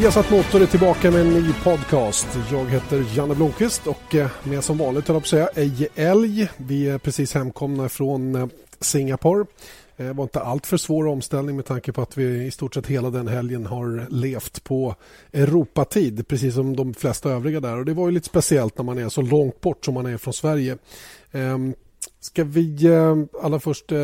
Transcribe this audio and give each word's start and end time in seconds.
Viasat 0.00 0.30
Motor 0.30 0.62
är 0.62 0.66
tillbaka 0.66 1.10
med 1.10 1.20
en 1.20 1.30
ny 1.30 1.52
podcast. 1.64 2.26
Jag 2.50 2.64
heter 2.64 3.04
Janne 3.16 3.34
Blomqvist 3.34 3.86
och 3.86 4.14
eh, 4.14 4.30
med 4.44 4.64
som 4.64 4.78
vanligt 4.78 5.08
höll 5.08 5.14
jag 5.14 5.22
på 5.22 5.24
att 5.24 5.28
säga 5.28 5.48
Eje 5.54 5.88
Älg. 5.94 6.48
Vi 6.56 6.88
är 6.88 6.98
precis 6.98 7.34
hemkomna 7.34 7.88
från 7.88 8.34
eh, 8.34 8.46
Singapore. 8.80 9.44
Det 9.96 10.12
var 10.12 10.22
inte 10.24 10.40
allt 10.40 10.66
för 10.66 10.76
svår 10.76 11.06
omställning 11.06 11.56
med 11.56 11.64
tanke 11.64 11.92
på 11.92 12.02
att 12.02 12.18
vi 12.18 12.46
i 12.46 12.50
stort 12.50 12.74
sett 12.74 12.86
hela 12.86 13.10
den 13.10 13.28
helgen 13.28 13.66
har 13.66 14.06
levt 14.10 14.64
på 14.64 14.94
Europatid 15.32 16.28
precis 16.28 16.54
som 16.54 16.76
de 16.76 16.94
flesta 16.94 17.30
övriga 17.30 17.60
där. 17.60 17.76
Och 17.78 17.84
Det 17.84 17.94
var 17.94 18.06
ju 18.08 18.12
lite 18.12 18.26
speciellt 18.26 18.78
när 18.78 18.84
man 18.84 18.98
är 18.98 19.08
så 19.08 19.22
långt 19.22 19.60
bort 19.60 19.84
som 19.84 19.94
man 19.94 20.06
är 20.06 20.16
från 20.16 20.34
Sverige. 20.34 20.78
Ehm, 21.32 21.74
Ska 22.22 22.44
vi 22.44 22.86
eh, 22.86 23.16
allra 23.42 23.60
först 23.60 23.92
eh, 23.92 23.98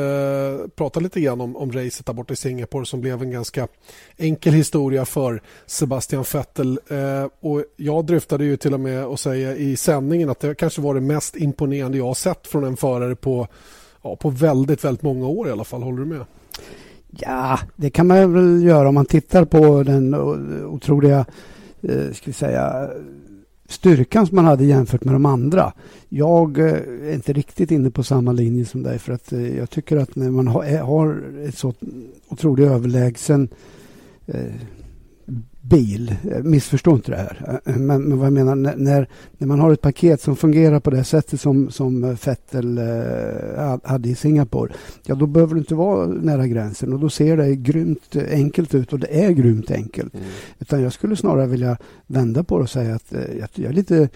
prata 0.76 1.00
lite 1.00 1.20
grann 1.20 1.40
om, 1.40 1.56
om 1.56 1.72
racet 1.72 2.06
där 2.06 2.12
borta 2.12 2.32
i 2.32 2.36
Singapore 2.36 2.86
som 2.86 3.00
blev 3.00 3.22
en 3.22 3.30
ganska 3.30 3.68
enkel 4.16 4.52
historia 4.52 5.04
för 5.04 5.42
Sebastian 5.66 6.24
Vettel. 6.32 6.80
Eh, 6.88 7.28
och 7.40 7.64
jag 7.76 8.06
dryftade 8.06 8.44
ju 8.44 8.56
till 8.56 8.74
och 8.74 8.80
med 8.80 9.04
att 9.04 9.20
säga 9.20 9.56
i 9.56 9.76
sändningen 9.76 10.30
att 10.30 10.40
det 10.40 10.54
kanske 10.54 10.80
var 10.80 10.94
det 10.94 11.00
mest 11.00 11.36
imponerande 11.36 11.98
jag 11.98 12.06
har 12.06 12.14
sett 12.14 12.46
från 12.46 12.64
en 12.64 12.76
förare 12.76 13.16
på, 13.16 13.48
ja, 14.02 14.16
på 14.16 14.30
väldigt, 14.30 14.84
väldigt 14.84 15.02
många 15.02 15.26
år 15.26 15.48
i 15.48 15.50
alla 15.50 15.64
fall. 15.64 15.82
Håller 15.82 15.98
du 15.98 16.06
med? 16.06 16.24
Ja, 17.10 17.58
det 17.76 17.90
kan 17.90 18.06
man 18.06 18.34
väl 18.34 18.64
göra 18.64 18.88
om 18.88 18.94
man 18.94 19.06
tittar 19.06 19.44
på 19.44 19.82
den 19.82 20.14
otroliga, 20.64 21.26
eh, 21.82 22.12
ska 22.12 22.24
vi 22.24 22.32
säga, 22.32 22.90
styrkan 23.68 24.26
som 24.26 24.36
man 24.36 24.44
hade 24.44 24.64
jämfört 24.64 25.04
med 25.04 25.14
de 25.14 25.26
andra. 25.26 25.72
Jag 26.08 26.58
eh, 26.58 26.66
är 26.66 27.14
inte 27.14 27.32
riktigt 27.32 27.70
inne 27.70 27.90
på 27.90 28.02
samma 28.02 28.32
linje 28.32 28.64
som 28.64 28.82
dig 28.82 28.98
för 28.98 29.12
att 29.12 29.32
eh, 29.32 29.56
jag 29.56 29.70
tycker 29.70 29.96
att 29.96 30.16
när 30.16 30.30
man 30.30 30.46
har 30.46 30.64
eh, 30.64 31.48
ett 31.48 31.58
så 31.58 31.74
otroligt 32.28 32.68
överlägsen 32.68 33.48
bil. 35.68 36.16
Missförstå 36.42 36.94
inte 36.94 37.10
det 37.10 37.16
här. 37.16 37.60
Men, 37.64 38.02
men 38.02 38.18
vad 38.18 38.26
jag 38.26 38.32
menar, 38.32 38.54
när, 38.54 39.08
när 39.38 39.46
man 39.46 39.60
har 39.60 39.72
ett 39.72 39.80
paket 39.80 40.20
som 40.20 40.36
fungerar 40.36 40.80
på 40.80 40.90
det 40.90 41.04
sättet 41.04 41.40
som, 41.40 41.70
som 41.70 42.16
Fettel 42.16 42.78
eh, 42.78 43.78
hade 43.82 44.08
i 44.08 44.14
Singapore, 44.14 44.72
ja 45.06 45.14
då 45.14 45.26
behöver 45.26 45.54
du 45.54 45.60
inte 45.60 45.74
vara 45.74 46.06
nära 46.06 46.46
gränsen 46.46 46.92
och 46.92 47.00
då 47.00 47.08
ser 47.08 47.36
det 47.36 47.56
grymt 47.56 48.16
enkelt 48.30 48.74
ut 48.74 48.92
och 48.92 48.98
det 48.98 49.24
är 49.24 49.30
grymt 49.30 49.70
enkelt. 49.70 50.14
Mm. 50.14 50.26
Utan 50.58 50.82
jag 50.82 50.92
skulle 50.92 51.16
snarare 51.16 51.46
vilja 51.46 51.76
vända 52.06 52.44
på 52.44 52.56
det 52.58 52.62
och 52.62 52.70
säga 52.70 52.94
att 52.94 53.12
eh, 53.12 53.36
jag 53.54 53.64
är 53.64 53.72
lite 53.72 54.08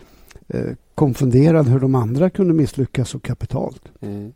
eh, 0.48 0.70
konfunderad 0.94 1.68
hur 1.68 1.80
de 1.80 1.94
andra 1.94 2.30
kunde 2.30 2.54
misslyckas 2.54 3.08
så 3.08 3.20
kapitalt. 3.20 3.82
Mm. 4.00 4.32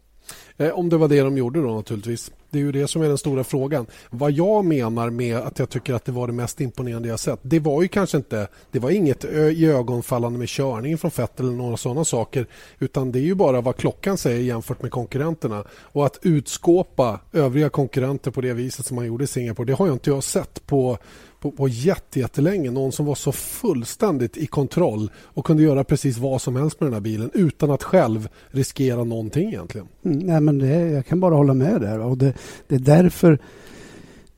Eh, 0.56 0.70
om 0.70 0.88
det 0.88 0.96
var 0.96 1.08
det 1.08 1.20
de 1.20 1.36
gjorde 1.36 1.62
då 1.62 1.74
naturligtvis. 1.74 2.32
Det 2.54 2.58
är 2.58 2.60
ju 2.60 2.72
det 2.72 2.88
som 2.88 3.02
är 3.02 3.08
den 3.08 3.18
stora 3.18 3.44
frågan. 3.44 3.86
Vad 4.10 4.32
jag 4.32 4.64
menar 4.64 5.10
med 5.10 5.36
att 5.36 5.58
jag 5.58 5.70
tycker 5.70 5.94
att 5.94 6.04
det 6.04 6.12
var 6.12 6.26
det 6.26 6.32
mest 6.32 6.60
imponerande 6.60 7.08
jag 7.08 7.20
sett. 7.20 7.38
Det 7.42 7.58
var 7.58 7.82
ju 7.82 7.88
kanske 7.88 8.16
inte, 8.16 8.48
det 8.70 8.78
var 8.78 8.90
inget 8.90 9.24
i 9.24 9.66
ögonfallande 9.66 10.38
med 10.38 10.48
körningen 10.48 10.98
från 10.98 11.10
Vettel 11.16 11.46
eller 11.46 11.56
några 11.56 11.76
sådana 11.76 12.04
saker. 12.04 12.46
Utan 12.78 13.12
det 13.12 13.18
är 13.18 13.22
ju 13.22 13.34
bara 13.34 13.60
vad 13.60 13.76
klockan 13.76 14.18
säger 14.18 14.40
jämfört 14.40 14.82
med 14.82 14.90
konkurrenterna. 14.90 15.64
Och 15.70 16.06
att 16.06 16.18
utskåpa 16.22 17.20
övriga 17.32 17.68
konkurrenter 17.68 18.30
på 18.30 18.40
det 18.40 18.52
viset 18.52 18.86
som 18.86 18.94
man 18.94 19.06
gjorde 19.06 19.24
i 19.24 19.26
Singapore. 19.26 19.66
Det 19.66 19.72
har 19.72 19.86
jag 19.86 19.94
inte 19.94 20.10
jag 20.10 20.24
sett 20.24 20.66
på 20.66 20.98
på, 21.44 21.50
på 21.50 21.68
jättelänge. 21.68 22.70
Någon 22.70 22.92
som 22.92 23.06
var 23.06 23.14
så 23.14 23.32
fullständigt 23.32 24.36
i 24.36 24.46
kontroll 24.46 25.10
och 25.22 25.46
kunde 25.46 25.62
göra 25.62 25.84
precis 25.84 26.18
vad 26.18 26.42
som 26.42 26.56
helst 26.56 26.80
med 26.80 26.86
den 26.86 26.94
här 26.94 27.00
bilen 27.00 27.30
utan 27.34 27.70
att 27.70 27.82
själv 27.82 28.28
riskera 28.48 29.04
någonting 29.04 29.48
egentligen. 29.48 29.86
Mm, 30.04 30.18
nej, 30.18 30.40
men 30.40 30.58
det, 30.58 30.90
jag 30.90 31.06
kan 31.06 31.20
bara 31.20 31.34
hålla 31.34 31.54
med 31.54 31.80
där. 31.80 31.98
Och 31.98 32.18
det, 32.18 32.34
det 32.68 32.74
är 32.74 32.78
därför 32.78 33.38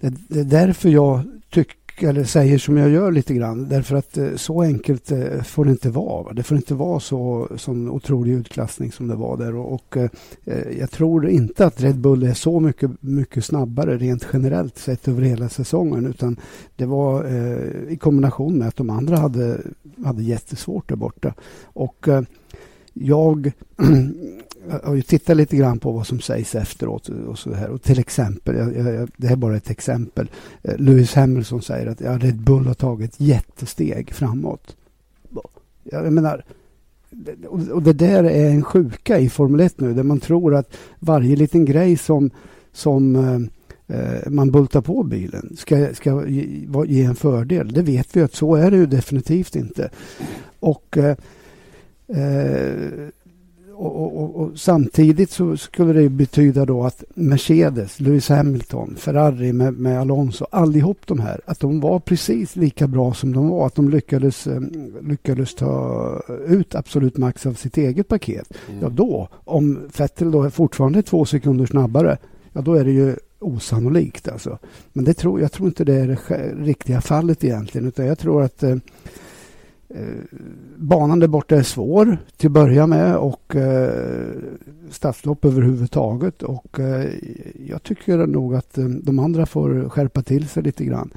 det, 0.01 0.15
det 0.29 0.41
är 0.41 0.45
därför 0.45 0.89
jag 0.89 1.23
tycker 1.51 1.77
eller 2.03 2.25
säger 2.25 2.59
som 2.59 2.77
jag 2.77 2.91
gör 2.91 3.13
lite 3.13 3.35
grann. 3.35 3.69
Därför 3.69 3.97
att 3.97 4.19
eh, 4.19 4.35
så 4.37 4.63
enkelt 4.63 5.11
eh, 5.11 5.43
får 5.43 5.65
det 5.65 5.71
inte 5.71 5.91
vara. 5.91 6.33
Det 6.33 6.43
får 6.43 6.57
inte 6.57 6.75
vara 6.75 7.01
så 7.01 7.49
sån 7.57 7.91
otrolig 7.91 8.33
utklassning 8.33 8.93
som 8.93 9.09
det 9.09 9.15
var 9.15 9.37
där. 9.37 9.55
Och, 9.55 9.73
och 9.73 9.97
eh, 9.97 10.11
jag 10.79 10.91
tror 10.91 11.29
inte 11.29 11.67
att 11.67 11.81
Red 11.81 11.99
Bull 11.99 12.23
är 12.23 12.35
så 12.35 12.61
mycket, 12.61 12.91
mycket 13.01 13.45
snabbare 13.45 13.97
rent 13.97 14.27
generellt 14.33 14.79
sett 14.79 15.09
över 15.09 15.23
hela 15.23 15.49
säsongen. 15.49 16.07
Utan 16.07 16.37
det 16.77 16.87
var 16.87 17.25
eh, 17.25 17.93
i 17.93 17.97
kombination 17.97 18.59
med 18.59 18.69
att 18.69 18.77
de 18.77 18.91
andra 18.91 19.17
hade, 19.17 19.61
hade 20.05 20.23
jättesvårt 20.23 20.89
där 20.89 20.97
borta. 20.97 21.35
Och 21.65 22.09
eh, 22.09 22.23
jag 22.93 23.53
jag 24.71 24.81
har 24.85 24.95
ju 24.95 25.03
tittat 25.03 25.37
lite 25.37 25.57
grann 25.57 25.79
på 25.79 25.93
vad 25.93 26.07
som 26.07 26.21
sägs 26.21 26.55
efteråt. 26.55 27.09
Och 27.09 27.39
så 27.39 27.55
här. 27.55 27.69
Och 27.69 27.83
till 27.83 27.99
exempel, 27.99 28.57
jag, 28.57 28.95
jag, 28.95 29.11
det 29.17 29.27
här 29.27 29.35
är 29.35 29.37
bara 29.37 29.57
ett 29.57 29.71
exempel. 29.71 30.31
Eh, 30.63 30.77
Lewis 30.79 31.15
Hamilton 31.15 31.63
säger 31.63 31.87
att 31.87 32.01
ja, 32.01 32.19
Red 32.19 32.41
Bull 32.41 32.67
har 32.67 32.75
tagit 32.75 33.21
jättesteg 33.21 34.15
framåt. 34.15 34.77
Jag 35.85 36.13
menar, 36.13 36.45
och 37.71 37.83
det 37.83 37.93
där 37.93 38.25
är 38.25 38.51
en 38.51 38.63
sjuka 38.65 39.19
i 39.19 39.29
Formel 39.29 39.61
1 39.61 39.81
nu, 39.81 39.95
där 39.95 40.03
man 40.03 40.21
tror 40.21 40.55
att 40.55 40.77
varje 40.99 41.37
liten 41.37 41.65
grej 41.65 41.97
som, 41.97 42.31
som 42.73 43.17
eh, 43.17 43.97
eh 43.97 44.31
man 44.31 44.51
bultar 44.51 44.81
på 44.81 45.03
bilen 45.03 45.57
ska, 45.57 45.95
ska 45.95 46.27
ge, 46.27 46.69
ge, 46.87 47.03
en 47.03 47.17
fördel. 47.17 47.73
Det 47.73 47.83
vet 47.83 48.17
vi 48.17 48.23
att 48.23 48.35
så 48.35 48.55
är 48.55 48.71
det 48.71 48.77
ju 48.77 48.87
definitivt 48.87 49.57
inte. 49.57 49.91
Och 50.61 50.99
eh, 50.99 51.17
eh 52.09 53.09
och, 53.79 54.23
och, 54.23 54.37
och, 54.37 54.59
samtidigt 54.59 55.31
så 55.31 55.57
skulle 55.57 55.93
det 55.93 56.09
betyda 56.09 56.65
då 56.65 56.85
att 56.85 57.05
Mercedes, 57.15 58.01
Lewis 58.01 58.29
Hamilton, 58.29 58.95
Ferrari 58.99 59.53
med, 59.53 59.75
med, 59.75 60.01
Alonso, 60.01 60.47
allihop 60.51 60.99
de 61.07 61.21
här, 61.21 61.41
att 61.45 61.61
de 61.61 61.81
var 61.81 62.01
precis 62.01 62.57
lika 62.57 62.87
bra 62.87 63.15
som 63.15 63.33
de 63.33 63.49
var. 63.49 63.67
Att 63.67 63.75
de 63.75 63.91
lyckades, 63.91 64.47
eh, 64.47 64.61
lyckades 65.03 65.55
ta 65.55 66.23
ut 66.47 66.75
absolut 66.75 67.17
max 67.17 67.47
av 67.47 67.55
sitt 67.55 67.77
eget 67.77 68.09
paket. 68.09 68.53
Mm. 68.69 68.81
Ja 68.83 68.89
då, 68.89 69.29
om 69.45 69.79
Vettel 69.99 70.31
då 70.31 70.43
är 70.43 70.51
fortfarande 70.51 71.03
två 71.03 71.25
sekunder 71.25 71.67
snabbare, 71.67 72.19
ja 72.53 72.61
då 72.61 72.75
är 72.75 72.85
det 72.85 72.93
ju 72.93 73.17
osannolikt 73.39 74.29
alltså. 74.29 74.59
Men 74.93 75.05
det 75.05 75.15
tror, 75.15 75.41
jag 75.41 75.53
tror 75.53 75.69
inte 75.69 75.85
det 75.85 75.95
är 75.95 76.07
det 76.07 76.19
riktiga 76.65 77.01
fallet 77.01 77.45
egentligen, 77.45 77.89
utan 77.89 78.07
jag 78.07 78.19
tror 78.19 78.43
att 78.43 78.63
eh, 78.63 78.77
Eh, 79.97 80.39
banan 80.77 81.19
där 81.19 81.29
borta 81.29 81.57
är 81.57 81.63
svår 81.63 82.19
till 82.37 82.47
att 82.47 82.53
börja 82.53 82.87
med 82.87 83.17
och 83.17 83.57
eh, 83.57 84.27
stadslopp 84.91 85.45
överhuvudtaget. 85.45 86.43
Och, 86.43 86.81
eh, 86.81 87.11
jag 87.69 87.83
tycker 87.83 88.27
nog 88.27 88.55
att 88.55 88.79
eh, 88.79 88.85
de 88.85 89.19
andra 89.19 89.47
får 89.47 89.89
skärpa 89.89 90.23
till 90.23 90.49
sig 90.49 90.63
lite 90.63 90.85
grann. 90.85 91.11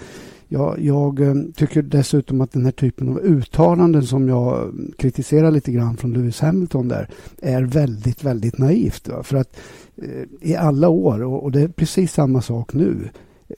Jag, 0.48 0.80
jag 0.80 1.20
eh, 1.20 1.36
tycker 1.56 1.82
dessutom 1.82 2.42
att 2.42 2.52
den 2.52 2.66
här 2.66 2.72
typen 2.72 3.10
av 3.10 3.20
uttalanden 3.20 4.04
som 4.04 4.30
jag 4.30 4.64
mm, 4.64 4.92
kritiserar 4.98 5.52
lite 5.52 5.72
grann 5.72 5.98
från 5.98 6.14
Lewis 6.14 6.40
Hamilton 6.40 6.88
där 6.88 7.10
är 7.42 7.62
väldigt, 7.64 8.24
väldigt 8.24 8.58
naivt. 8.58 9.08
Va? 9.08 9.24
För 9.24 9.38
att 9.38 9.58
eh, 9.96 10.50
i 10.50 10.56
alla 10.56 10.90
år, 10.90 11.24
och, 11.24 11.44
och 11.44 11.52
det 11.52 11.62
är 11.62 11.68
precis 11.68 12.14
samma 12.14 12.42
sak 12.42 12.74
nu, 12.74 13.10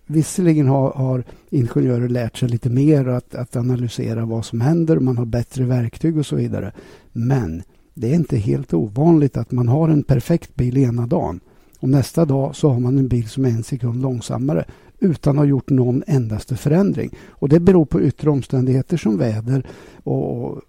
Visserligen 0.06 0.68
har, 0.68 0.92
har 0.92 1.24
ingenjörer 1.50 2.10
lärt 2.10 2.38
sig 2.38 2.50
lite 2.50 2.70
mer 2.70 3.08
att, 3.08 3.36
att 3.36 3.56
analysera 3.56 4.26
vad 4.26 4.46
som 4.46 4.62
händer. 4.62 5.00
Man 5.00 5.18
har 5.18 5.26
bättre 5.26 5.64
verktyg 5.64 6.18
och 6.18 6.26
så 6.26 6.36
vidare. 6.36 6.72
Men 7.12 7.64
det 7.94 8.10
är 8.12 8.16
inte 8.16 8.38
helt 8.38 8.74
ovanligt 8.74 9.38
att 9.38 9.52
man 9.52 9.68
har 9.68 9.90
en 9.90 10.04
perfekt 10.04 10.56
bil 10.56 10.78
ena 10.78 11.08
dagen 11.08 11.40
och 11.80 11.90
nästa 11.90 12.26
dag 12.26 12.56
så 12.56 12.70
har 12.70 12.80
man 12.80 12.98
en 12.98 13.08
bil 13.08 13.30
som 13.30 13.46
är 13.46 13.50
en 13.50 13.64
sekund 13.64 14.02
långsammare 14.02 14.66
utan 15.00 15.36
att 15.36 15.38
ha 15.38 15.46
gjort 15.46 15.70
någon 15.70 16.04
endaste 16.08 16.56
förändring. 16.56 17.16
Och 17.30 17.50
Det 17.50 17.60
beror 17.60 17.86
på 17.86 18.02
yttre 18.02 18.30
omständigheter 18.30 18.98
som 18.98 19.18
väder 19.18 19.66
och 20.04 20.62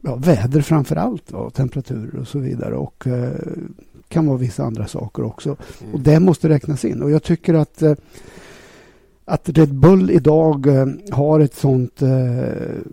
ja, 0.00 0.16
väder 0.16 0.60
framför 0.60 0.96
allt 0.96 1.32
och 1.32 1.54
temperaturer 1.54 2.20
och 2.20 2.28
så 2.28 2.38
vidare. 2.38 2.76
Och 2.76 3.06
eh, 3.06 3.30
kan 4.08 4.26
vara 4.26 4.38
vissa 4.38 4.64
andra 4.64 4.86
saker 4.86 5.24
också. 5.24 5.56
Mm. 5.82 5.94
Och 5.94 6.00
Det 6.00 6.20
måste 6.20 6.48
räknas 6.48 6.84
in. 6.84 7.02
Och 7.02 7.10
Jag 7.10 7.22
tycker 7.22 7.54
att 7.54 7.82
eh, 7.82 7.94
att 9.28 9.48
Red 9.48 9.74
Bull 9.74 10.10
idag 10.10 10.66
eh, 10.66 10.86
har 11.10 11.40
ett 11.40 11.54
sånt 11.54 12.02
eh, 12.02 12.08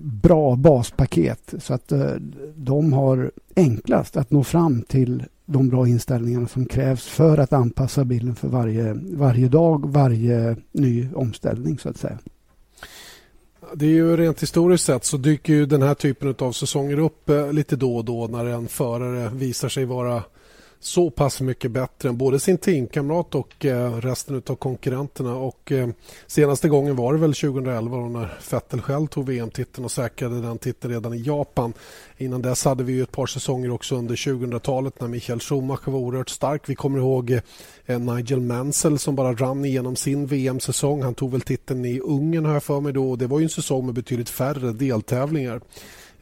bra 0.02 0.56
baspaket 0.56 1.54
så 1.60 1.74
att 1.74 1.92
eh, 1.92 2.12
de 2.56 2.94
har 2.94 3.32
enklast 3.56 4.18
att 4.18 4.32
nå 4.32 4.44
fram 4.44 4.82
till 4.82 5.24
de 5.46 5.70
bra 5.70 5.88
inställningarna 5.88 6.48
som 6.48 6.66
krävs 6.66 7.08
för 7.08 7.38
att 7.38 7.54
anpassa 7.54 8.06
bilen 8.06 8.36
för 8.36 8.48
varje, 8.48 8.94
varje 8.94 9.48
dag, 9.48 9.92
varje 9.92 10.58
ny 10.72 11.08
omställning 11.16 11.78
så 11.78 11.90
att 11.90 11.98
säga. 11.98 12.20
Det 13.74 13.86
är 13.86 13.90
ju 13.90 14.18
rent 14.18 14.44
historiskt 14.44 14.86
sett 14.86 15.06
så 15.06 15.18
dyker 15.18 15.54
ju 15.54 15.66
den 15.66 15.82
här 15.82 15.94
typen 15.94 16.36
av 16.40 16.52
säsonger 16.52 17.00
upp 17.00 17.30
lite 17.52 17.76
då 17.76 17.96
och 17.96 18.06
då 18.06 18.28
när 18.28 18.46
en 18.46 18.68
förare 18.68 19.30
visar 19.34 19.70
sig 19.70 19.86
vara 19.86 20.24
så 20.86 21.10
pass 21.10 21.42
mycket 21.42 21.72
bättre 21.72 22.10
än 22.10 22.18
både 22.18 22.40
sin 22.40 22.58
teamkamrat 22.58 23.36
och 23.36 23.66
eh, 23.66 23.94
resten 23.94 24.42
av 24.48 24.56
konkurrenterna. 24.56 25.36
Och 25.36 25.72
eh, 25.72 25.88
senaste 26.28 26.70
gången 26.70 26.96
var 26.96 27.14
det 27.14 27.20
väl 27.20 27.34
2011 27.34 27.98
när 27.98 28.38
Vettel 28.52 28.82
själv 28.82 29.08
tog 29.08 29.26
VM-titeln 29.26 29.86
och 29.86 29.92
säkrade 29.92 30.42
den 30.42 30.58
titeln 30.58 30.94
redan 30.94 31.14
i 31.14 31.22
Japan. 31.22 31.74
Innan 32.18 32.42
dess 32.42 32.66
hade 32.66 32.84
vi 32.84 33.00
ett 33.00 33.12
par 33.12 33.26
säsonger 33.26 33.72
också 33.72 33.96
under 33.96 34.16
2000-talet 34.16 35.02
när 35.02 35.08
Michael 35.08 35.40
Schumacher 35.40 35.92
var 35.92 36.00
oerhört 36.00 36.30
stark. 36.30 36.70
Vi 36.70 36.76
kommer 36.76 37.00
ihåg 37.00 37.40
eh, 37.86 38.00
Nigel 38.00 38.42
Mansell 38.42 39.00
som 39.00 39.16
bara 39.16 39.34
rann 39.34 39.66
igenom 39.66 39.96
sin 39.96 40.28
VM-säsong. 40.28 41.04
Han 41.04 41.16
tog 41.16 41.32
väl 41.32 41.42
titeln 41.42 41.86
i 41.86 42.00
Ungern 42.00 42.46
har 42.46 42.54
jag 42.54 42.64
för 42.64 42.80
mig 42.80 42.94
då 42.94 43.16
det 43.16 43.28
var 43.28 43.40
ju 43.40 43.44
en 43.44 43.50
säsong 43.50 43.86
med 43.86 43.96
betydligt 43.96 44.30
färre 44.30 44.72
deltävlingar. 44.72 45.62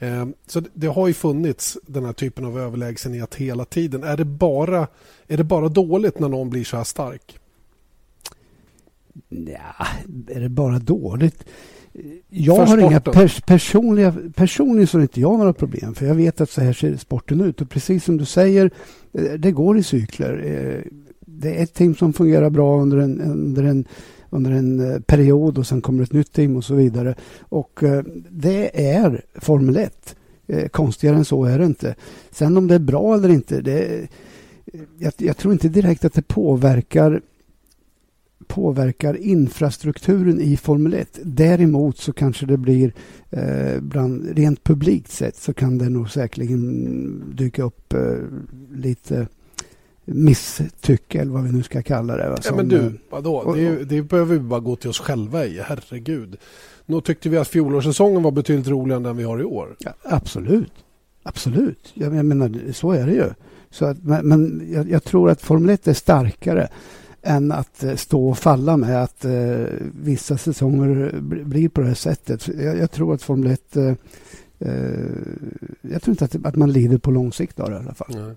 Eh, 0.02 0.28
så 0.48 0.62
det 0.74 0.88
har 0.88 1.08
ju 1.08 1.14
funnits 1.14 1.78
den 1.88 2.06
här 2.06 2.14
typen 2.14 2.46
av 2.46 2.60
överlägsenhet 2.60 3.36
hela 3.36 3.66
tiden. 3.66 4.04
Är 4.04 4.18
det 4.18 4.26
bara, 4.26 4.88
är 5.28 5.38
det 5.38 5.44
bara 5.44 5.70
dåligt 5.70 6.20
när 6.20 6.30
någon 6.30 6.50
blir 6.50 6.64
så 6.64 6.78
här 6.78 6.84
stark? 6.84 7.40
Ja, 9.30 9.88
är 10.28 10.40
det 10.40 10.50
bara 10.50 10.80
dåligt? 10.80 11.44
Jag 12.30 12.66
har 12.66 12.78
inga 12.78 13.00
pers 13.00 13.42
personliga... 13.42 14.16
Personligen 14.36 14.88
så 14.88 14.98
har 14.98 15.02
inte 15.02 15.22
jag 15.22 15.40
några 15.40 15.54
problem 15.54 15.96
för 15.96 16.06
jag 16.06 16.16
vet 16.16 16.42
att 16.42 16.50
så 16.50 16.62
här 16.62 16.74
ser 16.74 16.98
sporten 16.98 17.42
ut 17.42 17.62
och 17.62 17.70
precis 17.70 18.04
som 18.04 18.18
du 18.18 18.26
säger, 18.26 18.72
eh, 19.14 19.32
det 19.32 19.52
går 19.52 19.78
i 19.78 19.84
cykler. 19.84 20.44
Eh, 20.46 20.92
det 21.20 21.60
är 21.60 21.64
ett 21.64 21.74
team 21.74 21.96
som 21.96 22.14
fungerar 22.14 22.50
bra 22.50 22.82
under 22.82 22.98
en, 22.98 23.22
under 23.22 23.64
en 23.64 23.86
under 24.32 24.52
en 24.52 24.80
eh, 24.80 25.00
period 25.00 25.58
och 25.58 25.68
sen 25.68 25.82
kommer 25.82 26.04
ett 26.04 26.14
nytt 26.14 26.34
team 26.34 26.56
och 26.56 26.64
så 26.64 26.76
vidare. 26.76 27.16
Och 27.40 27.84
eh, 27.84 28.04
det 28.30 28.92
är 28.94 29.22
Formel 29.36 29.78
1. 29.78 30.16
Eh, 30.48 30.68
konstigare 30.68 31.16
än 31.16 31.26
så 31.26 31.46
är 31.46 31.60
det 31.60 31.66
inte. 31.66 31.96
Sen 32.32 32.58
om 32.58 32.68
det 32.68 32.76
är 32.76 32.80
bra 32.80 33.16
eller 33.16 33.30
inte, 33.30 33.62
det, 33.62 34.08
jag, 34.98 35.14
jag 35.18 35.38
tror 35.38 35.54
inte 35.54 35.70
direkt 35.70 36.06
att 36.06 36.14
det 36.14 36.28
påverkar 36.28 37.22
påverkar 38.48 39.18
infrastrukturen 39.18 40.42
i 40.42 40.58
Formel 40.58 40.94
1. 40.94 41.20
Däremot 41.24 41.98
så 41.98 42.14
kanske 42.14 42.46
det 42.46 42.58
blir 42.58 42.94
eh, 43.30 43.82
bland, 43.82 44.38
rent 44.38 44.64
publikt 44.64 45.12
sett 45.12 45.36
så 45.36 45.54
kan 45.54 45.78
det 45.78 45.90
nog 45.90 46.10
säkerligen 46.10 47.36
dyka 47.36 47.64
upp 47.64 47.94
eh, 47.94 48.18
lite 48.74 49.28
misstycke 50.06 51.22
eller 51.22 51.32
vad 51.32 51.44
vi 51.44 51.52
nu 51.52 51.64
ska 51.64 51.82
kalla 51.82 52.18
det. 52.18 52.38
Ja, 52.46 52.56
men 52.56 52.68
du, 52.68 53.00
vadå? 53.10 53.36
Och, 53.36 53.56
det, 53.56 53.84
det 53.84 54.02
behöver 54.02 54.34
vi 54.34 54.40
bara 54.40 54.60
gå 54.60 54.76
till 54.76 54.90
oss 54.90 55.00
själva 55.00 55.46
i, 55.46 55.62
herregud. 55.62 56.38
Nog 56.86 57.04
tyckte 57.04 57.30
vi 57.30 57.38
att 57.38 57.48
fjolårssäsongen 57.48 58.24
var 58.24 58.32
betydligt 58.32 58.68
roligare 58.68 58.98
än 58.98 59.04
den 59.04 59.18
vi 59.18 59.24
har 59.24 59.42
i 59.42 59.44
år. 59.44 59.76
Ja, 59.80 59.94
absolut. 60.04 60.74
Absolut. 61.24 61.92
Jag, 61.94 62.16
jag 62.16 62.26
menar, 62.26 62.72
så 62.72 62.92
är 62.92 63.06
det 63.06 63.14
ju. 63.14 63.30
Så 63.70 63.86
att, 63.86 64.04
men 64.04 64.28
men 64.28 64.72
jag, 64.74 64.90
jag, 64.90 65.04
tror 65.04 65.30
att 65.30 65.42
Formel 65.42 65.70
1 65.70 65.88
är 65.88 65.94
starkare 65.94 66.68
än 67.22 67.52
att 67.52 67.84
uh, 67.84 67.96
stå 67.96 68.30
och 68.30 68.38
falla 68.38 68.78
med 68.78 69.04
att 69.04 69.26
uh, 69.26 69.66
vissa 70.04 70.38
säsonger 70.38 71.20
blir 71.22 71.70
på 71.70 71.82
det 71.82 71.88
här 71.88 71.94
sättet. 71.94 72.48
Jag, 72.48 72.78
jag 72.78 72.92
tror 72.92 73.14
att 73.14 73.24
Formel 73.24 73.52
1 73.52 73.78
uh, 73.78 73.94
Eh, 74.66 74.72
jag 75.82 76.02
tror 76.02 76.14
inte 76.14 76.26
att, 76.26 76.46
att 76.46 76.56
man 76.56 76.72
lider 76.72 76.98
på 76.98 77.12
lång 77.12 77.34
sikt 77.34 77.60
av 77.60 77.70
det 77.70 77.76
i 77.76 77.80
alla 77.80 77.94
fall. 77.94 78.08
Nej. 78.10 78.36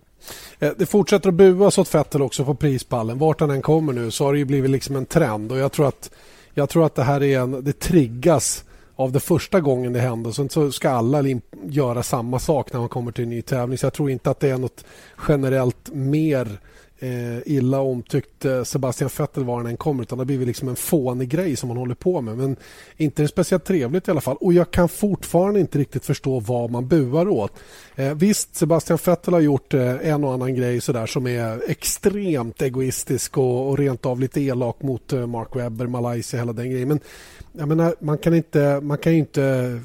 Eh, 0.59 0.75
det 0.79 0.87
fortsätter 0.87 1.29
att 1.29 1.35
buas 1.35 1.79
åt 1.79 1.94
Vettel 1.94 2.23
också 2.23 2.44
på 2.44 2.55
prispallen. 2.55 3.19
Vart 3.19 3.41
han 3.41 3.50
än 3.50 3.62
kommer 3.62 3.93
nu 3.93 4.11
så 4.11 4.25
har 4.25 4.32
det 4.32 4.38
ju 4.38 4.44
blivit 4.44 4.71
liksom 4.71 4.97
en 4.97 5.06
trend 5.06 5.53
och 5.53 5.59
jag 5.59 5.73
tror 5.73 5.88
att, 5.88 6.11
jag 6.55 6.69
tror 6.69 6.87
att 6.87 6.94
det 6.94 7.03
här 7.03 7.23
är 7.23 7.41
en, 7.41 7.65
det 7.65 7.79
triggas 7.79 8.65
av 8.97 9.12
det 9.12 9.21
första 9.21 9.61
gången 9.61 9.93
det 9.93 10.00
händer. 10.00 10.31
Sen 10.31 10.49
så 10.49 10.73
ska 10.73 10.91
alla 10.91 11.25
göra 11.65 12.03
samma 12.03 12.38
sak 12.38 12.73
när 12.73 12.81
man 12.81 12.88
kommer 12.88 13.12
till 13.12 13.25
en 13.25 13.31
ny 13.31 13.43
tävling. 13.43 13.79
Så 13.79 13.87
jag 13.87 13.93
tror 13.93 14.11
inte 14.11 14.31
att 14.31 14.41
det 14.41 14.50
är 14.50 14.59
något 14.59 14.85
generellt 15.29 15.91
mer 15.93 16.59
eh, 17.05 17.39
illa 17.47 17.81
omtyckt 17.81 18.45
eh, 18.45 18.62
Sebastian 18.62 19.11
Vettel 19.19 19.45
var 19.45 19.56
han 19.56 19.67
än 19.67 19.77
kommer 19.77 20.03
utan 20.03 20.19
det 20.19 20.21
har 20.21 20.27
blivit 20.27 20.47
liksom 20.47 20.69
en 20.69 20.77
fånig 20.77 21.29
grej 21.29 21.56
som 21.56 21.69
man 21.69 21.77
håller 21.77 21.95
på 21.95 22.21
med. 22.21 22.37
Men 22.37 22.56
inte 22.97 23.23
det 23.23 23.29
speciellt 23.29 23.65
trevligt 23.65 24.09
i 24.09 24.11
alla 24.11 24.21
fall. 24.21 24.37
Och 24.41 24.53
jag 24.53 24.71
kan 24.71 24.89
fortfarande 24.89 25.61
inte 25.61 25.79
riktigt 25.79 26.05
förstå 26.05 26.41
vad 26.41 26.71
man 26.71 26.89
buar 26.89 27.29
åt. 27.29 27.53
Eh, 27.95 28.15
visst, 28.15 28.56
Sebastian 28.56 28.99
Vettel 29.06 29.35
har 29.35 29.41
gjort 29.41 29.75
eh, 29.75 30.09
en 30.09 30.25
och 30.25 30.33
annan 30.33 30.55
grej 30.55 30.81
sådär 30.81 31.06
som 31.06 31.27
är 31.27 31.71
extremt 31.71 32.62
egoistisk 32.62 33.39
och, 33.39 33.69
och 33.69 33.79
rent 33.79 34.07
av 34.07 34.21
lite 34.21 34.41
elak 34.41 34.83
mot 34.83 35.12
eh, 35.12 35.27
Mark 35.27 35.57
Webber, 35.57 35.87
Malaysia, 35.87 36.39
hela 36.39 36.53
den 36.53 36.71
grejen. 36.71 36.89
Men 36.89 37.00
jag 37.53 37.69
menar, 37.69 37.95
man 37.99 38.19
kan 38.19 38.35
inte, 38.35 38.81
man 38.83 38.99
kan 38.99 39.12
inte 39.12 39.81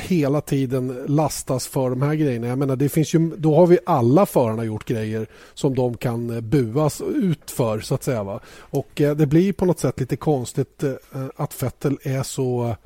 hela 0.00 0.40
tiden 0.40 1.04
lastas 1.06 1.66
för 1.66 1.90
de 1.90 2.02
här 2.02 2.14
grejerna. 2.14 2.46
Jag 2.46 2.58
menar, 2.58 2.76
det 2.76 2.88
finns 2.88 3.14
ju, 3.14 3.30
då 3.36 3.54
har 3.54 3.66
vi 3.66 3.78
alla 3.86 4.26
förarna 4.26 4.64
gjort 4.64 4.84
grejer 4.84 5.26
som 5.54 5.74
de 5.74 5.96
kan 5.96 6.30
eh, 6.30 6.40
buas 6.40 7.00
ut 7.00 7.50
för. 7.50 7.80
Så 7.80 7.94
att 7.94 8.04
säga, 8.04 8.22
va? 8.22 8.40
Och 8.58 9.00
eh, 9.00 9.16
Det 9.16 9.26
blir 9.26 9.52
på 9.52 9.64
något 9.64 9.80
sätt 9.80 10.00
lite 10.00 10.16
konstigt 10.16 10.82
eh, 10.82 10.92
att 11.36 11.62
Vettel 11.62 11.98
är 12.02 12.22
så 12.22 12.76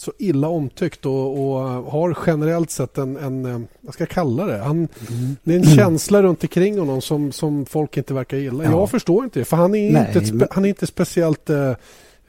så 0.00 0.12
illa 0.18 0.48
omtyckt 0.48 1.06
och, 1.06 1.30
och, 1.32 1.60
har 1.92 2.18
generellt 2.26 2.70
sett 2.70 2.98
en, 2.98 3.16
en, 3.16 3.68
vad 3.80 3.94
ska 3.94 4.02
jag 4.02 4.08
kalla 4.08 4.44
det? 4.44 4.58
Han, 4.58 4.76
mm. 4.76 5.36
Det 5.42 5.54
är 5.54 5.58
en 5.58 5.66
känsla 5.76 6.22
runt 6.22 6.42
omkring 6.42 6.78
honom 6.78 7.00
som, 7.00 7.32
som 7.32 7.66
folk 7.66 7.96
inte 7.96 8.14
verkar 8.14 8.36
gilla. 8.36 8.64
Ja. 8.64 8.70
Jag 8.70 8.90
förstår 8.90 9.24
inte 9.24 9.38
det, 9.38 9.44
för 9.44 9.56
han 9.56 9.74
är, 9.74 9.92
Nej, 9.92 10.12
inte, 10.16 10.48
han 10.50 10.64
är 10.64 10.68
inte 10.68 10.86
speciellt 10.86 11.50
eh, 11.50 11.72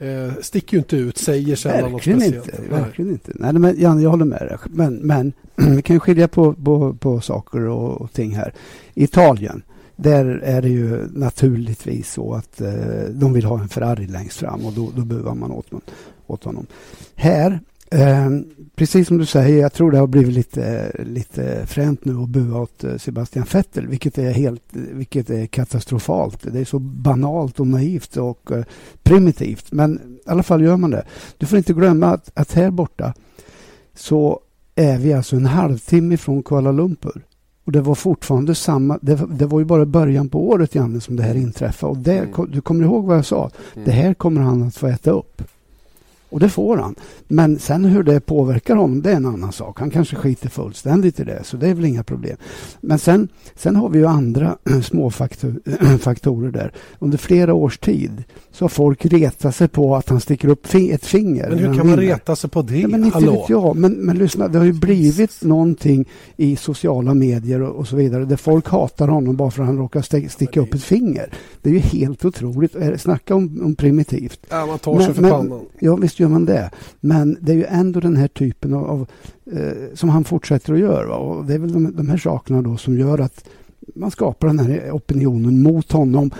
eh, 0.00 0.32
sticker 0.40 0.76
ju 0.76 0.78
inte 0.78 0.96
ut, 0.96 1.18
säger 1.18 1.56
sällan 1.56 1.92
verkligen 1.92 2.18
något 2.18 2.28
speciellt. 2.28 2.60
Inte, 2.60 2.74
verkligen 2.74 3.10
inte. 3.10 3.32
Nej, 3.34 3.52
men 3.52 3.80
Jan, 3.80 4.02
jag 4.02 4.10
håller 4.10 4.24
med 4.24 4.40
dig. 4.40 4.56
Men, 4.64 4.94
men 4.94 5.32
vi 5.76 5.82
kan 5.82 6.00
skilja 6.00 6.28
på, 6.28 6.52
på, 6.52 6.94
på 6.94 7.20
saker 7.20 7.60
och, 7.66 8.00
och, 8.00 8.12
ting 8.12 8.36
här. 8.36 8.52
Italien, 8.94 9.62
där 9.96 10.24
är 10.26 10.62
det 10.62 10.68
ju 10.68 11.08
naturligtvis 11.14 12.12
så 12.12 12.34
att 12.34 12.60
eh, 12.60 13.04
de 13.10 13.32
vill 13.32 13.44
ha 13.44 13.60
en 13.60 13.68
Ferrari 13.68 14.06
längst 14.06 14.36
fram 14.36 14.66
och 14.66 14.72
då, 14.72 14.90
då 14.96 15.02
buar 15.02 15.34
man 15.34 15.50
åt, 15.50 15.66
åt 16.26 16.44
honom. 16.44 16.66
Här 17.14 17.60
Eh, 17.90 18.30
precis 18.74 19.08
som 19.08 19.18
du 19.18 19.26
säger, 19.26 19.62
jag 19.62 19.72
tror 19.72 19.90
det 19.90 19.98
har 19.98 20.06
blivit 20.06 20.34
lite, 20.34 20.92
lite 20.98 21.66
fränt 21.66 22.04
nu 22.04 22.16
att 22.22 22.28
bua 22.28 22.60
åt 22.60 22.84
eh, 22.84 22.96
Sebastian 22.96 23.46
Vettel, 23.52 23.86
vilket 23.86 24.18
är, 24.18 24.32
helt, 24.32 24.62
vilket 24.72 25.30
är 25.30 25.46
katastrofalt. 25.46 26.52
Det 26.52 26.60
är 26.60 26.64
så 26.64 26.78
banalt 26.78 27.60
och 27.60 27.66
naivt 27.66 28.16
och 28.16 28.52
eh, 28.52 28.64
primitivt, 29.02 29.72
men 29.72 30.20
i 30.26 30.30
alla 30.30 30.42
fall 30.42 30.62
gör 30.62 30.76
man 30.76 30.90
det. 30.90 31.04
Du 31.38 31.46
får 31.46 31.58
inte 31.58 31.72
glömma 31.72 32.06
att, 32.06 32.30
att 32.34 32.52
här 32.52 32.70
borta 32.70 33.14
så 33.94 34.40
är 34.74 34.98
vi 34.98 35.12
alltså 35.12 35.36
en 35.36 35.46
halvtimme 35.46 36.16
från 36.16 36.42
Kuala 36.42 36.72
Lumpur. 36.72 37.22
Och 37.64 37.72
det 37.72 37.80
var 37.80 37.94
fortfarande 37.94 38.54
samma, 38.54 38.98
det, 39.02 39.20
det, 39.30 39.46
var 39.46 39.58
ju 39.58 39.64
bara 39.64 39.86
början 39.86 40.28
på 40.28 40.48
året 40.48 40.74
Janne 40.74 41.00
som 41.00 41.16
det 41.16 41.22
här 41.22 41.34
inträffade. 41.34 41.90
Och 41.90 41.98
det, 41.98 42.18
mm. 42.18 42.50
Du 42.50 42.60
kommer 42.60 42.84
ihåg 42.84 43.04
vad 43.04 43.16
jag 43.16 43.24
sa? 43.26 43.50
Mm. 43.74 43.84
Det 43.84 43.92
här 43.92 44.14
kommer 44.14 44.40
han 44.40 44.62
att 44.62 44.76
få 44.76 44.86
äta 44.86 45.10
upp. 45.10 45.42
Och 46.30 46.40
det 46.40 46.48
får 46.48 46.76
han. 46.76 46.94
Men 47.28 47.58
sen 47.58 47.84
hur 47.84 48.02
det 48.02 48.20
påverkar 48.20 48.76
honom, 48.76 49.02
det 49.02 49.10
är 49.10 49.16
en 49.16 49.26
annan 49.26 49.52
sak. 49.52 49.80
Han 49.80 49.90
kanske 49.90 50.16
skiter 50.16 50.48
fullständigt 50.48 51.20
i 51.20 51.24
det, 51.24 51.44
så 51.44 51.56
det 51.56 51.68
är 51.68 51.74
väl 51.74 51.84
inga 51.84 52.04
problem. 52.04 52.36
Men 52.80 52.98
sen, 52.98 53.28
sen 53.54 53.76
har 53.76 53.88
vi 53.88 53.98
ju 53.98 54.06
andra 54.06 54.56
små 54.82 55.10
faktorer 56.00 56.50
där. 56.50 56.72
Under 56.98 57.18
flera 57.18 57.54
års 57.54 57.78
tid 57.78 58.24
så 58.52 58.64
har 58.64 58.68
folk 58.68 59.06
retat 59.06 59.56
sig 59.56 59.68
på 59.68 59.96
att 59.96 60.08
han 60.08 60.20
sticker 60.20 60.48
upp 60.48 60.74
ett 60.74 61.06
finger. 61.06 61.48
Men 61.48 61.58
hur 61.58 61.74
kan 61.74 61.86
man 61.86 61.96
reta 61.96 62.36
sig 62.36 62.50
på 62.50 62.62
det? 62.62 62.78
Ja, 62.78 62.88
men 62.88 63.04
inte 63.04 63.18
Hallå? 63.18 63.32
vet 63.32 63.48
jag. 63.48 63.76
Men, 63.76 63.92
men 63.92 64.18
lyssna, 64.18 64.48
det 64.48 64.58
har 64.58 64.66
ju 64.66 64.72
blivit 64.72 65.42
någonting 65.42 66.08
i 66.36 66.56
sociala 66.56 67.14
medier 67.14 67.62
och, 67.62 67.76
och 67.76 67.88
så 67.88 67.96
vidare 67.96 68.24
där 68.24 68.36
folk 68.36 68.68
hatar 68.68 69.08
honom 69.08 69.36
bara 69.36 69.50
för 69.50 69.62
att 69.62 69.68
han 69.68 69.78
råkar 69.78 70.28
sticka 70.28 70.60
upp 70.60 70.74
ett 70.74 70.82
finger. 70.82 71.32
Det 71.62 71.70
är 71.70 71.74
ju 71.74 71.78
helt 71.78 72.24
otroligt. 72.24 72.76
Snacka 72.96 73.34
om, 73.34 73.60
om 73.64 73.74
primitivt. 73.74 74.40
Ja, 74.48 74.66
man 74.66 74.78
tar 74.78 74.98
sig 74.98 75.06
men, 75.06 75.14
för 75.14 75.30
pannan. 75.30 75.60
Ja, 75.78 75.96
visst 75.96 76.19
gör 76.20 76.28
man 76.28 76.44
det. 76.44 76.70
Men 77.00 77.38
det 77.40 77.52
är 77.52 77.56
ju 77.56 77.64
ändå 77.64 78.00
den 78.00 78.16
här 78.16 78.28
typen 78.28 78.74
av, 78.74 78.84
av 78.90 79.06
eh, 79.52 79.94
som 79.94 80.08
han 80.08 80.24
fortsätter 80.24 80.72
att 80.72 80.78
göra. 80.78 81.16
Och 81.16 81.44
det 81.44 81.54
är 81.54 81.58
väl 81.58 81.72
de, 81.72 81.96
de 81.96 82.08
här 82.08 82.18
sakerna 82.18 82.62
då 82.62 82.76
som 82.76 82.98
gör 82.98 83.18
att 83.18 83.44
man 83.94 84.10
skapar 84.10 84.46
den 84.46 84.58
här 84.58 84.90
opinionen 84.90 85.62
mot 85.62 85.92
honom 85.92 86.30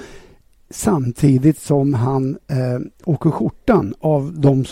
samtidigt 0.71 1.59
som 1.59 1.95
han 1.95 2.39
eh, 2.49 2.81
åker 3.05 3.31
skjortan 3.31 3.95
av 4.01 4.33
de, 4.37 4.65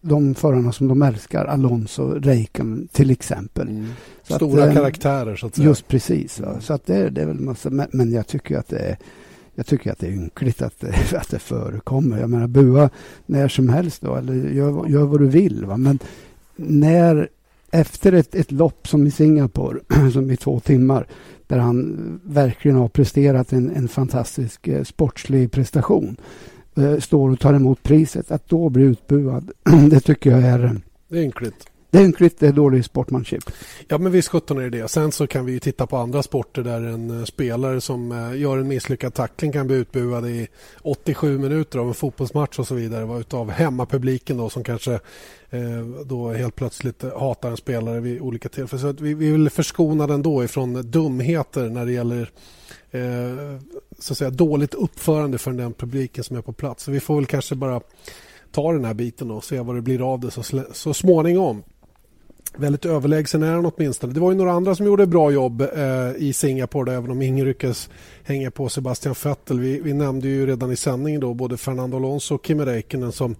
de 0.00 0.34
förarna 0.34 0.72
som 0.72 0.88
de 0.88 1.02
älskar, 1.02 1.44
Alonso, 1.44 2.02
Räikkönen 2.02 2.88
till 2.92 3.10
exempel. 3.10 3.68
Mm. 3.68 3.86
Stora 4.22 4.62
att, 4.62 4.68
eh, 4.68 4.74
karaktärer 4.74 5.36
så 5.36 5.46
att 5.46 5.54
säga. 5.54 5.68
Just 5.68 5.88
precis. 5.88 6.40
Va? 6.40 6.60
Så 6.60 6.74
att 6.74 6.86
det, 6.86 7.10
det 7.10 7.22
är 7.22 7.26
väl 7.26 7.40
massa, 7.40 7.70
men, 7.70 7.86
men 7.92 8.12
jag 8.12 8.26
tycker 8.26 8.58
att 8.58 8.68
det 8.68 8.78
är 8.78 8.96
jag 9.58 9.66
tycker 9.66 9.92
att 9.92 9.98
det 9.98 10.06
är 10.06 10.12
ynkligt 10.12 10.62
att, 10.62 10.84
att 11.14 11.30
det 11.30 11.38
förekommer. 11.38 12.18
Jag 12.18 12.30
menar, 12.30 12.46
bua 12.46 12.90
när 13.26 13.48
som 13.48 13.68
helst 13.68 14.02
då, 14.02 14.14
eller 14.14 14.34
gör, 14.34 14.88
gör 14.88 15.04
vad 15.04 15.20
du 15.20 15.26
vill. 15.26 15.64
Va? 15.64 15.76
Men 15.76 15.98
när 16.56 17.28
efter 17.70 18.12
ett, 18.12 18.34
ett 18.34 18.52
lopp 18.52 18.88
som 18.88 19.06
i 19.06 19.10
Singapore, 19.10 19.80
som 20.12 20.30
i 20.30 20.36
två 20.36 20.60
timmar, 20.60 21.06
där 21.46 21.58
han 21.58 22.20
verkligen 22.24 22.76
har 22.76 22.88
presterat 22.88 23.52
en, 23.52 23.70
en 23.76 23.88
fantastisk 23.88 24.68
eh, 24.68 24.84
sportslig 24.84 25.52
prestation, 25.52 26.16
eh, 26.76 26.98
står 26.98 27.30
och 27.30 27.40
tar 27.40 27.54
emot 27.54 27.82
priset, 27.82 28.30
att 28.30 28.48
då 28.48 28.68
bli 28.68 28.82
utbuad, 28.82 29.50
det 29.90 30.00
tycker 30.00 30.30
jag 30.30 30.40
är... 30.40 30.80
Det 31.08 31.18
är 31.18 31.22
ynkligt 31.22 31.66
det 31.90 31.98
är 31.98 32.02
ynkligt, 32.02 32.38
det 32.38 32.46
är 32.46 32.52
dålig 32.52 32.84
sportmanship. 32.84 33.50
Ja, 33.88 33.98
men 33.98 34.12
visst 34.12 34.28
sjutton 34.28 34.58
är 34.58 34.62
det 34.62 34.82
det. 34.82 34.88
Sen 34.88 35.12
så 35.12 35.26
kan 35.26 35.46
vi 35.46 35.60
titta 35.60 35.86
på 35.86 35.96
andra 35.96 36.22
sporter 36.22 36.62
där 36.62 36.80
en 36.80 37.18
eh, 37.18 37.24
spelare 37.24 37.80
som 37.80 38.12
eh, 38.12 38.40
gör 38.40 38.58
en 38.58 38.68
misslyckad 38.68 39.14
tackling 39.14 39.52
kan 39.52 39.66
bli 39.66 39.76
utbuad 39.76 40.28
i 40.28 40.48
87 40.82 41.38
minuter 41.38 41.78
av 41.78 41.88
en 41.88 41.94
fotbollsmatch 41.94 42.58
och 42.58 42.66
så 42.66 42.74
vidare 42.74 43.20
utav 43.20 43.50
hemmapubliken 43.50 44.36
då 44.36 44.50
som 44.50 44.64
kanske 44.64 44.92
eh, 45.50 45.86
då 46.04 46.32
helt 46.32 46.56
plötsligt 46.56 47.02
hatar 47.02 47.50
en 47.50 47.56
spelare 47.56 48.00
vid 48.00 48.20
olika 48.20 48.48
tillfällen. 48.48 48.80
Så 48.80 48.88
att 48.88 49.00
vi, 49.00 49.14
vi 49.14 49.30
vill 49.30 49.50
förskona 49.50 50.06
den 50.06 50.22
då 50.22 50.44
ifrån 50.44 50.90
dumheter 50.90 51.68
när 51.68 51.86
det 51.86 51.92
gäller 51.92 52.30
eh, 52.90 53.60
så 53.98 54.12
att 54.12 54.18
säga, 54.18 54.30
dåligt 54.30 54.74
uppförande 54.74 55.38
för 55.38 55.52
den 55.52 55.72
publiken 55.72 56.24
som 56.24 56.36
är 56.36 56.42
på 56.42 56.52
plats. 56.52 56.84
Så 56.84 56.90
vi 56.90 57.00
får 57.00 57.16
väl 57.16 57.26
kanske 57.26 57.54
bara 57.54 57.80
ta 58.52 58.72
den 58.72 58.84
här 58.84 58.94
biten 58.94 59.30
och 59.30 59.44
se 59.44 59.60
vad 59.60 59.76
det 59.76 59.82
blir 59.82 60.12
av 60.12 60.20
det 60.20 60.30
så, 60.30 60.42
så 60.72 60.94
småningom. 60.94 61.62
Väldigt 62.56 62.84
överlägsen 62.84 63.42
är 63.42 63.52
han 63.52 63.72
åtminstone. 63.76 64.12
Det 64.12 64.20
var 64.20 64.32
ju 64.32 64.38
några 64.38 64.52
andra 64.52 64.74
som 64.74 64.86
gjorde 64.86 65.06
bra 65.06 65.30
jobb 65.30 65.60
eh, 65.60 66.10
i 66.16 66.32
Singapore 66.32 66.90
där, 66.90 66.98
även 66.98 67.10
om 67.10 67.22
ingen 67.22 67.46
lyckades 67.46 67.90
hänga 68.24 68.50
på 68.50 68.68
Sebastian 68.68 69.14
Vettel. 69.24 69.60
Vi, 69.60 69.80
vi 69.80 69.92
nämnde 69.92 70.28
ju 70.28 70.46
redan 70.46 70.72
i 70.72 70.76
sändningen 70.76 71.20
då 71.20 71.34
både 71.34 71.56
Fernando 71.56 71.96
Alonso 71.96 72.34
och 72.34 72.46
Kimi 72.46 72.64
Räikkönen 72.64 73.12
som 73.12 73.36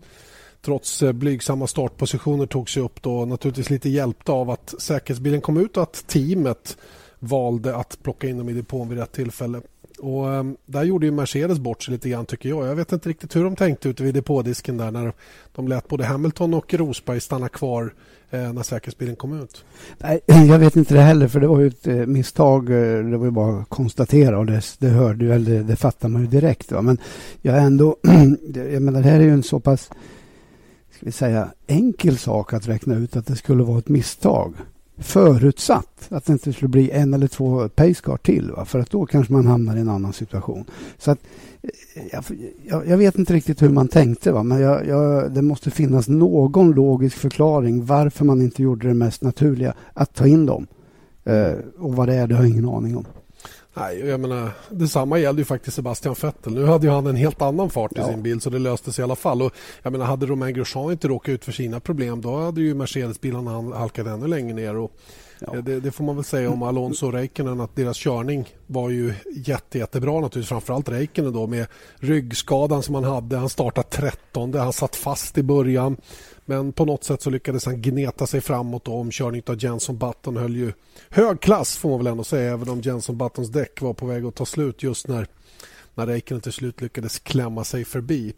trots 0.62 1.02
eh, 1.02 1.12
blygsamma 1.12 1.66
startpositioner 1.66 2.46
tog 2.46 2.70
sig 2.70 2.82
upp 2.82 3.02
då 3.02 3.24
naturligtvis 3.24 3.70
lite 3.70 3.88
hjälpta 3.88 4.32
av 4.32 4.50
att 4.50 4.74
säkerhetsbilen 4.78 5.40
kom 5.40 5.56
ut 5.56 5.76
och 5.76 5.82
att 5.82 6.06
teamet 6.06 6.76
valde 7.18 7.76
att 7.76 7.98
plocka 8.02 8.28
in 8.28 8.38
dem 8.38 8.48
i 8.48 8.52
depån 8.52 8.88
vid 8.88 8.98
rätt 8.98 9.12
tillfälle. 9.12 9.60
Och 9.98 10.26
um, 10.26 10.56
Där 10.66 10.82
gjorde 10.82 11.06
ju 11.06 11.12
Mercedes 11.12 11.58
bort 11.58 11.82
sig 11.82 11.92
lite 11.92 12.08
grann 12.08 12.26
tycker 12.26 12.48
jag. 12.48 12.66
Jag 12.66 12.74
vet 12.74 12.92
inte 12.92 13.08
riktigt 13.08 13.36
hur 13.36 13.44
de 13.44 13.56
tänkte 13.56 13.88
ute 13.88 14.02
vid 14.02 14.14
depådisken 14.14 14.76
där 14.76 14.90
när 14.90 15.12
de 15.54 15.68
lät 15.68 15.88
både 15.88 16.04
Hamilton 16.04 16.54
och 16.54 16.74
Rosberg 16.74 17.20
stanna 17.20 17.48
kvar 17.48 17.94
eh, 18.30 18.52
när 18.52 18.62
säkerhetsbilen 18.62 19.16
kom 19.16 19.42
ut. 19.42 19.64
Nej, 19.98 20.20
jag 20.26 20.58
vet 20.58 20.76
inte 20.76 20.94
det 20.94 21.00
heller 21.00 21.28
för 21.28 21.40
det 21.40 21.46
var 21.46 21.60
ju 21.60 21.66
ett 21.66 21.86
eh, 21.86 21.94
misstag. 21.94 22.70
Eh, 22.70 23.04
det 23.04 23.16
var 23.16 23.24
ju 23.24 23.30
bara 23.30 23.60
att 23.60 23.68
konstatera 23.68 24.38
och 24.38 24.46
det, 24.46 24.62
det 24.78 24.88
hörde 24.88 25.24
ju, 25.24 25.32
eller 25.32 25.50
det, 25.50 25.62
det 25.62 25.76
fattar 25.76 26.08
man 26.08 26.20
ju 26.20 26.26
direkt. 26.26 26.72
Va? 26.72 26.82
Men 26.82 26.98
jag 27.42 27.58
ändå, 27.58 27.96
jag 28.54 28.82
menar 28.82 29.02
det 29.02 29.08
här 29.08 29.20
är 29.20 29.24
ju 29.24 29.32
en 29.32 29.42
så 29.42 29.60
pass 29.60 29.90
ska 30.98 31.06
vi 31.06 31.12
säga, 31.12 31.48
enkel 31.66 32.18
sak 32.18 32.52
att 32.52 32.68
räkna 32.68 32.94
ut 32.94 33.16
att 33.16 33.26
det 33.26 33.36
skulle 33.36 33.62
vara 33.62 33.78
ett 33.78 33.88
misstag 33.88 34.54
förutsatt 34.98 36.08
att 36.08 36.24
det 36.24 36.32
inte 36.32 36.52
skulle 36.52 36.68
bli 36.68 36.90
en 36.90 37.14
eller 37.14 37.28
två 37.28 37.68
pacecar 37.68 38.16
till. 38.16 38.50
Va? 38.50 38.64
För 38.64 38.78
att 38.78 38.90
då 38.90 39.06
kanske 39.06 39.32
man 39.32 39.46
hamnar 39.46 39.76
i 39.76 39.80
en 39.80 39.88
annan 39.88 40.12
situation. 40.12 40.64
Så 40.98 41.10
att, 41.10 41.18
eh, 41.62 42.30
jag, 42.68 42.86
jag 42.88 42.96
vet 42.96 43.18
inte 43.18 43.34
riktigt 43.34 43.62
hur 43.62 43.68
man 43.68 43.88
tänkte. 43.88 44.32
Va? 44.32 44.42
Men 44.42 44.60
jag, 44.60 44.86
jag, 44.86 45.32
det 45.32 45.42
måste 45.42 45.70
finnas 45.70 46.08
någon 46.08 46.72
logisk 46.72 47.16
förklaring 47.16 47.84
varför 47.84 48.24
man 48.24 48.42
inte 48.42 48.62
gjorde 48.62 48.88
det 48.88 48.94
mest 48.94 49.22
naturliga 49.22 49.74
att 49.94 50.14
ta 50.14 50.26
in 50.26 50.46
dem. 50.46 50.66
Eh, 51.24 51.52
och 51.78 51.96
vad 51.96 52.08
det 52.08 52.14
är, 52.14 52.26
det 52.26 52.34
har 52.34 52.42
jag 52.42 52.50
ingen 52.50 52.68
aning 52.68 52.96
om. 52.96 53.04
Nej, 53.80 54.06
jag 54.06 54.20
menar, 54.20 54.50
detsamma 54.70 55.18
gällde 55.18 55.40
ju 55.40 55.44
faktiskt 55.44 55.76
Sebastian 55.76 56.14
Vettel. 56.22 56.54
Nu 56.54 56.64
hade 56.64 56.86
ju 56.86 56.92
han 56.92 57.06
en 57.06 57.16
helt 57.16 57.42
annan 57.42 57.70
fart 57.70 57.92
i 57.92 57.94
ja. 58.00 58.06
sin 58.06 58.22
bil 58.22 58.40
så 58.40 58.50
det 58.50 58.58
löste 58.58 58.92
sig 58.92 59.02
i 59.02 59.04
alla 59.04 59.16
fall. 59.16 59.42
Och 59.42 59.52
jag 59.82 59.92
menar, 59.92 60.06
hade 60.06 60.26
Romain 60.26 60.54
Grosjean 60.54 60.92
inte 60.92 61.08
råkat 61.08 61.28
ut 61.28 61.44
för 61.44 61.52
sina 61.52 61.80
problem 61.80 62.20
då 62.20 62.36
hade 62.36 62.60
ju 62.60 62.74
Mercedes-bilarna 62.74 63.76
halkat 63.76 64.06
ännu 64.06 64.26
längre 64.26 64.54
ner. 64.54 64.76
Och 64.76 64.92
ja. 65.40 65.56
Eh, 65.56 65.64
det, 65.64 65.80
det, 65.80 65.90
får 65.90 66.04
man 66.04 66.16
väl 66.16 66.24
säga 66.24 66.50
om 66.50 66.62
Alonso 66.62 67.06
och 67.06 67.12
Räikkönen 67.12 67.60
att 67.60 67.76
deras 67.76 67.96
körning 67.96 68.54
var 68.66 68.90
ju 68.90 69.14
jätte, 69.36 69.78
jättebra 69.78 70.12
naturligtvis. 70.12 70.48
Framförallt 70.48 70.88
Räikkönen 70.88 71.32
då 71.32 71.46
med 71.46 71.66
ryggskadan 71.96 72.82
som 72.82 72.94
han 72.94 73.04
hade. 73.04 73.36
Han 73.36 73.48
startade 73.48 73.88
13, 73.90 74.54
han 74.54 74.72
satt 74.72 74.96
fast 74.96 75.38
i 75.38 75.42
början. 75.42 75.96
Men 76.48 76.72
på 76.72 76.84
något 76.84 77.04
sätt 77.04 77.22
så 77.22 77.30
lyckades 77.30 77.66
han 77.66 77.82
gneta 77.82 78.26
sig 78.26 78.40
framåt 78.40 78.88
och 78.88 79.00
omkörningen 79.00 79.44
av 79.46 79.64
Jenson 79.64 79.98
Button 79.98 80.36
höll 80.36 80.56
ju 80.56 80.72
hög 81.08 81.40
klass 81.40 81.76
får 81.76 81.88
man 81.88 81.98
väl 81.98 82.06
ändå 82.06 82.24
säga 82.24 82.52
även 82.52 82.68
om 82.68 82.80
Jenson 82.80 83.18
Buttons 83.18 83.48
däck 83.48 83.80
var 83.80 83.94
på 83.94 84.06
väg 84.06 84.24
att 84.24 84.34
ta 84.34 84.46
slut 84.46 84.82
just 84.82 85.08
när, 85.08 85.26
när 85.94 86.06
Räikkönen 86.06 86.40
till 86.40 86.52
slut 86.52 86.80
lyckades 86.80 87.18
klämma 87.18 87.64
sig 87.64 87.84
förbi. 87.84 88.32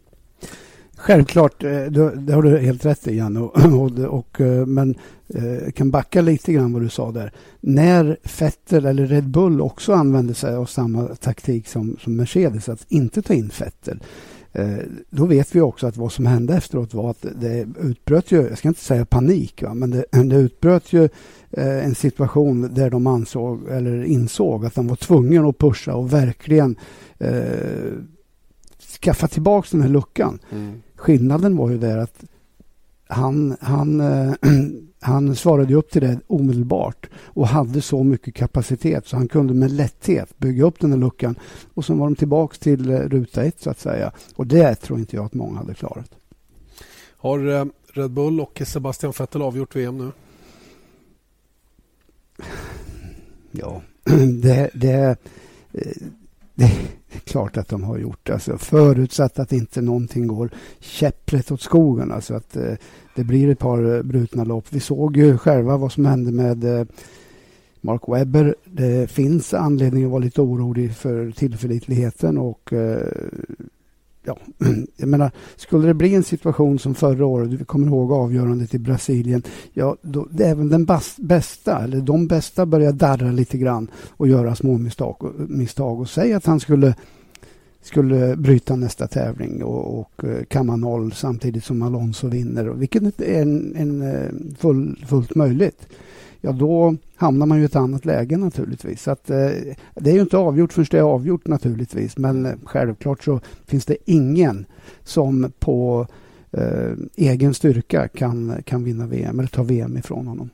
Självklart, 1.01 1.63
eh, 1.63 1.85
det 2.15 2.33
har 2.33 2.41
du 2.41 2.57
helt 2.57 2.85
rätt 2.85 3.07
i 3.07 3.15
Janne. 3.15 3.39
Och, 3.39 3.65
och, 3.65 3.99
och, 3.99 4.41
eh, 4.41 4.65
men 4.65 4.95
eh, 5.27 5.53
jag 5.53 5.75
kan 5.75 5.91
backa 5.91 6.21
lite 6.21 6.53
grann 6.53 6.73
vad 6.73 6.81
du 6.81 6.89
sa 6.89 7.11
där. 7.11 7.31
När 7.59 8.17
Fettel 8.23 8.85
eller 8.85 9.05
Red 9.05 9.29
Bull 9.29 9.61
också 9.61 9.93
använde 9.93 10.33
sig 10.33 10.55
av 10.55 10.65
samma 10.65 11.07
taktik 11.07 11.67
som, 11.67 11.97
som 11.99 12.15
Mercedes, 12.15 12.69
att 12.69 12.85
inte 12.87 13.21
ta 13.21 13.33
in 13.33 13.49
Fettel. 13.49 14.03
Då 15.09 15.25
vet 15.25 15.55
vi 15.55 15.61
också 15.61 15.87
att 15.87 15.97
vad 15.97 16.11
som 16.11 16.25
hände 16.25 16.55
efteråt 16.55 16.93
var 16.93 17.09
att 17.09 17.25
det 17.35 17.67
utbröt 17.81 18.31
ju, 18.31 18.41
jag 18.41 18.57
ska 18.57 18.67
inte 18.67 18.81
säga 18.81 19.05
panik, 19.05 19.63
va, 19.63 19.73
men 19.73 19.91
det, 19.91 20.05
det 20.11 20.35
utbröt 20.35 20.93
ju 20.93 21.09
en 21.57 21.95
situation 21.95 22.73
där 22.73 22.89
de 22.89 23.07
ansåg, 23.07 23.69
eller 23.69 24.03
insåg 24.03 24.65
att 24.65 24.75
de 24.75 24.87
var 24.87 24.95
tvungna 24.95 25.49
att 25.49 25.57
pusha 25.57 25.93
och 25.93 26.13
verkligen 26.13 26.75
eh, 27.19 27.93
skaffa 29.01 29.27
tillbaka 29.27 29.67
den 29.71 29.81
här 29.81 29.89
luckan. 29.89 30.39
Mm. 30.51 30.81
Skillnaden 31.01 31.57
var 31.57 31.69
ju 31.69 31.77
där 31.77 31.97
att 31.97 32.23
han, 33.07 33.57
han, 33.61 34.01
eh, 34.01 34.33
han 34.99 35.35
svarade 35.35 35.75
upp 35.75 35.91
till 35.91 36.01
det 36.01 36.19
omedelbart 36.27 37.09
och 37.15 37.47
hade 37.47 37.81
så 37.81 38.03
mycket 38.03 38.35
kapacitet 38.35 39.07
så 39.07 39.15
han 39.15 39.27
kunde 39.27 39.53
med 39.53 39.71
lätthet 39.71 40.37
bygga 40.37 40.65
upp 40.65 40.79
den 40.79 40.91
här 40.91 40.97
luckan. 40.97 41.35
Och 41.73 41.85
sen 41.85 41.97
var 41.97 42.05
de 42.05 42.15
tillbaka 42.15 42.57
till 42.59 42.89
eh, 42.89 42.99
ruta 42.99 43.43
ett 43.43 43.61
så 43.61 43.69
att 43.69 43.79
säga. 43.79 44.11
Och 44.35 44.47
det 44.47 44.75
tror 44.75 44.99
inte 44.99 45.15
jag 45.15 45.25
att 45.25 45.33
många 45.33 45.57
hade 45.57 45.73
klarat. 45.73 46.11
Har 47.17 47.47
eh, 47.47 47.65
Red 47.87 48.11
Bull 48.11 48.39
och 48.39 48.61
Sebastian 48.65 49.13
Vettel 49.19 49.41
avgjort 49.41 49.75
VM 49.75 49.97
nu? 49.97 50.11
Ja, 53.51 53.81
det, 54.41 54.69
det, 54.73 55.15
det 56.55 56.71
klart 57.23 57.57
att 57.57 57.67
de 57.67 57.83
har 57.83 57.97
gjort. 57.97 58.29
Alltså, 58.29 58.57
förutsatt 58.57 59.39
att 59.39 59.51
inte 59.51 59.81
någonting 59.81 60.27
går 60.27 60.49
käpprätt 60.79 61.51
åt 61.51 61.61
skogen. 61.61 62.11
Alltså 62.11 62.33
att 62.33 62.55
eh, 62.55 62.73
det 63.15 63.23
blir 63.23 63.49
ett 63.49 63.59
par 63.59 63.95
eh, 63.95 64.03
brutna 64.03 64.43
lopp. 64.43 64.65
Vi 64.69 64.79
såg 64.79 65.17
ju 65.17 65.37
själva 65.37 65.77
vad 65.77 65.91
som 65.91 66.05
hände 66.05 66.31
med 66.31 66.63
eh, 66.63 66.85
Mark 67.81 68.01
Webber. 68.07 68.55
Det 68.65 69.11
finns 69.11 69.53
anledning 69.53 70.05
att 70.05 70.11
vara 70.11 70.23
lite 70.23 70.41
orolig 70.41 70.95
för 70.95 71.31
tillförlitligheten 71.31 72.37
och 72.37 72.73
eh, 72.73 73.07
ja, 74.23 74.37
jag 74.97 75.09
menar, 75.09 75.31
skulle 75.55 75.87
det 75.87 75.93
bli 75.93 76.15
en 76.15 76.23
situation 76.23 76.79
som 76.79 76.95
förra 76.95 77.25
året, 77.25 77.49
vi 77.49 77.65
kommer 77.65 77.87
ihåg 77.87 78.11
avgörandet 78.11 78.73
i 78.73 78.79
Brasilien, 78.79 79.43
ja, 79.73 79.95
då, 80.01 80.27
det 80.31 80.45
även 80.45 80.69
den 80.69 80.87
bästa, 81.17 81.83
eller 81.83 82.01
de 82.01 82.27
bästa 82.27 82.65
börjar 82.65 82.91
darra 82.91 83.31
lite 83.31 83.57
grann 83.57 83.87
och 84.09 84.27
göra 84.27 84.55
små 84.55 84.77
misstag, 84.77 85.33
misstag 85.47 85.99
och 85.99 86.09
säga 86.09 86.37
att 86.37 86.45
han 86.45 86.59
skulle 86.59 86.95
skulle 87.81 88.35
bryta 88.35 88.75
nästa 88.75 89.07
tävling 89.07 89.63
och, 89.63 89.99
och 89.99 90.23
eh, 90.23 90.43
kamma 90.43 90.75
noll 90.75 91.11
samtidigt 91.11 91.63
som 91.63 91.81
Alonso 91.81 92.27
vinner, 92.27 92.65
vilket 92.65 93.21
är 93.21 93.41
en, 93.41 93.75
en 93.75 94.01
eh, 94.01 94.55
full, 94.57 95.05
fullt 95.07 95.35
möjligt. 95.35 95.87
Ja, 96.41 96.51
då 96.51 96.95
hamnar 97.15 97.45
man 97.45 97.57
ju 97.57 97.63
i 97.63 97.65
ett 97.65 97.75
annat 97.75 98.05
läge 98.05 98.37
naturligtvis. 98.37 99.01
Så 99.01 99.11
att, 99.11 99.29
eh, 99.29 99.49
det 99.95 100.09
är 100.09 100.13
ju 100.13 100.21
inte 100.21 100.37
avgjort 100.37 100.73
förrän 100.73 100.87
det 100.91 100.97
är 100.97 101.01
avgjort 101.01 101.47
naturligtvis. 101.47 102.17
Men 102.17 102.45
eh, 102.45 102.53
självklart 102.63 103.23
så 103.23 103.39
finns 103.65 103.85
det 103.85 103.97
ingen 104.05 104.65
som 105.03 105.51
på 105.59 106.07
eh, 106.51 106.93
egen 107.15 107.53
styrka 107.53 108.07
kan, 108.07 108.53
kan 108.65 108.83
vinna 108.83 109.07
VM 109.07 109.39
eller 109.39 109.49
ta 109.49 109.63
VM 109.63 109.97
ifrån 109.97 110.27
honom. 110.27 110.49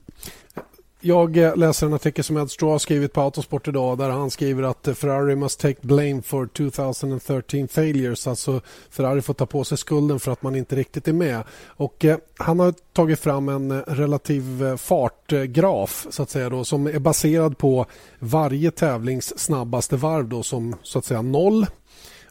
Jag 1.02 1.38
eh, 1.38 1.56
läser 1.56 1.88
en 1.88 1.94
artikel 1.94 2.24
som 2.24 2.38
Ed 2.38 2.52
Straw 2.52 2.74
har 2.74 2.80
skrivit 2.80 3.14
på 3.14 3.22
Autosport 3.22 3.68
idag 3.68 3.98
där 3.98 4.10
han 4.10 4.32
skriver 4.32 4.64
att 4.64 4.88
eh, 4.88 4.94
Ferrari 4.94 5.36
must 5.36 5.60
take 5.60 5.78
blame 5.82 6.22
for 6.22 6.48
2013 6.48 7.68
failures. 7.68 8.28
Alltså 8.28 8.62
Ferrari 8.90 9.22
får 9.22 9.34
ta 9.34 9.46
på 9.46 9.64
sig 9.64 9.78
skulden 9.78 10.20
för 10.20 10.32
att 10.32 10.42
man 10.42 10.56
inte 10.56 10.76
riktigt 10.76 11.08
är 11.08 11.14
med. 11.14 11.44
Och 11.66 12.06
eh, 12.06 12.18
Han 12.38 12.60
har 12.60 12.74
tagit 12.94 13.20
fram 13.20 13.50
en 13.50 13.72
eh, 13.72 13.78
relativ 13.88 14.78
fartgraf 14.78 16.08
så 16.10 16.24
att 16.24 16.30
säga 16.30 16.50
då, 16.50 16.64
som 16.64 16.88
är 16.88 17.00
baserad 17.00 17.58
på 17.58 17.86
varje 18.20 18.72
tävlings 18.72 19.40
snabbaste 19.40 19.96
varv 19.96 20.30
då, 20.30 20.44
som 20.44 20.76
så 20.84 21.00
att 21.00 21.06
säga 21.06 21.22
noll 21.22 21.66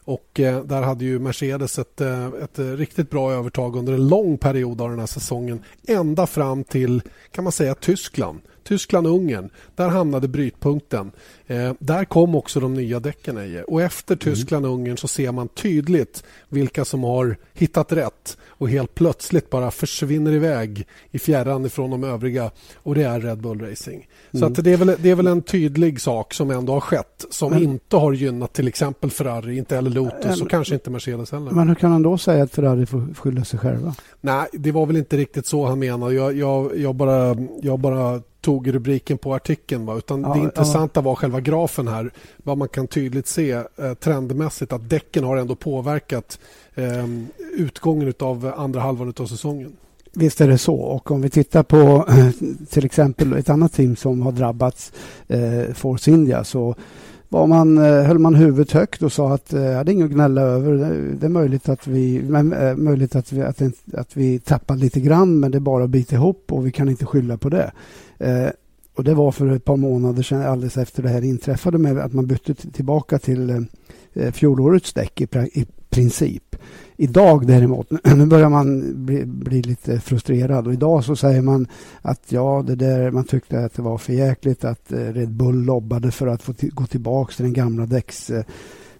och 0.03 0.39
eh, 0.39 0.63
där 0.63 0.81
hade 0.81 1.05
ju 1.05 1.19
Mercedes 1.19 1.79
ett, 1.79 2.01
ett 2.41 2.59
riktigt 2.59 3.09
bra 3.09 3.31
övertag 3.31 3.75
under 3.75 3.93
en 3.93 4.07
lång 4.07 4.37
period 4.37 4.81
av 4.81 4.89
den 4.89 4.99
här 4.99 5.07
säsongen. 5.07 5.63
Ända 5.87 6.27
fram 6.27 6.63
till 6.63 7.01
kan 7.31 7.43
man 7.43 7.53
säga 7.53 7.75
Tyskland 7.75 8.41
Tyskland-Ungern, 8.67 9.49
där 9.75 9.89
hamnade 9.89 10.27
brytpunkten. 10.27 11.11
Eh, 11.47 11.73
där 11.79 12.05
kom 12.05 12.35
också 12.35 12.59
de 12.59 12.73
nya 12.73 12.99
däcken. 12.99 13.37
Eje. 13.37 13.63
Och 13.63 13.81
efter 13.81 14.13
mm. 14.13 14.19
Tyskland-Ungern 14.19 14.97
så 14.97 15.07
ser 15.07 15.31
man 15.31 15.47
tydligt 15.47 16.23
vilka 16.49 16.85
som 16.85 17.03
har 17.03 17.37
hittat 17.53 17.91
rätt 17.91 18.37
och 18.47 18.69
helt 18.69 18.95
plötsligt 18.95 19.49
bara 19.49 19.71
försvinner 19.71 20.31
iväg 20.31 20.87
i 21.11 21.19
fjärran 21.19 21.65
ifrån 21.65 21.91
de 21.91 22.03
övriga 22.03 22.51
och 22.75 22.95
det 22.95 23.03
är 23.03 23.19
Red 23.19 23.41
Bull 23.41 23.61
Racing. 23.61 24.07
Mm. 24.31 24.39
Så 24.39 24.45
att 24.45 24.65
det, 24.65 24.73
är 24.73 24.77
väl, 24.77 24.95
det 24.99 25.09
är 25.09 25.15
väl 25.15 25.27
en 25.27 25.41
tydlig 25.41 26.01
sak 26.01 26.33
som 26.33 26.51
ändå 26.51 26.73
har 26.73 26.81
skett 26.81 27.25
som 27.29 27.53
mm. 27.53 27.63
inte 27.63 27.95
har 27.95 28.13
gynnat 28.13 28.53
till 28.53 28.67
exempel 28.67 29.11
Ferrari, 29.11 29.57
inte 29.57 29.75
heller 29.75 29.89
Lotus 29.89 30.41
och 30.41 30.49
kanske 30.49 30.73
inte 30.73 30.89
Mercedes 30.89 31.31
heller. 31.31 31.51
Men 31.51 31.67
hur 31.67 31.75
kan 31.75 31.91
han 31.91 32.03
då 32.03 32.17
säga 32.17 32.43
att 32.43 32.51
Ferrari 32.51 32.85
får 32.85 33.13
skylla 33.13 33.43
sig 33.43 33.59
själva? 33.59 33.95
Nej, 34.21 34.47
det 34.53 34.71
var 34.71 34.85
väl 34.85 34.97
inte 34.97 35.17
riktigt 35.17 35.45
så 35.45 35.65
han 35.65 35.79
menade. 35.79 36.13
Jag, 36.13 36.37
jag, 36.37 36.77
jag, 36.77 36.95
bara, 36.95 37.35
jag 37.61 37.79
bara 37.79 38.21
tog 38.47 38.73
rubriken 38.73 39.17
på 39.17 39.35
artikeln. 39.35 39.85
Va? 39.85 39.97
Utan 39.97 40.21
ja, 40.21 40.33
det 40.33 40.39
intressanta 40.39 40.99
ja. 40.99 41.01
var 41.01 41.15
själva 41.15 41.39
grafen 41.39 41.87
här. 41.87 42.11
Vad 42.37 42.57
man 42.57 42.67
kan 42.67 42.87
tydligt 42.87 43.27
se 43.27 43.51
eh, 43.51 43.93
trendmässigt 43.99 44.73
att 44.73 44.89
däcken 44.89 45.23
har 45.23 45.37
ändå 45.37 45.55
påverkat 45.55 46.39
eh, 46.75 47.05
utgången 47.53 48.13
av 48.19 48.53
andra 48.57 48.79
halvan 48.79 49.13
av 49.19 49.25
säsongen. 49.25 49.71
Visst 50.13 50.41
är 50.41 50.47
det 50.47 50.57
så. 50.57 50.75
Och 50.75 51.11
om 51.11 51.21
vi 51.21 51.29
tittar 51.29 51.63
på 51.63 52.05
till 52.69 52.85
exempel 52.85 53.33
ett 53.33 53.49
annat 53.49 53.73
team 53.73 53.95
som 53.95 54.21
har 54.21 54.31
drabbats, 54.31 54.91
eh, 55.27 55.73
Force 55.73 56.11
India, 56.11 56.43
så 56.43 56.75
var 57.29 57.47
man, 57.47 57.77
eh, 57.77 58.03
höll 58.03 58.19
man 58.19 58.35
huvudet 58.35 58.71
högt 58.71 59.01
och 59.01 59.11
sa 59.11 59.33
att 59.33 59.53
eh, 59.53 59.59
det 59.59 59.67
är 59.67 59.89
inget 59.89 60.05
att 60.05 60.11
gnälla 60.11 60.41
över. 60.41 60.73
Det 61.19 61.25
är 61.25 61.29
möjligt 61.29 61.69
att 61.69 61.87
vi, 61.87 62.21
men, 62.21 62.55
möjligt 62.83 63.15
att 63.15 63.31
vi, 63.31 63.41
att, 63.41 63.61
att 63.93 64.17
vi 64.17 64.39
tappar 64.39 64.75
lite 64.75 64.99
grann 64.99 65.39
men 65.39 65.51
det 65.51 65.57
är 65.57 65.59
bara 65.59 65.83
att 65.83 65.89
bita 65.89 66.15
ihop 66.15 66.51
och 66.51 66.65
vi 66.67 66.71
kan 66.71 66.89
inte 66.89 67.05
skylla 67.05 67.37
på 67.37 67.49
det. 67.49 67.71
Eh, 68.19 68.49
och 68.97 69.03
Det 69.03 69.13
var 69.13 69.31
för 69.31 69.47
ett 69.47 69.65
par 69.65 69.77
månader 69.77 70.23
sedan 70.23 70.41
alldeles 70.41 70.77
efter 70.77 71.03
det 71.03 71.09
här 71.09 71.23
inträffade 71.23 71.77
med 71.77 71.97
att 71.97 72.13
man 72.13 72.27
bytte 72.27 72.53
tillbaka 72.53 73.19
till 73.19 73.49
eh, 73.49 73.59
eh, 74.13 74.31
fjolårets 74.31 74.93
däck 74.93 75.21
i, 75.21 75.27
i 75.53 75.65
princip. 75.89 76.55
Idag 76.95 77.47
däremot, 77.47 77.91
nu 78.15 78.25
börjar 78.25 78.49
man 78.49 78.93
bli, 79.05 79.25
bli, 79.25 79.61
lite 79.61 79.99
frustrerad 79.99 80.67
och 80.67 80.73
idag 80.73 81.03
så 81.03 81.15
säger 81.15 81.41
man 81.41 81.67
att 82.01 82.31
ja, 82.31 82.63
det 82.67 82.75
där 82.75 83.11
man 83.11 83.23
tyckte 83.23 83.59
att 83.59 83.73
det 83.73 83.81
var 83.81 83.97
för 83.97 84.13
jäkligt 84.13 84.65
att 84.65 84.91
eh, 84.91 84.97
Red 84.97 85.31
Bull 85.31 85.63
lobbade 85.63 86.11
för 86.11 86.27
att 86.27 86.41
få 86.41 86.53
gå 86.59 86.85
tillbaka 86.85 87.33
till 87.33 87.45
den 87.45 87.53
gamla 87.53 87.85
däcks, 87.85 88.29
eh, 88.29 88.43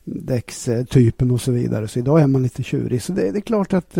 däckstypen 0.04 1.32
och 1.32 1.42
så 1.42 1.52
vidare. 1.52 1.88
Så 1.88 2.00
idag 2.00 2.22
är 2.22 2.28
man 2.28 2.44
lite 2.44 2.64
tjurig. 2.64 3.02
Så 3.02 3.12
det, 3.14 3.32
det 3.32 3.40
är 3.40 3.42
klart 3.42 3.74
att 3.74 3.98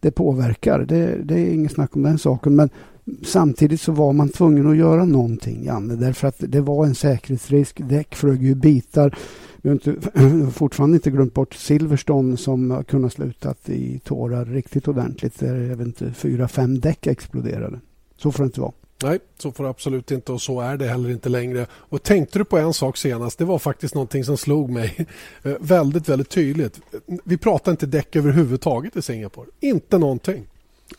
det 0.00 0.10
påverkar. 0.10 0.84
Det, 0.88 1.16
det 1.24 1.34
är 1.34 1.50
inget 1.52 1.72
snack 1.72 1.96
om 1.96 2.02
den 2.02 2.18
saken. 2.18 2.56
Men 2.56 2.70
samtidigt 3.22 3.80
så 3.80 3.92
var 3.92 4.12
man 4.12 4.28
tvungen 4.28 4.70
att 4.70 4.76
göra 4.76 5.04
någonting, 5.04 5.64
Janne, 5.64 5.96
därför 5.96 6.28
att 6.28 6.36
det 6.38 6.60
var 6.60 6.86
en 6.86 6.94
säkerhetsrisk. 6.94 7.80
Däck 7.88 8.14
flög 8.14 8.42
ju 8.42 8.54
bitar. 8.54 9.18
Vi 9.62 9.68
har 9.68 9.74
inte, 9.74 10.50
fortfarande 10.52 10.96
inte 10.96 11.10
glömt 11.10 11.34
bort 11.34 11.54
Silverstone 11.54 12.36
som 12.36 12.70
har 12.70 12.82
kunnat 12.82 13.12
slutat 13.12 13.68
i 13.68 13.98
tårar 14.04 14.44
riktigt 14.44 14.88
ordentligt. 14.88 15.38
Där 15.38 15.54
även 15.54 15.94
fyra, 16.14 16.48
fem 16.48 16.80
däck 16.80 17.06
exploderade. 17.06 17.80
Så 18.16 18.32
får 18.32 18.44
det 18.44 18.46
inte 18.46 18.60
vara. 18.60 18.72
Nej, 19.02 19.18
så 19.38 19.52
får 19.52 19.64
det 19.64 19.70
absolut 19.70 20.10
inte 20.10 20.32
och 20.32 20.42
så 20.42 20.60
är 20.60 20.76
det 20.76 20.86
heller 20.86 21.10
inte 21.10 21.28
längre. 21.28 21.66
Och 21.72 22.02
tänkte 22.02 22.38
du 22.38 22.44
på 22.44 22.58
en 22.58 22.72
sak 22.72 22.96
senast, 22.96 23.38
det 23.38 23.44
var 23.44 23.58
faktiskt 23.58 23.94
någonting 23.94 24.24
som 24.24 24.36
slog 24.36 24.70
mig 24.70 25.06
eh, 25.42 25.52
väldigt, 25.60 26.08
väldigt 26.08 26.28
tydligt. 26.28 26.80
Vi 27.24 27.38
pratar 27.38 27.72
inte 27.72 27.86
däck 27.86 28.16
överhuvudtaget 28.16 28.96
i 28.96 29.02
Singapore. 29.02 29.46
Inte 29.60 29.98
någonting. 29.98 30.46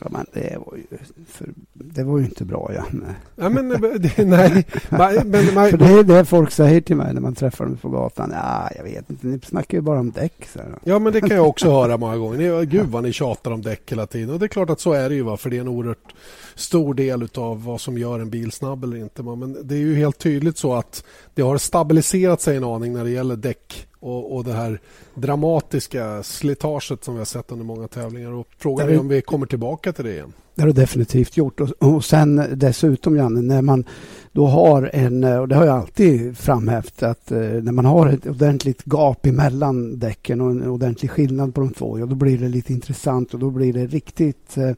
Ja, 0.00 0.06
men 0.10 0.26
det 0.32 0.58
var 0.66 0.76
ju, 0.76 0.98
för, 1.26 1.48
det 1.72 2.04
var 2.04 2.18
ju 2.18 2.24
inte 2.24 2.44
bra, 2.44 2.70
Janne. 2.74 3.14
Ja, 3.36 3.48
men, 3.48 3.68
det, 3.68 4.24
nej, 4.24 4.66
men, 4.90 5.30
men, 5.30 5.70
för 5.70 5.76
det 5.76 5.86
är 5.86 6.02
det 6.02 6.24
folk 6.24 6.50
säger 6.50 6.80
till 6.80 6.96
mig 6.96 7.14
när 7.14 7.20
man 7.20 7.34
träffar 7.34 7.64
dem 7.64 7.76
på 7.76 7.88
gatan. 7.88 8.30
Ja, 8.34 8.70
jag 8.76 8.84
vet 8.84 9.10
inte, 9.10 9.26
ni 9.26 9.40
snackar 9.40 9.78
ju 9.78 9.82
bara 9.82 10.00
om 10.00 10.10
däck. 10.10 10.48
Så. 10.52 10.60
Ja, 10.84 10.98
men 10.98 11.12
det 11.12 11.20
kan 11.20 11.36
jag 11.36 11.48
också 11.48 11.70
höra 11.70 11.96
många 11.96 12.16
gånger. 12.16 12.62
Gud 12.62 12.86
vad 12.86 13.02
ni 13.02 13.12
tjatar 13.12 13.50
om 13.50 13.62
däck 13.62 13.92
hela 13.92 14.06
tiden. 14.06 14.30
Och 14.30 14.38
det 14.38 14.46
är 14.46 14.48
klart 14.48 14.70
att 14.70 14.80
så 14.80 14.92
är 14.92 15.08
det 15.08 15.14
ju, 15.14 15.22
va? 15.22 15.36
för 15.36 15.50
det 15.50 15.56
är 15.56 15.60
en 15.60 15.68
oerhört 15.68 16.14
stor 16.54 16.94
del 16.94 17.28
av 17.34 17.64
vad 17.64 17.80
som 17.80 17.98
gör 17.98 18.20
en 18.20 18.30
bil 18.30 18.52
snabb 18.52 18.84
eller 18.84 18.96
inte. 18.96 19.22
Men 19.22 19.68
det 19.68 19.74
är 19.74 19.78
ju 19.78 19.94
helt 19.94 20.18
tydligt 20.18 20.58
så 20.58 20.74
att 20.74 21.04
det 21.34 21.42
har 21.42 21.58
stabiliserat 21.58 22.40
sig 22.40 22.56
en 22.56 22.64
aning 22.64 22.92
när 22.92 23.04
det 23.04 23.10
gäller 23.10 23.36
däck 23.36 23.88
och, 24.00 24.36
och 24.36 24.44
det 24.44 24.52
här 24.52 24.80
dramatiska 25.14 26.22
slitaget 26.22 27.04
som 27.04 27.14
vi 27.14 27.18
har 27.18 27.24
sett 27.24 27.52
under 27.52 27.64
många 27.64 27.88
tävlingar. 27.88 28.32
Och 28.32 28.48
frågan 28.58 28.88
är 28.88 29.00
om 29.00 29.08
vi 29.08 29.22
kommer 29.22 29.46
tillbaka 29.46 29.92
till 29.92 30.04
det 30.04 30.12
igen. 30.12 30.32
Det 30.54 30.62
har 30.62 30.66
det 30.66 30.80
definitivt 30.80 31.36
gjort. 31.36 31.60
Och, 31.60 31.68
och 31.78 32.04
sen 32.04 32.42
dessutom, 32.54 33.16
Janne, 33.16 33.42
när 33.42 33.62
man 33.62 33.84
då 34.32 34.46
har 34.46 34.90
en, 34.92 35.24
och 35.24 35.48
det 35.48 35.54
har 35.54 35.66
jag 35.66 35.78
alltid 35.78 36.38
framhävt, 36.38 37.02
att 37.02 37.32
eh, 37.32 37.38
när 37.38 37.72
man 37.72 37.84
har 37.84 38.08
ett 38.08 38.26
ordentligt 38.26 38.82
gap 38.84 39.26
emellan 39.26 39.98
däcken 39.98 40.40
och 40.40 40.50
en 40.50 40.66
ordentlig 40.66 41.10
skillnad 41.10 41.54
på 41.54 41.60
de 41.60 41.72
två, 41.72 41.98
ja, 41.98 42.06
då 42.06 42.14
blir 42.14 42.38
det 42.38 42.48
lite 42.48 42.72
intressant 42.72 43.34
och 43.34 43.40
då 43.40 43.50
blir 43.50 43.72
det 43.72 43.86
riktigt 43.86 44.56
eh, 44.56 44.68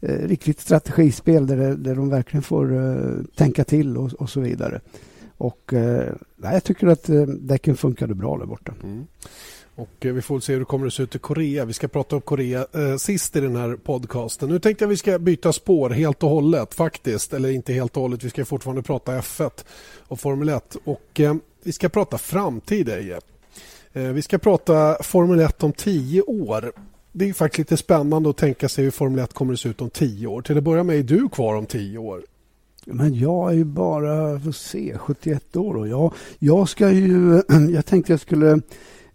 eh 0.00 0.28
riktigt 0.28 0.60
strategispel 0.60 1.46
där, 1.46 1.56
där 1.56 1.94
de 1.94 2.08
verkligen 2.08 2.42
får 2.42 3.26
tänka 3.36 3.64
till 3.64 3.96
och, 3.96 4.12
och, 4.12 4.30
så 4.30 4.40
vidare. 4.40 4.80
Och 5.42 5.72
eh, 5.72 6.12
jag 6.42 6.64
tycker 6.64 6.86
att 6.86 7.08
eh, 7.08 7.22
däcken 7.22 7.76
funkade 7.76 8.14
bra 8.14 8.38
där 8.38 8.46
borta. 8.46 8.74
Mm. 8.82 9.06
Och 9.74 10.06
eh, 10.06 10.12
vi 10.12 10.22
får 10.22 10.40
se 10.40 10.52
hur 10.52 10.60
det 10.60 10.64
kommer 10.64 10.86
att 10.86 10.92
se 10.92 11.02
ut 11.02 11.14
i 11.14 11.18
Korea. 11.18 11.64
Vi 11.64 11.72
ska 11.72 11.88
prata 11.88 12.16
om 12.16 12.22
Korea 12.22 12.66
eh, 12.72 12.96
sist 12.96 13.36
i 13.36 13.40
den 13.40 13.56
här 13.56 13.76
podcasten. 13.76 14.48
Nu 14.48 14.58
tänkte 14.58 14.84
jag 14.84 14.88
att 14.88 14.92
vi 14.92 14.96
ska 14.96 15.18
byta 15.18 15.52
spår 15.52 15.90
helt 15.90 16.22
och 16.22 16.30
hållet 16.30 16.74
faktiskt. 16.74 17.32
Eller 17.32 17.50
inte 17.50 17.72
helt 17.72 17.96
och 17.96 18.02
hållet. 18.02 18.24
Vi 18.24 18.30
ska 18.30 18.44
fortfarande 18.44 18.82
prata 18.82 19.18
F1 19.18 19.64
och 19.98 20.20
Formel 20.20 20.48
1. 20.48 20.76
Och 20.84 21.20
eh, 21.20 21.34
vi 21.62 21.72
ska 21.72 21.88
prata 21.88 22.18
framtid, 22.18 22.88
Eje. 22.88 23.20
Eh, 23.92 24.02
vi 24.02 24.22
ska 24.22 24.38
prata 24.38 25.02
Formel 25.02 25.40
1 25.40 25.62
om 25.62 25.72
tio 25.72 26.22
år. 26.22 26.72
Det 27.12 27.28
är 27.28 27.32
faktiskt 27.32 27.58
lite 27.58 27.76
spännande 27.76 28.30
att 28.30 28.36
tänka 28.36 28.68
sig 28.68 28.84
hur 28.84 28.90
Formel 28.90 29.24
1 29.24 29.32
kommer 29.32 29.52
att 29.52 29.60
se 29.60 29.68
ut 29.68 29.80
om 29.80 29.90
tio 29.90 30.26
år. 30.26 30.42
Till 30.42 30.58
att 30.58 30.64
börja 30.64 30.82
med 30.82 30.98
är 30.98 31.02
du 31.02 31.28
kvar 31.28 31.54
om 31.54 31.66
tio 31.66 31.98
år. 31.98 32.22
Men 32.86 33.14
jag 33.14 33.50
är 33.50 33.54
ju 33.54 33.64
bara, 33.64 34.40
får 34.40 34.52
se, 34.52 34.98
71 34.98 35.56
år 35.56 35.74
och 35.74 35.88
jag, 35.88 36.12
jag 36.38 36.68
ska 36.68 36.90
ju, 36.90 37.42
jag 37.70 37.86
tänkte 37.86 38.12
jag 38.12 38.20
skulle 38.20 38.60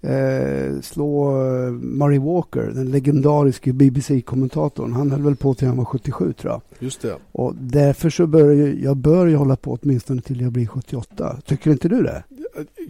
eh, 0.02 0.82
slå 0.82 1.30
eh, 1.30 1.72
Murray 1.72 2.20
Walker, 2.20 2.72
den 2.76 2.92
legendariske 2.92 3.74
BBC-kommentatorn. 3.74 4.94
Han 4.94 5.12
höll 5.12 5.22
väl 5.22 5.36
på 5.36 5.54
till 5.54 5.68
han 5.68 5.78
var 5.78 5.86
77 5.86 6.34
tror 6.34 6.54
jag. 6.54 6.62
Just 6.80 7.02
det. 7.02 7.16
Och 7.32 7.56
därför 7.56 8.10
så 8.10 8.28
bör 8.28 8.52
jag, 8.52 8.76
jag 8.76 8.98
bör 8.98 9.28
ju 9.28 9.36
hålla 9.36 9.56
på 9.56 9.78
åtminstone 9.82 10.22
till 10.22 10.42
jag 10.42 10.52
blir 10.52 10.68
78. 10.68 11.38
Tycker 11.46 11.72
inte 11.72 11.88
du 11.88 12.04
det? 12.04 12.24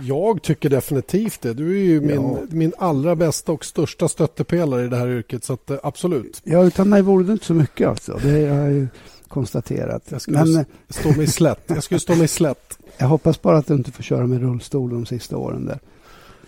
Jag 0.02 0.42
tycker 0.42 0.70
definitivt 0.70 1.42
det. 1.42 1.54
Du 1.54 1.78
är 1.78 1.84
ju 1.84 2.02
min, 2.02 2.22
ja. 2.22 2.38
min 2.50 2.74
allra 2.78 3.16
bästa 3.16 3.52
och 3.52 3.66
största 3.66 4.08
stöttepelare 4.08 4.86
i 4.86 4.88
det 4.88 4.98
här 4.98 5.08
yrket. 5.08 5.44
Så 5.44 5.54
att, 5.54 5.70
eh, 5.70 5.78
absolut. 5.84 6.42
Ja, 6.44 6.64
utan 6.64 6.90
mig 6.90 7.02
vore 7.02 7.24
det 7.24 7.32
inte 7.32 7.46
så 7.46 7.54
mycket 7.54 7.88
alltså. 7.88 8.20
Det 8.24 8.40
är, 8.40 8.88
konstaterat. 9.28 10.04
Jag 10.10 10.22
skulle 10.22 10.46
Men, 10.46 10.66
stå 10.90 11.12
mig 11.12 11.28
slätt. 11.28 11.64
Jag 11.68 11.84
skulle 11.84 12.00
stå 12.00 12.16
mig 12.16 12.28
slätt. 12.28 12.78
Jag 12.98 13.08
hoppas 13.08 13.42
bara 13.42 13.58
att 13.58 13.68
du 13.68 13.74
inte 13.74 13.92
får 13.92 14.04
köra 14.04 14.28
med 14.28 14.42
rullstol 14.42 14.90
de 14.90 15.06
sista 15.06 15.38
åren 15.38 15.66
där. 15.66 15.80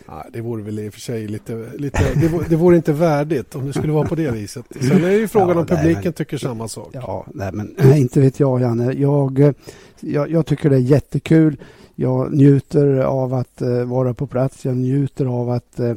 Nej, 0.08 0.24
det 0.34 0.42
vore 0.42 0.63
väl 0.63 0.80
i 0.80 0.89
och 0.89 0.94
för 0.94 1.02
sig 1.02 1.28
lite... 1.28 1.65
lite 1.78 2.13
det, 2.13 2.28
vore, 2.28 2.46
det 2.50 2.56
vore 2.56 2.76
inte 2.76 2.94
värdigt 2.94 3.56
om 3.56 3.68
det 3.68 3.74
skulle 3.74 3.94
vara 3.94 4.08
på 4.08 4.15
det 4.15 4.32
viset. 4.32 4.65
Sen 4.80 4.92
är 4.92 5.10
det 5.10 5.18
ju 5.18 5.28
frågan 5.28 5.50
ja, 5.50 5.60
om 5.60 5.65
publiken 5.65 6.02
men, 6.04 6.13
tycker 6.13 6.38
samma 6.38 6.68
sak. 6.68 6.89
Ja, 6.92 7.26
nej, 7.34 7.52
men 7.54 7.76
inte 7.96 8.22
vet 8.22 8.39
jag, 8.39 8.62
Janne. 8.62 8.94
Jag, 8.94 9.54
jag, 10.00 10.32
jag, 10.32 10.46
tycker 10.46 10.70
det 10.70 10.76
är 10.76 10.80
jättekul. 10.80 11.58
Jag 11.96 12.34
njuter 12.34 12.98
av 12.98 13.34
att 13.34 13.62
uh, 13.62 13.84
vara 13.84 14.13
på 14.13 14.28
plats. 14.28 14.65
Jag 14.65 14.78
njuter 14.78 15.26
av 15.26 15.50
att 15.50 15.80
uh, 15.80 15.94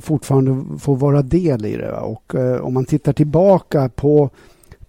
fortfarande 0.00 0.78
få 0.78 0.94
vara 0.94 1.22
del 1.22 1.66
i 1.66 1.76
det. 1.76 1.92
Och 1.92 2.34
uh, 2.34 2.56
om 2.56 2.74
man 2.74 2.84
tittar 2.84 3.12
tillbaka 3.12 3.88
på 3.88 4.30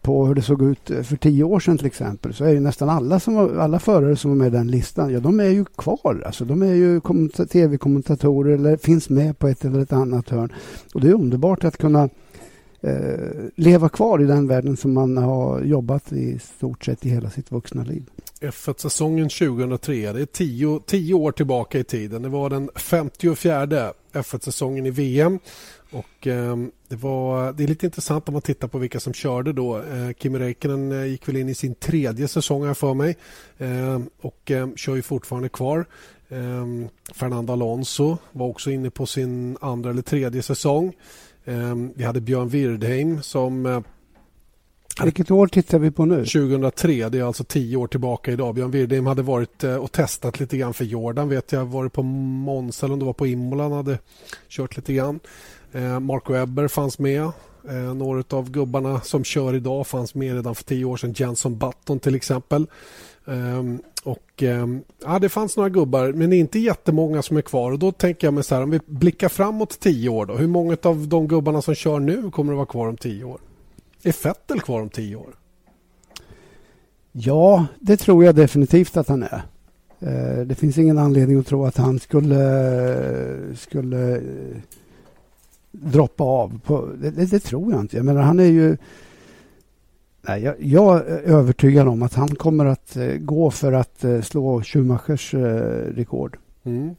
på 0.06 0.26
hur 0.26 0.36
det 0.36 0.41
såg 0.41 0.62
ut 0.62 0.91
eh, 0.91 1.02
för 1.02 1.15
tio 1.15 1.44
år 1.44 1.60
sedan 1.60 1.78
till 1.78 1.88
exempel 1.88 2.34
så 2.34 2.46
är 2.46 2.50
ju 2.50 2.60
nästan 2.60 2.89
alla, 2.89 3.20
som 3.20 3.36
var, 3.36 3.56
alla 3.56 3.80
förare 3.80 4.15
som 4.15 4.32
var 4.32 4.38
med 4.38 4.48
i 4.48 4.58
den 4.58 4.68
listan, 4.68 5.13
ja 5.13 5.20
de 5.20 5.39
är 5.39 5.50
ju 5.50 5.65
kvar. 5.65 6.24
Alltså, 6.26 6.46
de 6.46 6.62
är 6.62 6.74
ju 6.74 7.02
tv-kommentatorer 7.52 8.54
eller 8.54 8.78
finns 8.78 9.10
med 9.10 9.39
på 9.39 9.48
ett 9.48 9.65
eller 9.65 9.80
ett 9.80 9.94
annat 9.94 10.30
hörn. 10.30 10.54
Och 10.94 11.02
det 11.02 11.08
är 11.08 11.13
underbart 11.13 11.63
att 11.63 11.78
kunna 11.78 12.10
eh, 12.82 13.20
leva 13.56 13.89
kvar 13.89 14.22
i 14.22 14.26
den 14.26 14.48
världen 14.48 14.78
som 14.78 14.94
man 14.94 15.18
har 15.18 15.62
jobbat 15.62 16.13
i 16.13 16.39
stort 16.39 16.86
sett 16.86 17.06
i 17.06 17.10
hela 17.10 17.30
sitt 17.30 17.52
vuxna 17.52 17.84
liv. 17.84 18.04
F1-säsongen 18.41 19.30
2003, 19.30 20.13
det 20.13 20.22
är 20.22 20.26
tio, 20.26 20.80
tio 20.86 21.13
år 21.13 21.32
tillbaka 21.32 21.80
i 21.80 21.84
tiden. 21.84 22.22
Det 22.22 22.30
var 22.30 22.50
den 22.50 22.70
54 22.76 23.94
F1-säsongen 24.13 24.86
i 24.86 24.91
VM. 24.91 25.39
Och, 25.95 26.27
eh, 26.27 26.58
det, 26.88 26.95
var, 26.95 27.53
det 27.53 27.63
är 27.63 27.67
lite 27.67 27.86
intressant 27.86 28.27
om 28.29 28.34
man 28.34 28.41
tittar 28.41 28.67
på 28.67 28.77
vilka 28.77 28.99
som 28.99 29.13
körde 29.13 29.53
då. 29.53 29.77
Eh, 29.77 30.12
Kimi 30.19 30.39
Räikkönen 30.39 30.91
eh, 30.91 31.05
gick 31.05 31.27
väl 31.27 31.38
in 31.38 31.49
i 31.49 31.55
sin 31.55 31.75
tredje 31.75 32.27
säsong 32.27 32.65
här 32.65 32.73
för 32.73 32.93
mig 32.93 33.17
eh, 33.58 33.99
och 34.21 34.51
eh, 34.51 34.67
kör 34.75 34.95
ju 34.95 35.01
fortfarande 35.01 35.49
kvar. 35.49 35.86
Eh, 36.29 36.65
Fernando 37.13 37.53
Alonso 37.53 38.17
var 38.31 38.47
också 38.47 38.71
inne 38.71 38.89
på 38.89 39.05
sin 39.05 39.58
andra 39.62 39.89
eller 39.89 40.01
tredje 40.01 40.41
säsong. 40.41 40.93
vi 41.95 42.03
hade 42.03 42.21
Björn 42.21 42.49
Wirdheim 42.49 43.21
som 43.21 43.84
Vilket 45.03 45.31
år 45.31 45.47
tittar 45.47 45.79
vi 45.79 45.91
på 45.91 46.05
nu? 46.05 46.25
2003, 46.25 47.10
det 47.10 47.19
är 47.19 47.23
alltså 47.23 47.43
tio 47.43 47.77
år 47.77 47.88
tillbaka 47.88 48.31
idag. 48.31 48.55
Björn 48.55 48.71
Wirdheim 48.71 49.05
hade 49.05 49.21
varit 49.21 49.63
eh, 49.63 49.75
och 49.75 49.91
testat 49.91 50.39
lite 50.39 50.58
grann 50.58 50.73
för 50.73 50.86
Jordan 50.86 51.29
vet 51.29 51.51
jag. 51.51 51.65
Varit 51.65 51.93
på 51.93 52.03
Monza 52.03 52.86
eller 52.86 52.93
om 52.93 52.99
det 52.99 53.05
var 53.05 53.13
på 53.13 53.27
Imola 53.27 53.63
han 53.63 53.71
hade 53.71 53.99
kört 54.49 54.77
lite 54.77 54.93
grann. 54.93 55.19
Eh, 55.75 55.99
Mark 55.99 56.29
Webber 56.29 56.67
fanns 56.67 56.99
med. 56.99 57.31
Eh, 57.69 57.93
några 57.95 58.23
av 58.38 58.51
gubbarna 58.51 59.01
som 59.01 59.23
kör 59.23 59.55
idag 59.55 59.88
fanns 59.88 60.15
med 60.15 60.35
redan 60.35 60.55
för 60.55 60.63
tio 60.63 60.85
år 60.85 60.97
sedan. 60.97 61.13
Jenson 61.17 61.57
Button 61.57 61.99
till 61.99 62.15
exempel. 62.15 62.67
Ehm, 63.27 63.81
och, 64.03 64.43
ehm, 64.43 64.81
ja, 65.03 65.19
det 65.19 65.29
fanns 65.29 65.57
några 65.57 65.69
gubbar, 65.69 66.11
men 66.11 66.33
inte 66.33 66.59
jättemånga 66.59 67.21
som 67.21 67.38
är 67.38 67.41
kvar. 67.41 67.71
Och 67.71 67.79
Då 67.79 67.91
tänker 67.91 68.27
jag 68.27 68.33
mig 68.33 68.43
så 68.43 68.55
här, 68.55 68.61
om 68.61 68.69
vi 68.69 68.79
blickar 68.85 69.29
framåt 69.29 69.79
tio 69.79 70.09
år. 70.09 70.25
Då, 70.25 70.35
hur 70.35 70.47
många 70.47 70.77
av 70.83 71.07
de 71.07 71.27
gubbarna 71.27 71.61
som 71.61 71.75
kör 71.75 71.99
nu 71.99 72.31
kommer 72.31 72.53
att 72.53 72.57
vara 72.57 72.65
kvar 72.65 72.88
om 72.88 72.97
tio 72.97 73.23
år? 73.23 73.39
Är 74.03 74.11
Fettel 74.11 74.61
kvar 74.61 74.81
om 74.81 74.89
tio 74.89 75.15
år? 75.15 75.35
Ja, 77.11 77.65
det 77.79 77.97
tror 77.97 78.25
jag 78.25 78.35
definitivt 78.35 78.97
att 78.97 79.07
han 79.07 79.23
är. 79.23 79.41
Eh, 79.99 80.45
det 80.45 80.55
finns 80.55 80.77
ingen 80.77 80.97
anledning 80.97 81.39
att 81.39 81.47
tro 81.47 81.65
att 81.65 81.77
han 81.77 81.99
skulle, 81.99 83.55
skulle 83.55 84.21
droppa 85.81 86.23
av. 86.23 86.59
På, 86.59 86.89
det, 86.97 87.09
det, 87.09 87.39
tror 87.39 87.71
jag 87.71 87.81
inte. 87.81 87.97
Jag 87.97 88.05
menar, 88.05 88.21
han 88.21 88.39
är 88.39 88.45
ju... 88.45 88.77
Nej, 90.21 90.43
jag, 90.43 90.55
jag, 90.59 90.95
är 90.95 91.21
övertygad 91.21 91.88
om 91.88 92.03
att 92.03 92.13
han 92.13 92.35
kommer 92.35 92.65
att 92.65 92.95
eh, 92.95 93.07
gå 93.07 93.51
för 93.51 93.73
att 93.73 94.03
eh, 94.03 94.21
slå 94.21 94.63
Schumachers 94.63 95.33
eh, 95.33 95.39
rekord. 95.95 96.38
Mm. 96.63 96.95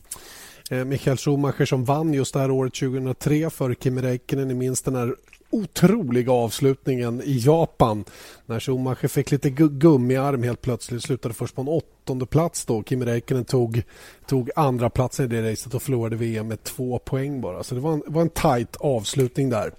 Michael 0.88 1.16
Schumacher 1.16 1.64
som 1.64 1.84
vann 1.84 2.12
just 2.12 2.34
det 2.34 2.40
här 2.40 2.50
året 2.50 2.74
2003 2.74 3.50
för 3.50 3.74
Kimi 3.74 4.02
Räikkönen. 4.02 4.48
Ni 4.48 4.54
minns 4.54 4.82
den 4.82 4.94
här 4.94 5.14
otroliga 5.50 6.32
avslutningen 6.32 7.22
i 7.24 7.38
Japan 7.38 8.04
när 8.46 8.61
Schumacher 8.61 9.09
fick 9.09 9.30
lite 9.30 9.50
gummiarm 9.50 10.42
helt 10.42 10.62
plötsligt. 10.62 11.02
Slutade 11.02 11.35
först 11.35 11.54
på 11.54 11.61
en 11.62 11.68
åttonde 11.68 12.26
plats 12.26 12.64
då. 12.64 12.82
Kimi 12.82 13.04
Räikkönen 13.04 13.44
tog, 13.44 13.82
tog 14.26 14.50
andra 14.56 14.90
platsen 14.90 15.24
i 15.24 15.28
det 15.28 15.52
racet 15.52 15.74
och 15.74 15.82
förlorade 15.82 16.16
VM 16.16 16.48
med 16.48 16.62
två 16.62 16.98
poäng 16.98 17.40
bara. 17.40 17.62
Så 17.62 17.74
det 17.74 17.80
var 17.80 17.92
en, 17.92 18.02
var 18.06 18.22
en 18.22 18.28
tight 18.28 18.76
avslutning 18.76 19.50
där. 19.50 19.72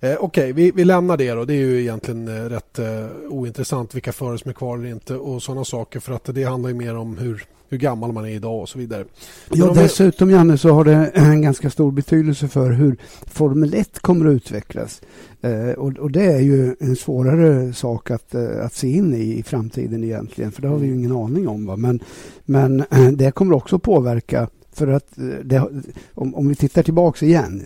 Eh, 0.00 0.12
Okej, 0.12 0.18
okay, 0.20 0.52
vi, 0.52 0.70
vi 0.70 0.84
lämnar 0.84 1.16
det 1.16 1.32
då. 1.32 1.44
Det 1.44 1.54
är 1.54 1.66
ju 1.66 1.80
egentligen 1.80 2.28
eh, 2.28 2.48
rätt 2.48 2.78
eh, 2.78 3.06
ointressant 3.28 3.94
vilka 3.94 4.12
förare 4.12 4.38
som 4.38 4.48
är 4.48 4.54
kvar 4.54 4.78
eller 4.78 4.88
inte 4.88 5.14
och 5.14 5.42
sådana 5.42 5.64
saker 5.64 6.00
för 6.00 6.12
att 6.12 6.24
det 6.24 6.44
handlar 6.44 6.70
ju 6.70 6.76
mer 6.76 6.96
om 6.96 7.18
hur 7.18 7.46
hur 7.72 7.78
gammal 7.78 8.12
man 8.12 8.24
är 8.24 8.28
idag 8.28 8.60
och 8.60 8.68
så 8.68 8.78
vidare. 8.78 9.04
ja, 9.50 9.72
dessutom 9.74 10.30
Janne 10.30 10.58
så 10.58 10.70
har 10.70 10.84
det 10.84 10.94
en 11.14 11.42
ganska 11.42 11.70
stor 11.70 11.92
betydelse 11.92 12.48
för 12.48 12.70
hur 12.70 12.96
Formel 13.26 13.74
1 13.74 13.98
kommer 13.98 14.26
att 14.26 14.32
utvecklas. 14.32 15.02
Eh, 15.44 15.72
och, 15.72 15.98
och, 15.98 16.10
det 16.10 16.24
är 16.24 16.40
ju 16.40 16.76
en 16.80 16.96
svårare 16.96 17.72
sak 17.72 18.10
att, 18.10 18.34
eh, 18.34 18.64
att 18.64 18.72
se 18.72 18.88
in 18.88 19.14
i, 19.14 19.38
i 19.38 19.42
framtiden 19.42 20.04
egentligen, 20.04 20.52
för 20.52 20.62
det 20.62 20.68
har 20.68 20.76
vi 20.76 20.86
ju 20.86 20.94
ingen 20.94 21.12
aning 21.12 21.48
om. 21.48 21.66
Va? 21.66 21.76
Men, 21.76 22.00
men 22.44 22.84
det 23.16 23.30
kommer 23.30 23.54
också 23.54 23.78
påverka 23.78 24.48
för 24.72 24.88
att 24.88 25.18
eh, 25.18 25.24
det, 25.24 25.68
om, 26.14 26.34
om 26.34 26.48
vi 26.48 26.54
tittar 26.54 26.82
tillbaks 26.82 27.22
igen. 27.22 27.62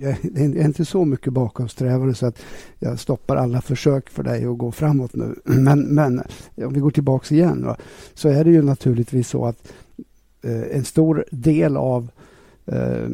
Jag, 0.00 0.16
det 0.22 0.40
är 0.40 0.64
inte 0.64 0.84
så 0.84 1.04
mycket 1.04 1.32
bakåtsträvare 1.32 2.14
så 2.14 2.26
att 2.26 2.38
jag 2.78 3.00
stoppar 3.00 3.36
alla 3.36 3.60
försök 3.60 4.10
för 4.10 4.22
dig 4.22 4.44
att 4.44 4.58
gå 4.58 4.72
framåt 4.72 5.14
nu. 5.14 5.34
Men, 5.44 5.80
men 5.80 6.22
om 6.56 6.72
vi 6.72 6.80
går 6.80 6.90
tillbaks 6.90 7.32
igen 7.32 7.64
va, 7.64 7.76
så 8.14 8.28
är 8.28 8.44
det 8.44 8.50
ju 8.50 8.62
naturligtvis 8.62 9.28
så 9.28 9.46
att 9.46 9.72
eh, 10.42 10.76
en 10.76 10.84
stor 10.84 11.24
del 11.30 11.76
av 11.76 12.10
eh, 12.66 13.08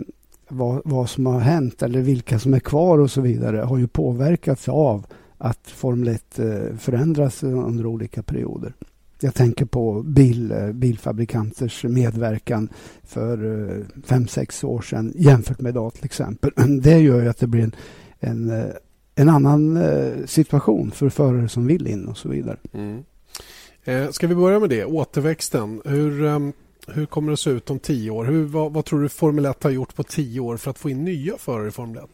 vad, 0.53 0.83
vad 0.85 1.11
som 1.11 1.27
har 1.27 1.41
hänt 1.41 1.83
eller 1.83 2.01
vilka 2.01 2.39
som 2.39 2.55
är 2.55 2.61
kvar 2.61 2.99
och 2.99 3.11
så 3.11 3.21
vidare 3.21 3.57
har 3.57 3.79
ju 3.79 3.89
påverkats 3.89 4.69
av 4.69 5.07
att 5.39 5.71
Formel 5.71 6.09
1 6.09 6.39
eh, 6.39 6.77
förändras 6.79 7.43
under 7.43 7.87
olika 7.87 8.23
perioder. 8.23 8.75
Jag 9.21 9.35
tänker 9.35 9.65
på 9.65 10.03
bil, 10.03 10.53
eh, 10.53 10.73
bilfabrikanters 10.73 11.85
medverkan 11.85 12.69
för 13.03 13.69
eh, 13.71 13.85
fem 14.05 14.29
sex 14.29 14.65
år 14.65 14.83
sedan 14.83 15.13
jämfört 15.17 15.61
med 15.61 15.71
idag 15.71 15.95
till 15.95 16.05
exempel. 16.05 16.51
Det 16.83 16.99
gör 16.99 17.23
ju 17.23 17.29
att 17.29 17.39
det 17.39 17.47
blir 17.47 17.63
en, 17.63 17.75
en, 18.21 18.51
eh, 18.51 18.67
en 19.15 19.29
annan 19.29 19.79
situation 20.27 20.91
för 20.91 21.09
förare 21.09 21.49
som 21.49 21.67
vill 21.67 21.87
in 21.87 22.07
och 22.07 22.17
så 22.17 22.29
vidare. 22.29 22.57
Mm. 22.73 23.03
ska 24.13 24.27
vi 24.27 24.35
börja 24.35 24.61
med 24.61 24.71
det? 24.71 24.85
Återväxten. 24.85 25.83
Hur, 25.85 26.25
ehm, 26.25 26.53
hur 26.87 27.07
kommer 27.07 27.29
det 27.29 27.33
att 27.33 27.41
se 27.41 27.51
ut 27.51 27.71
om 27.71 27.79
tio 27.79 28.11
år? 28.11 28.25
Hur, 28.25 28.45
vad, 28.45 28.73
vad 28.73 28.85
tror 28.85 29.03
du 29.03 29.09
Formel 29.09 29.47
1 29.47 29.63
har 29.63 29.71
gjort 29.71 29.95
på 29.95 30.03
tio 30.03 30.41
år 30.41 30.57
för 30.57 30.71
att 30.71 30.79
få 30.79 30.91
in 30.91 31.05
nya 31.05 31.39
förare 31.39 31.69
i 31.69 31.71
Formel 31.71 32.05
1? 32.05 32.11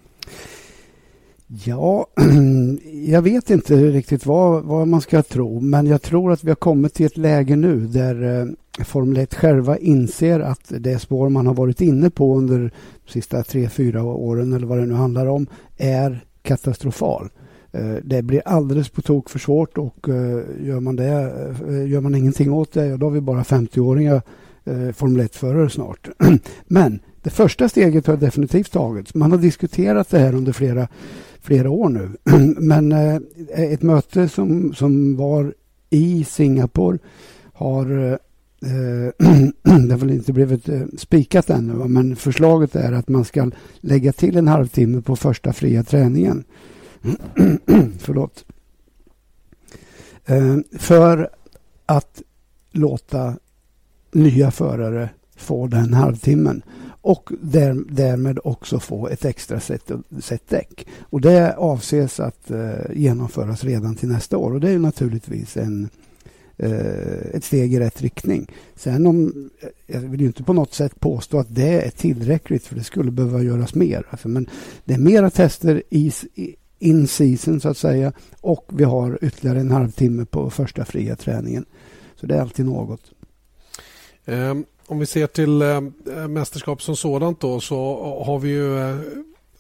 Ja, 1.47 2.07
jag 3.07 3.23
vet 3.23 3.51
inte 3.51 3.77
riktigt 3.77 4.27
vad, 4.27 4.65
vad 4.65 4.89
man 4.89 5.01
ska 5.01 5.23
tro, 5.23 5.61
men 5.61 5.87
jag 5.87 6.03
tror 6.03 6.33
att 6.33 6.45
vi 6.45 6.51
har 6.51 6.57
kommit 6.57 6.95
till 6.95 7.07
ett 7.07 7.17
läge 7.17 7.57
nu 7.57 7.87
där 7.87 8.41
eh, 8.41 8.85
Formel 8.85 9.17
1 9.17 9.35
själva 9.35 9.79
inser 9.79 10.41
att 10.41 10.73
det 10.79 10.99
spår 10.99 11.29
man 11.29 11.47
har 11.47 11.55
varit 11.55 11.81
inne 11.81 12.11
på 12.11 12.37
under 12.37 12.59
de 12.59 13.13
sista 13.13 13.43
tre, 13.43 13.69
fyra 13.69 14.03
åren 14.03 14.53
eller 14.53 14.67
vad 14.67 14.79
det 14.79 14.87
nu 14.87 14.95
handlar 14.95 15.27
om 15.27 15.47
är 15.77 16.25
katastrofal. 16.43 17.29
Eh, 17.73 17.95
det 18.05 18.23
blir 18.23 18.43
alldeles 18.45 18.89
på 18.89 19.03
tok 19.03 19.31
för 19.31 19.39
svårt 19.39 19.79
och 19.79 20.09
eh, 20.09 20.43
gör 20.67 20.81
man 20.81 20.97
det, 20.97 21.33
gör 21.89 22.01
man 22.01 22.15
ingenting 22.15 22.53
åt 22.53 22.73
det, 22.73 22.97
då 22.97 23.07
har 23.07 23.11
vi 23.11 23.21
bara 23.21 23.43
50-åringar 23.43 24.23
eh, 24.69 24.93
Formel 24.93 25.27
1-förare 25.27 25.71
snart. 25.71 26.09
Men 26.67 27.01
det 27.23 27.31
första 27.31 27.69
steget 27.69 28.07
har 28.07 28.17
definitivt 28.17 28.73
tagits. 28.73 29.15
Man 29.15 29.31
har 29.31 29.39
diskuterat 29.39 30.11
det 30.11 30.19
här 30.19 30.35
under 30.35 30.53
flera 30.53 30.89
flera 31.41 31.71
år 31.71 31.89
nu. 31.89 32.11
Men 32.59 32.93
eh, 32.93 33.21
ett 33.55 33.83
möte 33.83 34.29
som, 34.29 34.75
som 34.75 35.17
var 35.17 35.55
i 35.91 36.25
Singapore 36.25 36.99
har 37.53 38.13
eh, 38.13 38.19
det 39.87 39.91
har 39.91 39.97
väl 39.97 40.11
inte 40.11 40.33
blivit 40.33 40.69
eh, 40.69 40.83
spikat 40.99 41.51
ännu, 41.51 41.89
men 41.89 42.17
förslaget 42.17 42.77
är 42.77 42.93
att 42.93 43.09
man 43.09 43.25
ska 43.25 43.51
lägga 43.81 44.13
till 44.13 44.37
en 44.37 44.49
halvtimme 44.49 45.03
på 45.03 45.17
första 45.17 45.53
fria 45.53 45.83
träningen. 45.83 46.45
Förlåt. 47.99 48.45
Eh, 50.27 50.57
för 50.79 51.29
att 51.87 52.23
låta 52.73 53.37
nya 54.13 54.51
förare 54.51 55.09
få 55.37 55.67
den 55.67 55.95
halvtimmen 55.95 56.63
och 57.01 57.31
där, 57.41 57.85
därmed 57.89 58.39
också 58.45 58.81
få 58.81 59.09
ett 59.09 59.25
extra 59.25 59.61
set, 59.61 59.91
set 60.21 60.49
däck. 60.49 60.87
Och 61.01 61.21
det 61.21 61.55
avses 61.57 62.21
att 62.21 62.51
eh, 62.51 62.95
genomföras 62.95 63.65
redan 63.65 63.95
till 63.95 64.09
nästa 64.09 64.37
år 64.37 64.55
och 64.55 64.61
det 64.61 64.71
är 64.71 64.79
naturligtvis 64.79 65.57
en, 65.57 65.89
eh, 66.57 67.35
ett 67.35 67.45
steg 67.45 67.75
i 67.75 67.81
rätt 67.81 68.03
riktning. 68.03 68.53
Sen 68.77 69.07
om, 69.07 69.51
eh, 69.61 69.69
jag 69.87 70.01
vill 70.01 70.21
inte 70.21 70.43
på 70.43 70.53
något 70.53 70.75
sätt 70.75 71.01
påstå 71.01 71.39
att 71.39 71.55
det 71.55 71.87
är 71.87 71.91
tillräckligt 71.91 72.67
för 72.67 72.75
det 72.75 72.85
skulle 72.85 73.11
behöva 73.11 73.43
göras 73.43 73.75
mer. 73.75 74.07
Alltså, 74.11 74.29
men 74.29 74.49
det 74.85 74.95
är 74.95 74.99
mera 74.99 75.31
tester 75.31 75.83
i, 75.91 76.13
in 76.79 77.07
season 77.07 77.61
så 77.61 77.69
att 77.69 77.77
säga 77.77 78.13
och 78.41 78.71
vi 78.73 78.85
har 78.85 79.19
ytterligare 79.23 79.61
en 79.61 79.71
halvtimme 79.71 80.25
på 80.25 80.51
första 80.51 80.85
fria 80.85 81.17
träningen. 81.17 81.65
Så 82.17 82.27
det 82.27 82.35
är 82.37 82.41
alltid 82.41 82.67
något. 82.67 83.13
Ehm, 84.29 84.65
om 84.87 84.99
vi 84.99 85.07
ser 85.07 85.27
till 85.27 85.63
ehm, 85.63 85.93
eh, 86.17 86.29
mästerskap 86.29 86.83
som 86.83 86.97
sådant 86.97 87.41
då 87.41 87.61
så 87.61 87.77
har 88.27 88.39
vi 88.39 88.49
ju 88.49 88.79
eh, 88.79 88.97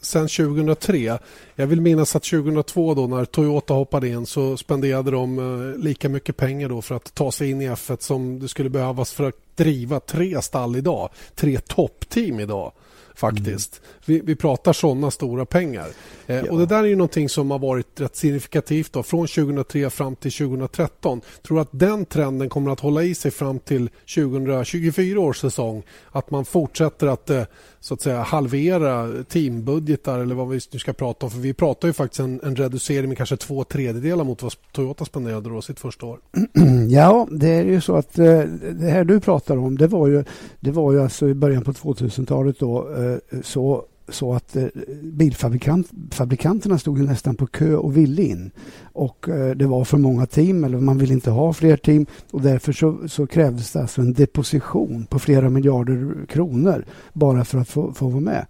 sen 0.00 0.28
2003. 0.28 1.18
Jag 1.54 1.66
vill 1.66 1.80
minnas 1.80 2.16
att 2.16 2.22
2002 2.22 2.94
då 2.94 3.06
när 3.06 3.24
Toyota 3.24 3.74
hoppade 3.74 4.08
in 4.08 4.26
så 4.26 4.56
spenderade 4.56 5.10
de 5.10 5.38
eh, 5.38 5.78
lika 5.78 6.08
mycket 6.08 6.36
pengar 6.36 6.68
då 6.68 6.82
för 6.82 6.94
att 6.94 7.14
ta 7.14 7.32
sig 7.32 7.50
in 7.50 7.62
i 7.62 7.68
F1 7.68 7.96
som 8.00 8.38
det 8.38 8.48
skulle 8.48 8.70
behövas 8.70 9.12
för 9.12 9.28
att 9.28 9.56
driva 9.56 10.00
tre 10.00 10.42
stall 10.42 10.76
idag. 10.76 11.10
Tre 11.34 11.58
toppteam 11.58 12.40
idag 12.40 12.72
faktiskt. 13.18 13.80
Mm. 13.82 13.94
Vi, 14.04 14.20
vi 14.20 14.36
pratar 14.36 14.72
sådana 14.72 15.10
stora 15.10 15.44
pengar. 15.44 15.88
Eh, 16.26 16.36
ja. 16.36 16.52
och 16.52 16.58
Det 16.58 16.66
där 16.66 16.78
är 16.78 16.88
ju 16.88 16.96
någonting 16.96 17.28
som 17.28 17.50
har 17.50 17.58
varit 17.58 18.00
rätt 18.00 18.16
signifikativt 18.16 18.92
då, 18.92 19.02
från 19.02 19.26
2003 19.26 19.90
fram 19.90 20.16
till 20.16 20.32
2013. 20.32 21.20
Tror 21.42 21.56
du 21.56 21.62
att 21.62 21.68
den 21.72 22.04
trenden 22.04 22.48
kommer 22.48 22.70
att 22.70 22.80
hålla 22.80 23.02
i 23.02 23.14
sig 23.14 23.30
fram 23.30 23.58
till 23.58 23.90
2024 24.14 25.20
års 25.20 25.40
säsong? 25.40 25.82
Att 26.10 26.30
man 26.30 26.44
fortsätter 26.44 27.06
att 27.06 27.30
eh, 27.30 27.42
så 27.80 27.94
att 27.94 28.00
säga 28.00 28.22
halvera 28.22 29.24
teambudgetar 29.28 30.18
eller 30.18 30.34
vad 30.34 30.48
vi 30.48 30.60
nu 30.72 30.78
ska 30.78 30.92
prata 30.92 31.26
om. 31.26 31.32
För 31.32 31.38
vi 31.38 31.54
pratar 31.54 31.88
ju 31.88 31.94
faktiskt 31.94 32.20
en, 32.20 32.40
en 32.42 32.56
reducering 32.56 33.08
med 33.08 33.16
kanske 33.16 33.36
två 33.36 33.64
tredjedelar 33.64 34.24
mot 34.24 34.42
vad 34.42 34.52
Toyota 34.72 35.04
spenderade 35.04 35.50
då 35.50 35.62
sitt 35.62 35.80
första 35.80 36.06
år. 36.06 36.18
Ja, 36.88 37.28
det 37.30 37.48
är 37.48 37.64
ju 37.64 37.80
så 37.80 37.96
att 37.96 38.18
eh, 38.18 38.40
det 38.72 38.90
här 38.90 39.04
du 39.04 39.20
pratar 39.20 39.56
om 39.56 39.78
det 39.78 39.86
var 39.86 40.06
ju, 40.06 40.24
det 40.60 40.70
var 40.70 40.92
ju 40.92 41.02
alltså 41.02 41.28
i 41.28 41.34
början 41.34 41.64
på 41.64 41.72
2000-talet 41.72 42.58
då 42.58 42.94
eh, 42.94 43.07
Eh, 43.12 43.40
så 43.42 43.84
så 44.10 44.34
att 44.34 44.56
eh, 44.56 44.66
bilfabrikanterna 45.02 46.78
stod 46.78 46.98
nästan 46.98 47.34
på 47.34 47.46
kö 47.46 47.76
och 47.76 47.96
ville 47.96 48.22
in. 48.22 48.50
Och 48.82 49.28
eh, 49.28 49.56
det 49.56 49.66
var 49.66 49.84
för 49.84 49.98
många 49.98 50.26
team, 50.26 50.64
eller 50.64 50.78
man 50.78 50.98
ville 50.98 51.14
inte 51.14 51.30
ha 51.30 51.52
fler 51.52 51.76
team 51.76 52.06
och 52.30 52.42
därför 52.42 52.72
så, 52.72 53.08
så 53.08 53.26
krävdes 53.26 53.72
det 53.72 53.80
alltså 53.80 54.00
en 54.00 54.12
deposition 54.12 55.06
på 55.06 55.18
flera 55.18 55.50
miljarder 55.50 56.26
kronor 56.28 56.84
bara 57.12 57.44
för 57.44 57.58
att 57.58 57.68
få, 57.68 57.92
få 57.92 58.08
vara 58.08 58.20
med. 58.20 58.46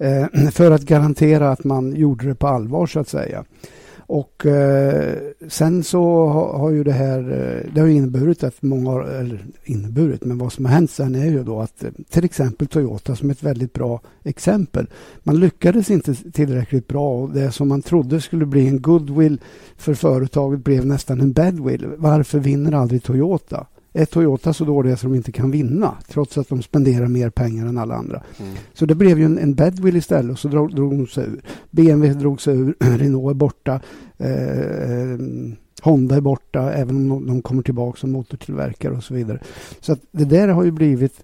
För 0.52 0.70
att 0.70 0.82
garantera 0.82 1.50
att 1.50 1.64
man 1.64 1.96
gjorde 1.96 2.26
det 2.26 2.34
på 2.34 2.46
allvar 2.46 2.86
så 2.86 3.00
att 3.00 3.08
säga. 3.08 3.44
Och 4.08 4.46
eh, 4.46 5.18
sen 5.48 5.84
så 5.84 6.26
har, 6.26 6.58
har, 6.58 6.70
ju 6.70 6.84
det 6.84 6.92
här, 6.92 7.18
eh, 7.18 7.72
det 7.74 7.80
har 7.80 7.88
inneburit 7.88 8.44
att 8.44 8.62
många, 8.62 9.02
eller 9.02 9.44
inneburit, 9.64 10.24
men 10.24 10.38
vad 10.38 10.52
som 10.52 10.64
har 10.64 10.72
hänt 10.72 10.90
sen 10.90 11.14
är 11.14 11.26
ju 11.26 11.44
då 11.44 11.60
att 11.60 11.84
eh, 11.84 11.90
till 12.10 12.24
exempel 12.24 12.66
Toyota 12.68 13.16
som 13.16 13.30
ett 13.30 13.42
väldigt 13.42 13.72
bra 13.72 14.00
exempel. 14.24 14.86
Man 15.22 15.40
lyckades 15.40 15.90
inte 15.90 16.14
tillräckligt 16.14 16.88
bra 16.88 17.22
och 17.22 17.30
det 17.30 17.52
som 17.52 17.68
man 17.68 17.82
trodde 17.82 18.20
skulle 18.20 18.46
bli 18.46 18.68
en 18.68 18.82
goodwill 18.82 19.40
för 19.76 19.94
företaget 19.94 20.64
blev 20.64 20.86
nästan 20.86 21.20
en 21.20 21.32
badwill. 21.32 21.86
Varför 21.96 22.38
vinner 22.38 22.72
aldrig 22.72 23.02
Toyota? 23.02 23.66
Är 23.98 24.04
Toyota 24.04 24.52
så 24.52 24.64
dåliga 24.64 24.96
så 24.96 25.06
de 25.06 25.14
inte 25.14 25.32
kan 25.32 25.50
vinna 25.50 25.94
trots 26.08 26.38
att 26.38 26.48
de 26.48 26.62
spenderar 26.62 27.06
mer 27.08 27.30
pengar 27.30 27.66
än 27.66 27.78
alla 27.78 27.94
andra. 27.94 28.22
Mm. 28.40 28.52
Så 28.72 28.86
det 28.86 28.94
blev 28.94 29.18
ju 29.18 29.24
en, 29.24 29.38
en 29.38 29.54
badwill 29.54 29.96
istället 29.96 30.32
och 30.32 30.38
så 30.38 30.48
drog, 30.48 30.74
drog 30.74 30.98
de 30.98 31.06
sig 31.06 31.24
ur. 31.24 31.42
BMW 31.70 32.20
drog 32.20 32.40
sig 32.40 32.56
ur, 32.56 32.74
Renault 32.98 33.30
är 33.30 33.34
borta, 33.34 33.80
eh, 34.18 35.18
Honda 35.82 36.16
är 36.16 36.20
borta 36.20 36.72
även 36.72 37.10
om 37.10 37.26
de, 37.26 37.42
kommer 37.42 37.62
tillbaka 37.62 37.98
som 38.00 38.12
motortillverkare 38.12 38.94
och 38.94 39.04
så 39.04 39.14
vidare. 39.14 39.40
Så 39.80 39.92
att 39.92 40.00
det 40.10 40.24
där 40.24 40.48
har 40.48 40.64
ju 40.64 40.70
blivit 40.70 41.20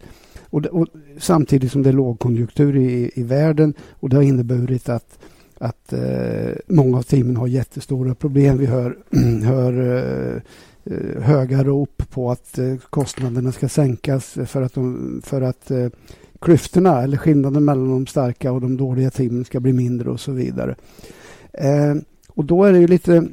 och, 0.51 0.63
det, 0.63 0.69
och 0.69 0.87
samtidigt 1.19 1.73
som 1.73 1.83
det 1.83 1.89
är 1.89 1.93
lågkonjunktur 1.93 2.77
i, 2.77 3.11
i 3.15 3.23
världen 3.23 3.75
och 3.91 4.09
det 4.09 4.17
har 4.17 4.23
inneburit 4.23 4.89
att 4.89 5.19
att 5.59 5.93
eh, 5.93 6.53
många 6.67 6.99
av 6.99 7.03
teamen 7.03 7.37
har 7.37 7.47
jättestora 7.47 8.15
problem. 8.15 8.59
Vi 8.59 8.67
hör, 8.67 8.99
hör 9.45 9.97
eh, 9.97 10.35
Eh, 10.35 10.41
Eh, 10.87 11.23
höga 11.23 11.65
rop 11.65 12.03
på 12.11 12.31
att 12.31 12.59
eh, 12.59 12.77
kostnaderna 12.91 13.53
ska 13.53 13.69
sänkas 13.69 14.39
för 14.47 14.63
att, 14.63 14.75
de, 14.75 15.21
för 15.25 15.43
att 15.43 15.71
eh, 15.71 15.87
klyftorna 16.41 17.03
eller 17.03 17.17
skillnaden 17.17 17.65
mellan 17.65 17.91
de 17.91 18.07
starka 18.07 18.53
och 18.53 18.61
de 18.61 18.77
dåliga 18.77 19.11
teamen 19.11 19.45
ska 19.45 19.61
bli 19.61 19.73
mindre 19.73 20.11
och 20.11 20.21
så 20.21 20.33
vidare. 20.33 20.75
och 22.29 22.45
då 22.45 22.65
är 22.65 22.73
det 22.73 22.79
ju 22.79 22.87
lite... 22.87 23.27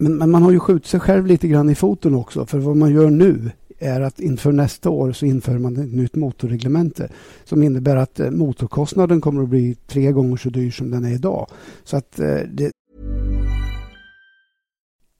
Men, 0.00 0.16
men, 0.16 0.30
man 0.30 0.42
har 0.42 0.50
ju 0.50 0.60
skjutit 0.60 0.86
sig 0.86 1.00
själv 1.00 1.26
lite 1.26 1.48
grann 1.48 1.70
i 1.70 1.74
foten 1.74 2.14
också 2.14 2.46
för 2.46 2.58
vad 2.58 2.76
man 2.76 2.94
gör 2.94 3.10
nu 3.10 3.50
är 3.78 4.00
att 4.00 4.20
inför 4.20 4.52
nästa 4.52 4.90
år 4.90 5.12
så 5.12 5.26
inför 5.26 5.58
man 5.58 5.76
ett 5.76 5.92
nytt 5.92 6.14
motorreglemente 6.14 7.08
som 7.44 7.62
innebär 7.62 7.96
att 7.96 8.20
motorkostnaden 8.30 9.20
kommer 9.20 9.42
att 9.42 9.48
bli 9.48 9.76
tre 9.86 10.12
gånger 10.12 10.36
så 10.36 10.50
dyr 10.50 10.70
som 10.70 10.90
den 10.90 11.04
är 11.04 11.14
idag. 11.14 11.46
Så 11.84 11.96
att 11.96 12.16
det, 12.16 12.70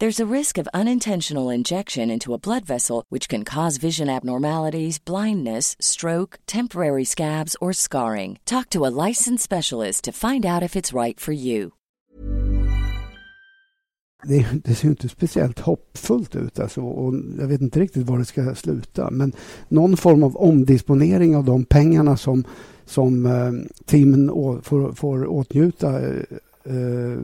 There's 0.00 0.26
a 0.28 0.34
risk 0.34 0.56
of 0.56 0.66
unintentional 0.72 1.50
injection 1.50 2.10
into 2.10 2.32
a 2.32 2.38
blood 2.38 2.64
vessel, 2.64 3.04
which 3.10 3.28
can 3.28 3.44
cause 3.44 3.76
vision 3.76 4.08
abnormalities, 4.08 4.98
blindness, 5.04 5.76
stroke, 5.78 6.38
temporary 6.46 7.04
scabs, 7.04 7.54
or 7.60 7.74
scarring. 7.74 8.38
Talk 8.46 8.70
to 8.70 8.86
a 8.86 8.94
licensed 9.08 9.44
specialist 9.44 10.04
to 10.04 10.12
find 10.12 10.46
out 10.46 10.62
if 10.62 10.74
it's 10.74 10.94
right 10.94 11.20
for 11.20 11.32
you. 11.32 11.72
Det, 14.24 14.46
det 14.64 14.74
ser 14.74 14.88
inte 14.88 15.08
speciellt 15.08 15.58
hoppfullt 15.58 16.36
ut 16.36 16.58
alltså, 16.58 16.80
och 16.80 17.14
jag 17.38 17.46
vet 17.46 17.60
inte 17.60 17.80
riktigt 17.80 18.06
var 18.06 18.18
det 18.18 18.24
ska 18.24 18.54
sluta. 18.54 19.10
Men 19.10 19.32
någon 19.68 19.96
form 19.96 20.22
av 20.22 20.36
omdisponering 20.36 21.36
av 21.36 21.44
de 21.44 21.64
pengarna 21.64 22.16
som, 22.16 22.44
som 22.84 23.26
eh, 23.26 23.52
teamen 23.84 24.30
å, 24.30 24.60
får, 24.62 24.92
får 24.92 25.26
åtnjuta 25.26 26.00
eh, 26.00 26.22
eh 26.64 27.20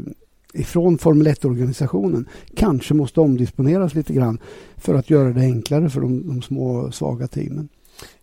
ifrån 0.57 0.99
Formel 0.99 1.27
1-organisationen 1.27 2.29
kanske 2.55 2.95
måste 2.95 3.21
omdisponeras 3.21 3.95
lite 3.95 4.13
grann 4.13 4.39
för 4.77 4.95
att 4.95 5.11
göra 5.11 5.33
det 5.33 5.41
enklare 5.41 5.91
för 5.91 6.01
de, 6.01 6.29
de 6.29 6.43
små 6.43 6.93
svaga 6.93 7.27
teamen. 7.27 7.69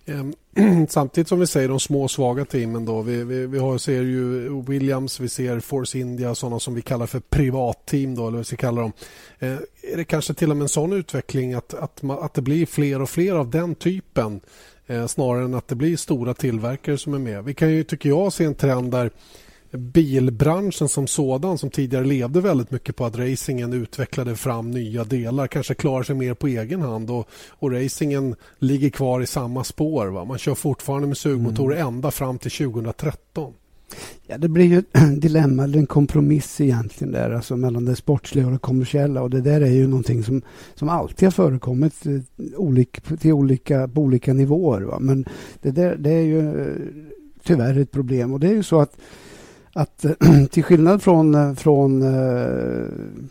Ehm, 0.06 0.34
samtidigt 0.90 1.28
som 1.28 1.40
vi 1.40 1.48
säger 1.48 1.70
de 1.70 1.80
små 1.80 2.08
svaga 2.08 2.46
teamen 2.46 2.86
då. 2.86 3.02
Vi, 3.02 3.24
vi, 3.24 3.48
vi 3.48 3.60
har, 3.60 3.78
ser 3.78 4.02
ju 4.02 4.50
Williams, 4.62 5.20
vi 5.20 5.30
ser 5.30 5.60
Force 5.60 6.00
India, 6.00 6.36
sådana 6.36 6.60
som 6.60 6.76
vi 6.76 6.82
kallar 6.82 7.06
för 7.06 7.20
privatteam 7.20 8.16
då, 8.16 8.28
eller 8.28 8.38
vad 8.38 8.48
vi 8.52 8.58
kallar 8.58 8.82
dem. 8.82 8.92
Eh, 9.40 9.58
är 9.94 9.98
det 9.98 10.04
kanske 10.04 10.34
till 10.34 10.52
och 10.52 10.58
med 10.58 10.64
en 10.64 10.70
sån 10.70 10.94
utveckling 10.94 11.54
att, 11.54 11.74
att, 11.74 12.04
att 12.04 12.34
det 12.34 12.42
blir 12.42 12.66
fler 12.66 13.02
och 13.02 13.10
fler 13.10 13.34
av 13.34 13.50
den 13.50 13.76
typen 13.76 14.40
eh, 14.88 15.08
snarare 15.08 15.46
än 15.46 15.54
att 15.54 15.68
det 15.68 15.76
blir 15.76 15.98
stora 15.98 16.34
tillverkare 16.34 16.98
som 16.98 17.14
är 17.14 17.20
med. 17.20 17.44
Vi 17.44 17.54
kan 17.54 17.72
ju, 17.72 17.84
tycker 17.84 18.10
jag, 18.10 18.34
se 18.34 18.44
en 18.44 18.56
trend 18.56 18.92
där 18.92 19.12
bilbranschen 19.78 20.90
som 20.90 21.08
sådan 21.08 21.58
som 21.58 21.70
tidigare 21.70 22.06
levde 22.06 22.42
väldigt 22.42 22.72
mycket 22.72 22.96
på 22.96 23.06
att 23.06 23.18
racingen 23.18 23.74
utvecklade 23.74 24.36
fram 24.36 24.72
nya 24.72 25.04
delar 25.04 25.48
kanske 25.48 25.74
klarar 25.74 26.04
sig 26.04 26.16
mer 26.16 26.34
på 26.34 26.48
egen 26.48 26.82
hand 26.82 27.10
och, 27.10 27.28
och 27.50 27.72
racingen 27.72 28.36
ligger 28.60 28.90
kvar 28.90 29.22
i 29.22 29.26
samma 29.26 29.64
spår. 29.64 30.08
Va? 30.08 30.26
Man 30.26 30.38
kör 30.38 30.56
fortfarande 30.56 31.08
med 31.08 31.18
sugmotorer 31.18 31.76
mm. 31.76 31.88
ända 31.88 32.12
fram 32.12 32.38
till 32.38 32.52
2013. 32.52 33.54
Ja, 34.28 34.38
det 34.38 34.48
blir 34.48 34.66
ju 34.66 34.80
ett 34.80 34.86
dilemma, 35.22 35.64
eller 35.64 35.80
en 35.80 35.86
kompromiss 35.86 36.62
egentligen 36.62 37.14
där, 37.14 37.32
alltså 37.32 37.58
mellan 37.58 37.86
det 37.86 37.96
sportsliga 37.96 38.46
och 38.46 38.52
det 38.52 38.58
kommersiella. 38.58 39.22
Och 39.22 39.30
det 39.30 39.42
där 39.42 39.62
är 39.62 39.72
ju 39.72 39.88
någonting 39.88 40.24
som, 40.24 40.42
som 40.76 40.90
alltid 40.90 41.26
har 41.26 41.32
förekommit 41.32 42.06
eh, 42.06 42.22
olik, 42.56 43.02
till 43.20 43.34
olika, 43.34 43.88
på 43.88 44.02
olika 44.02 44.34
nivåer. 44.34 44.82
Va? 44.82 44.98
Men 45.00 45.26
det, 45.62 45.72
där, 45.72 45.96
det 45.96 46.12
är 46.12 46.24
ju 46.24 46.62
eh, 46.62 46.76
tyvärr 47.44 47.80
ett 47.80 47.92
problem. 47.92 48.34
Och 48.34 48.40
det 48.40 48.48
är 48.48 48.54
ju 48.54 48.64
så 48.64 48.80
att 48.80 48.98
att 49.74 50.06
eh, 50.06 50.12
till 50.52 50.64
skillnad 50.64 51.02
från, 51.02 51.36
eh, 51.36 51.54
från 51.54 52.02
eh, 52.02 52.86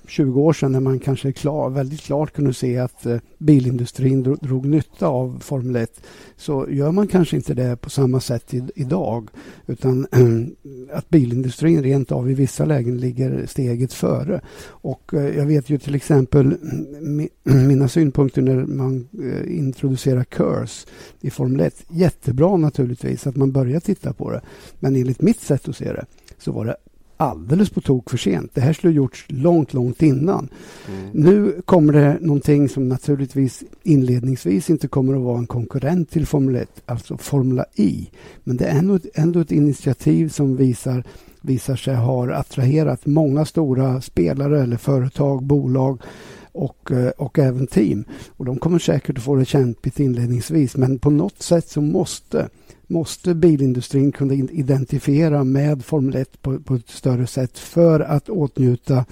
20 0.06 0.40
år 0.40 0.52
sedan 0.52 0.72
när 0.72 0.80
man 0.80 0.98
kanske 0.98 1.32
klar, 1.32 1.70
väldigt 1.70 2.00
klart 2.00 2.32
kunde 2.32 2.54
se 2.54 2.78
att 2.78 3.06
bilindustrin 3.38 4.22
drog, 4.22 4.38
drog 4.38 4.66
nytta 4.66 5.06
av 5.06 5.38
Formel 5.40 5.76
1 5.76 6.02
så 6.36 6.66
gör 6.70 6.92
man 6.92 7.06
kanske 7.06 7.36
inte 7.36 7.54
det 7.54 7.76
på 7.76 7.90
samma 7.90 8.20
sätt 8.20 8.54
i, 8.54 8.62
idag. 8.74 9.28
Utan 9.66 10.06
att 10.92 11.08
bilindustrin 11.08 11.82
rent 11.82 12.12
av 12.12 12.30
i 12.30 12.34
vissa 12.34 12.64
lägen 12.64 12.98
ligger 12.98 13.46
steget 13.46 13.92
före. 13.92 14.40
Och 14.66 15.10
jag 15.12 15.46
vet 15.46 15.70
ju 15.70 15.78
till 15.78 15.94
exempel 15.94 16.56
mina 17.42 17.88
synpunkter 17.88 18.42
när 18.42 18.66
man 18.66 19.08
introducerar 19.46 20.24
KURS 20.24 20.86
i 21.20 21.30
Formel 21.30 21.60
1. 21.60 21.84
Jättebra 21.88 22.56
naturligtvis 22.56 23.26
att 23.26 23.36
man 23.36 23.52
börjar 23.52 23.80
titta 23.80 24.12
på 24.12 24.30
det. 24.30 24.40
Men 24.80 24.96
enligt 24.96 25.22
mitt 25.22 25.40
sätt 25.40 25.68
att 25.68 25.76
se 25.76 25.92
det 25.92 26.04
så 26.42 26.52
var 26.52 26.64
det 26.64 26.76
alldeles 27.22 27.70
på 27.70 27.80
tok 27.80 28.10
för 28.10 28.16
sent. 28.16 28.50
Det 28.54 28.60
här 28.60 28.72
skulle 28.72 28.90
ha 28.92 28.96
gjorts 28.96 29.26
långt, 29.28 29.74
långt 29.74 30.02
innan. 30.02 30.48
Mm. 30.88 31.10
Nu 31.12 31.62
kommer 31.64 31.92
det 31.92 32.18
någonting 32.20 32.68
som 32.68 32.88
naturligtvis 32.88 33.64
inledningsvis 33.82 34.70
inte 34.70 34.88
kommer 34.88 35.14
att 35.14 35.22
vara 35.22 35.38
en 35.38 35.46
konkurrent 35.46 36.10
till 36.10 36.26
Formel 36.26 36.56
1, 36.56 36.82
alltså 36.86 37.16
Formula 37.16 37.64
I. 37.74 38.10
Men 38.44 38.56
det 38.56 38.64
är 38.64 38.78
ändå 38.78 38.94
ett, 38.94 39.06
ändå 39.14 39.40
ett 39.40 39.52
initiativ 39.52 40.28
som 40.28 40.56
visar, 40.56 41.04
visar 41.40 41.76
sig 41.76 41.94
ha 41.94 42.32
attraherat 42.32 43.06
många 43.06 43.44
stora 43.44 44.00
spelare 44.00 44.62
eller 44.62 44.76
företag, 44.76 45.42
bolag 45.42 46.02
och, 46.52 46.92
eh, 46.92 47.08
och 47.08 47.38
även 47.38 47.66
team. 47.66 48.04
Och 48.36 48.44
de 48.44 48.58
kommer 48.58 48.78
säkert 48.78 49.18
att 49.18 49.24
få 49.24 49.36
det 49.36 49.44
kämpigt 49.44 50.00
inledningsvis 50.00 50.76
men 50.76 50.98
på 50.98 51.10
något 51.10 51.42
sätt 51.42 51.68
så 51.68 51.80
måste 51.80 52.48
måste 52.92 53.34
bilindustrin 53.34 54.12
kunna 54.12 54.34
identifiera 54.34 55.44
med 55.44 55.84
Formel 55.84 56.16
1 56.16 56.42
på, 56.42 56.58
på 56.60 56.74
ett 56.74 56.88
större 56.88 57.26
sätt 57.26 57.58
för 57.58 58.00
att 58.00 58.28
åtnjuta 58.28 59.04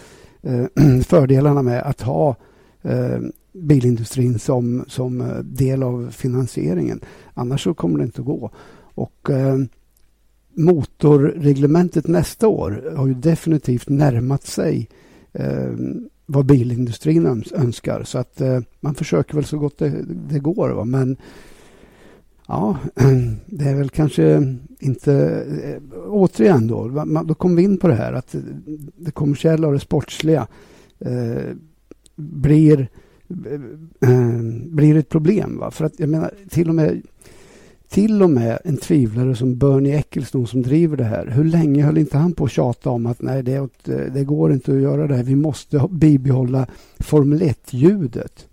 eh, 0.43 0.65
fördelarna 1.07 1.63
med 1.63 1.83
att 1.83 2.01
ha 2.01 2.37
eh, 2.83 3.19
bilindustrin 3.53 4.39
som, 4.39 4.85
som 4.89 5.21
eh, 5.21 5.39
del 5.39 5.83
av 5.83 6.11
finansieringen. 6.11 7.01
Annars 7.35 7.65
så 7.65 7.75
kommer 7.75 7.99
det 7.99 8.05
inte 8.05 8.21
att 8.21 8.27
gå. 8.27 8.51
Och 8.95 9.31
eh, 9.31 9.59
motorreglementet 10.55 12.07
nästa 12.07 12.49
år 12.49 12.93
har 12.97 13.07
ju 13.07 13.15
definitivt 13.15 13.89
närmat 13.89 14.47
sig 14.47 14.89
eh, 15.33 15.73
vad 16.27 16.47
bilindustrin 16.47 17.45
önskar. 17.55 18.05
Så 18.05 18.19
att 18.19 18.41
eh, 18.41 18.61
man 18.81 18.95
försöker 18.95 19.35
väl 19.35 19.45
så 19.45 19.59
gott 19.59 19.79
det, 19.79 20.05
det 20.07 20.39
går. 20.39 20.69
Va? 20.69 20.85
Men 20.85 21.17
Ja, 22.51 22.77
det 23.47 23.65
är 23.65 23.75
väl 23.75 23.91
kanske 23.91 24.57
inte... 24.79 25.15
Eh, 25.65 25.99
återigen 26.09 26.67
då, 26.67 27.05
då 27.25 27.35
kommer 27.35 27.57
vi 27.57 27.63
in 27.63 27.79
på 27.79 27.89
det 27.89 27.95
här 27.95 28.13
att 28.13 28.35
det 28.97 29.11
kommersiella 29.11 29.67
och 29.67 29.73
det 29.73 29.81
sportsliga 29.81 30.47
eh, 30.99 31.55
blir, 32.17 32.89
eh, 33.47 34.11
eh, 34.11 34.43
blir 34.67 34.97
ett 34.97 35.09
problem. 35.09 35.59
Va? 35.59 35.71
För 35.71 35.85
att 35.85 36.01
jag 36.01 36.09
menar, 36.09 36.35
till 36.49 36.69
och 36.69 36.75
med 36.75 37.03
till 37.89 38.23
och 38.23 38.31
med 38.31 38.59
en 38.65 38.77
tvivlare 38.77 39.37
som 39.37 39.59
Bernie 39.59 39.99
Ecclestone 39.99 40.47
som 40.47 40.63
driver 40.63 40.97
det 40.97 41.05
här. 41.05 41.27
Hur 41.27 41.45
länge 41.45 41.83
höll 41.83 41.99
inte 41.99 42.19
han 42.19 42.33
på 42.33 42.45
att 42.45 42.51
tjata 42.51 42.91
om 42.91 43.07
att 43.07 43.23
nej, 43.23 43.43
det, 43.43 43.61
åt, 43.61 43.89
eh, 43.89 43.97
det 44.15 44.25
går 44.25 44.53
inte 44.53 44.73
att 44.73 44.81
göra 44.81 45.07
det 45.07 45.17
här. 45.17 45.23
Vi 45.23 45.37
måste 45.37 45.89
bibehålla 45.91 46.67
Formel 46.99 47.43
1-ljudet. 47.43 48.49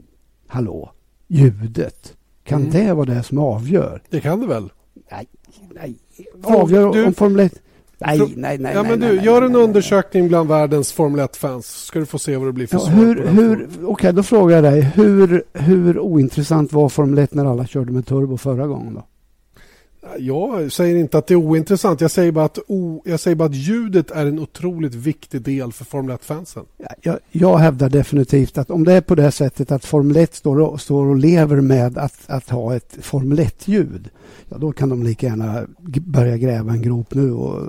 Hallå? 0.47 0.91
Ljudet. 1.27 2.16
Kan 2.47 2.62
Mm. 2.62 2.71
det 2.71 2.93
vara 2.93 3.05
det 3.05 3.23
som 3.23 3.38
avgör? 3.38 4.01
Det 4.10 4.19
kan 4.21 4.39
det 4.41 4.47
väl? 4.47 4.69
Nej, 5.12 5.27
nej. 5.75 5.95
Avgör 6.43 6.93
du- 6.93 7.05
om 7.05 7.13
Formel 7.13 7.39
1... 7.45 7.53
Nej, 7.99 8.19
nej, 8.36 8.57
nej. 8.57 8.71
ja, 8.75 8.83
men 8.83 8.99
nej, 8.99 9.10
du, 9.10 9.15
nej, 9.15 9.25
gör 9.25 9.41
en 9.41 9.55
undersökning 9.55 10.27
bland 10.27 10.49
världens 10.49 10.91
Formel 10.91 11.19
1-fans 11.19 11.67
så 11.67 11.86
ska 11.86 11.99
du 11.99 12.05
få 12.05 12.19
se 12.19 12.38
vad 12.38 12.47
det 12.47 12.51
blir 12.53 12.67
för 12.67 12.75
Ja, 12.75 12.79
svar 12.79 12.93
hur, 12.93 13.27
hur. 13.27 13.67
Okej, 13.86 14.13
då 14.13 14.23
frågar 14.23 14.55
jag 14.55 14.63
dig. 14.73 14.81
Hur, 14.81 15.43
hur 15.53 15.99
ointressant 15.99 16.73
var 16.73 16.89
Formel 16.89 17.17
1 17.19 17.33
när 17.33 17.45
alla 17.45 17.65
körde 17.67 17.91
med 17.91 18.05
turbo 18.05 18.38
förra 18.38 18.67
gången? 18.67 18.93
då? 18.93 19.03
Jag 20.17 20.71
säger 20.71 20.95
inte 20.95 21.17
att 21.17 21.27
det 21.27 21.33
är 21.33 21.36
ointressant. 21.36 22.01
Jag 22.01 22.12
säger 22.12 22.31
bara 22.31 22.45
att, 22.45 22.60
o, 22.67 23.01
jag 23.05 23.19
säger 23.19 23.36
bara 23.36 23.45
att 23.45 23.55
ljudet 23.55 24.12
är 24.12 24.25
en 24.25 24.39
otroligt 24.39 24.95
viktig 24.95 25.41
del 25.41 25.71
för 25.71 25.86
Formel 25.86 26.17
1-fansen. 26.17 26.65
Jag, 27.01 27.17
jag 27.31 27.57
hävdar 27.57 27.89
definitivt 27.89 28.57
att 28.57 28.71
om 28.71 28.83
det 28.83 28.93
är 28.93 29.01
på 29.01 29.15
det 29.15 29.31
sättet 29.31 29.71
att 29.71 29.86
Formel 29.86 30.17
1 30.17 30.36
står 30.36 30.60
och, 30.60 30.81
står 30.81 31.05
och 31.05 31.15
lever 31.15 31.62
med 31.62 31.97
att, 31.97 32.15
att 32.27 32.49
ha 32.49 32.75
ett 32.75 32.97
Formel 33.01 33.39
1-ljud, 33.39 34.10
ja, 34.49 34.57
då 34.57 34.71
kan 34.71 34.89
de 34.89 35.03
lika 35.03 35.27
gärna 35.27 35.65
börja 36.01 36.38
gräva 36.38 36.71
en 36.71 36.81
grop 36.81 37.13
nu 37.13 37.31
och, 37.31 37.62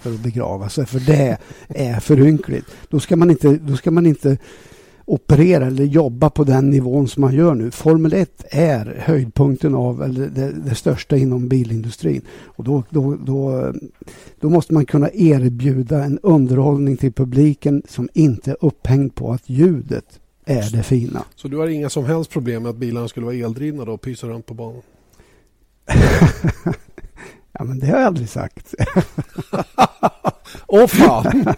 för 0.00 0.14
att 0.14 0.20
begrava 0.20 0.68
sig, 0.68 0.86
för 0.86 1.00
det 1.00 1.38
är 1.68 2.00
för 2.00 2.20
ynkligt. 2.20 2.66
Då 2.88 3.00
ska 3.00 3.16
man 3.16 3.30
inte, 3.30 3.56
då 3.56 3.76
ska 3.76 3.90
man 3.90 4.06
inte 4.06 4.38
operera 5.04 5.66
eller 5.66 5.84
jobba 5.84 6.30
på 6.30 6.44
den 6.44 6.70
nivån 6.70 7.08
som 7.08 7.20
man 7.20 7.34
gör 7.34 7.54
nu. 7.54 7.70
Formel 7.70 8.12
1 8.12 8.44
är 8.50 8.96
höjdpunkten 8.98 9.74
av, 9.74 10.02
eller 10.02 10.26
det, 10.26 10.52
det 10.52 10.74
största 10.74 11.16
inom 11.16 11.48
bilindustrin. 11.48 12.22
Och 12.44 12.64
då, 12.64 12.82
då, 12.90 13.16
då, 13.16 13.72
då 14.40 14.50
måste 14.50 14.74
man 14.74 14.86
kunna 14.86 15.10
erbjuda 15.12 16.04
en 16.04 16.18
underhållning 16.22 16.96
till 16.96 17.12
publiken 17.12 17.82
som 17.88 18.08
inte 18.14 18.50
är 18.50 18.56
upphängd 18.60 19.14
på 19.14 19.32
att 19.32 19.42
ljudet 19.46 20.20
är 20.44 20.76
det 20.76 20.82
fina. 20.82 21.24
Så 21.34 21.48
du 21.48 21.56
har 21.56 21.68
inga 21.68 21.90
som 21.90 22.04
helst 22.04 22.30
problem 22.30 22.62
med 22.62 22.70
att 22.70 22.76
bilarna 22.76 23.08
skulle 23.08 23.26
vara 23.26 23.36
eldrivna 23.36 23.84
då 23.84 23.92
och 23.92 24.00
pysa 24.00 24.26
runt 24.26 24.46
på 24.46 24.54
banan? 24.54 24.82
Ja, 27.52 27.64
men 27.64 27.78
det 27.78 27.86
har 27.86 27.98
jag 27.98 28.06
aldrig 28.06 28.28
sagt. 28.28 28.74
Åh 30.66 30.86
fan! 30.86 31.44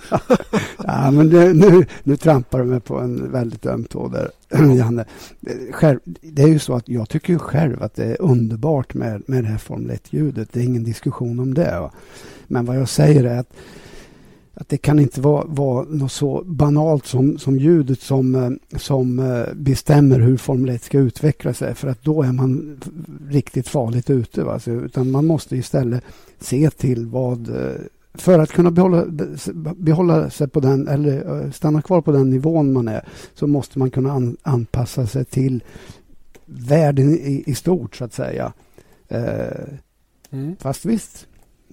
Ja, 0.87 1.11
men 1.11 1.30
det, 1.30 1.52
nu, 1.52 1.87
nu 2.02 2.16
trampar 2.16 2.59
du 2.59 2.64
mig 2.64 2.80
på 2.80 2.98
en 2.98 3.33
väldigt 3.33 3.66
öm 3.66 3.85
tå 3.85 4.09
där, 4.09 4.30
Janne. 4.76 5.04
Själv, 5.72 5.98
det 6.04 6.42
är 6.42 6.48
ju 6.48 6.59
så 6.59 6.74
att 6.74 6.88
jag 6.88 7.09
tycker 7.09 7.33
ju 7.33 7.38
själv 7.38 7.83
att 7.83 7.94
det 7.94 8.04
är 8.04 8.22
underbart 8.22 8.94
med, 8.94 9.22
med 9.26 9.44
det 9.44 9.48
här 9.48 9.59
Formel 9.59 9.96
1-ljudet. 9.96 10.48
Det 10.52 10.61
är 10.61 10.64
ingen 10.64 10.85
diskussion 10.85 11.40
om 11.40 11.54
det. 11.54 11.80
Va? 11.80 11.90
Men 12.46 12.64
vad 12.64 12.76
jag 12.76 12.88
säger 12.88 13.24
är 13.24 13.38
att, 13.38 13.52
att 14.55 14.69
det 14.69 14.77
kan 14.79 14.99
inte 14.99 15.21
vara, 15.21 15.45
vara 15.45 15.85
något 15.85 16.12
så 16.12 16.43
banalt 16.47 17.07
som, 17.07 17.38
som 17.38 17.59
ljudet 17.59 18.01
som, 18.01 18.35
eh, 18.35 18.79
som 18.79 19.19
eh, 19.19 19.55
bestämmer 19.55 20.21
hur 20.21 20.37
Formel 20.37 20.75
1 20.75 20.83
ska 20.83 20.99
utveckla 20.99 21.55
sig. 21.55 21.75
För 21.75 21.88
att 21.88 22.03
då 22.03 22.23
är 22.23 22.33
man 22.33 22.81
riktigt 23.29 23.69
farligt 23.69 24.11
ute. 24.11 24.45
Va? 24.45 24.59
Så, 24.59 24.71
utan 24.71 25.11
man 25.11 25.27
måste 25.27 25.57
istället 25.57 26.05
se 26.40 26.71
till 26.71 27.07
vad 27.07 27.49
eh, 27.49 27.77
för 28.14 28.38
att 28.38 28.53
kunna 28.53 28.71
behålla, 28.71 29.05
behålla 29.77 30.31
sig 30.31 30.49
på 30.49 30.61
den 30.61 30.88
eller 30.88 31.51
stanna 31.51 31.83
kvar 31.83 32.01
på 32.01 32.12
den 32.12 32.31
nivån 32.31 32.73
man 32.73 32.88
är 32.88 33.09
så 33.35 33.47
måste 33.47 33.79
man 33.79 33.90
kunna 33.90 34.12
an, 34.12 34.37
anpassa 34.43 35.07
sig 35.07 35.25
till 35.25 35.64
världen 36.47 37.11
i, 37.11 37.45
i 37.47 37.55
stort 37.55 37.97
så 37.97 38.05
att 38.05 38.12
säga. 38.12 38.53
Eh, 39.09 39.79
Mm. 40.35 40.57
fast 40.57 40.85
visst, 40.85 41.27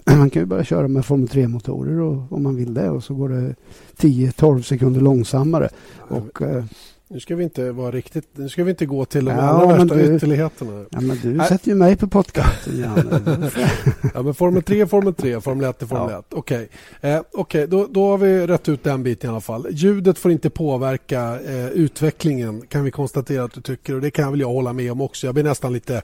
man 0.18 0.30
kan 0.30 0.42
ju 0.42 0.46
börja 0.46 0.64
köra 0.64 0.88
med 0.88 1.06
Formel 1.06 1.28
3-motorer 1.28 2.00
och, 2.02 2.32
om 2.38 2.44
man 2.44 2.56
vill 2.56 2.74
det 2.74 2.90
och 2.90 3.04
så 3.04 3.14
går 3.14 3.30
det 3.30 3.56
10-12 3.98 4.62
sekunder 4.62 5.02
långsammare. 5.02 5.70
Och, 5.98 6.42
eh, 6.42 6.64
Nu 7.08 7.20
ska 7.20 7.36
vi 7.36 7.44
inte 7.44 7.72
vara 7.72 7.92
riktigt... 7.92 8.28
Nu 8.34 8.50
ska 8.50 8.64
vi 8.64 8.70
inte 8.70 8.86
gå 8.86 9.06
till 9.06 9.26
de 9.26 9.32
Ja, 9.32 9.42
allra 9.42 9.78
värsta 9.78 9.96
du- 9.96 10.16
ytterligheterna. 10.16 10.86
ja, 10.90 11.02
men 11.02 11.18
du 11.22 11.34
Nej. 11.34 11.48
sätter 11.48 11.70
ju 11.70 11.76
mig 11.76 11.96
på 11.96 12.08
podcasten. 12.08 12.74
Ja, 14.14 14.22
men 14.24 14.34
Formel 14.34 14.64
3 14.64 14.82
är 14.82 14.86
Formel 14.86 15.14
3, 15.14 15.42
Formel 15.42 15.70
1 15.70 15.82
är 15.82 15.86
Formel 15.86 16.12
Ja. 16.12 16.20
1. 16.20 16.26
Okej, 16.34 16.70
eh, 17.02 17.22
okej, 17.34 17.68
då, 17.68 17.88
då 17.92 18.10
har 18.10 18.18
vi 18.18 18.48
rätt 18.48 18.70
ut 18.70 18.84
den 18.84 19.04
biten 19.04 19.30
i 19.30 19.32
alla 19.32 19.42
fall. 19.42 19.68
Ljudet 19.72 20.18
får 20.18 20.32
inte 20.32 20.50
påverka 20.50 21.40
eh, 21.40 21.68
utvecklingen 21.68 22.62
kan 22.62 22.84
vi 22.84 22.92
konstatera 22.92 23.44
att 23.44 23.54
du 23.54 23.62
tycker 23.62 23.96
och 23.96 24.02
det 24.02 24.12
kan 24.12 24.32
väl 24.32 24.40
jag 24.40 24.48
hålla 24.50 24.74
med 24.74 24.92
om 24.92 25.02
också. 25.02 25.28
Jag 25.28 25.34
blir 25.34 25.44
nästan 25.44 25.74
lite 25.74 26.02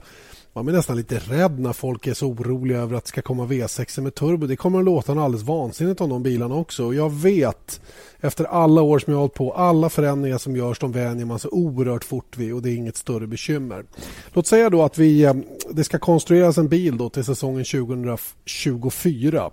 man 0.58 0.64
blir 0.64 0.76
nästan 0.76 0.96
lite 0.96 1.18
rädd 1.18 1.58
när 1.58 1.72
folk 1.72 2.06
är 2.06 2.14
så 2.14 2.26
oroliga 2.26 2.78
över 2.78 2.96
att 2.96 3.04
det 3.04 3.08
ska 3.08 3.22
komma 3.22 3.46
V6 3.46 4.00
med 4.00 4.14
turbo. 4.14 4.46
Det 4.46 4.56
kommer 4.56 4.78
att 4.78 4.84
låta 4.84 5.14
något 5.14 5.22
alldeles 5.24 5.46
vansinnigt 5.46 6.00
om 6.00 6.10
de 6.10 6.22
bilarna 6.22 6.54
också. 6.54 6.84
Och 6.84 6.94
jag 6.94 7.12
vet 7.12 7.80
efter 8.20 8.44
alla 8.44 8.82
år 8.82 8.98
som 8.98 9.10
jag 9.10 9.18
har 9.18 9.20
hållit 9.20 9.34
på, 9.34 9.52
alla 9.52 9.88
förändringar 9.88 10.38
som 10.38 10.56
görs, 10.56 10.78
de 10.78 10.92
vänjer 10.92 11.26
man 11.26 11.38
sig 11.38 11.50
oerhört 11.50 12.04
fort 12.04 12.36
vid 12.36 12.54
och 12.54 12.62
det 12.62 12.70
är 12.70 12.74
inget 12.74 12.96
större 12.96 13.26
bekymmer. 13.26 13.84
Låt 14.32 14.46
säga 14.46 14.70
då 14.70 14.82
att 14.82 14.98
vi, 14.98 15.24
eh, 15.24 15.34
det 15.70 15.84
ska 15.84 15.98
konstrueras 15.98 16.58
en 16.58 16.68
bil 16.68 16.96
då 16.96 17.08
till 17.08 17.24
säsongen 17.24 17.64
2024. 17.64 19.50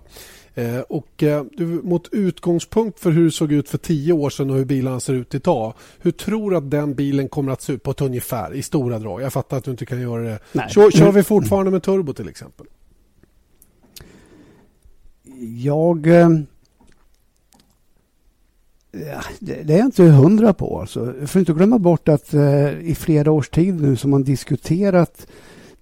Eh, 0.58 0.80
och 0.80 1.22
eh, 1.22 1.44
du, 1.52 1.66
mot 1.66 2.08
utgångspunkt 2.12 3.00
för 3.00 3.10
hur 3.10 3.24
det 3.24 3.30
såg 3.30 3.52
ut 3.52 3.68
för 3.68 3.78
tio 3.78 4.12
år 4.12 4.30
sedan 4.30 4.50
och 4.50 4.56
hur 4.56 4.64
bilarna 4.64 5.00
ser 5.00 5.14
ut 5.14 5.34
idag. 5.34 5.74
Hur 5.98 6.10
tror 6.10 6.50
du 6.50 6.56
att 6.56 6.70
den 6.70 6.94
bilen 6.94 7.28
kommer 7.28 7.52
att 7.52 7.62
se 7.62 7.72
ut 7.72 7.82
på 7.82 7.90
ett 7.90 8.00
ungefär 8.00 8.54
i 8.54 8.62
stora 8.62 8.98
drag? 8.98 9.22
Jag 9.22 9.32
fattar 9.32 9.56
att 9.56 9.64
du 9.64 9.70
inte 9.70 9.86
kan 9.86 10.00
göra 10.00 10.22
det. 10.22 10.38
Nej. 10.52 10.68
Kör, 10.70 10.90
kör 10.90 11.12
vi 11.12 11.22
fortfarande 11.22 11.70
med 11.70 11.82
turbo 11.82 12.12
till 12.12 12.28
exempel? 12.28 12.66
Jag... 15.62 16.06
eh, 16.06 16.28
Ja, 18.90 19.22
det, 19.38 19.62
det 19.62 19.74
är 19.74 19.78
jag 19.78 19.86
inte 19.86 20.02
hundra 20.02 20.52
på. 20.54 20.80
Alltså. 20.80 21.14
Jag 21.20 21.30
får 21.30 21.38
inte 21.38 21.52
glömma 21.52 21.78
bort 21.78 22.08
att 22.08 22.34
eh, 22.34 22.80
i 22.80 22.94
flera 22.94 23.30
års 23.30 23.48
tid 23.48 23.80
nu 23.80 23.96
som 23.96 24.10
man 24.10 24.24
diskuterat 24.24 25.26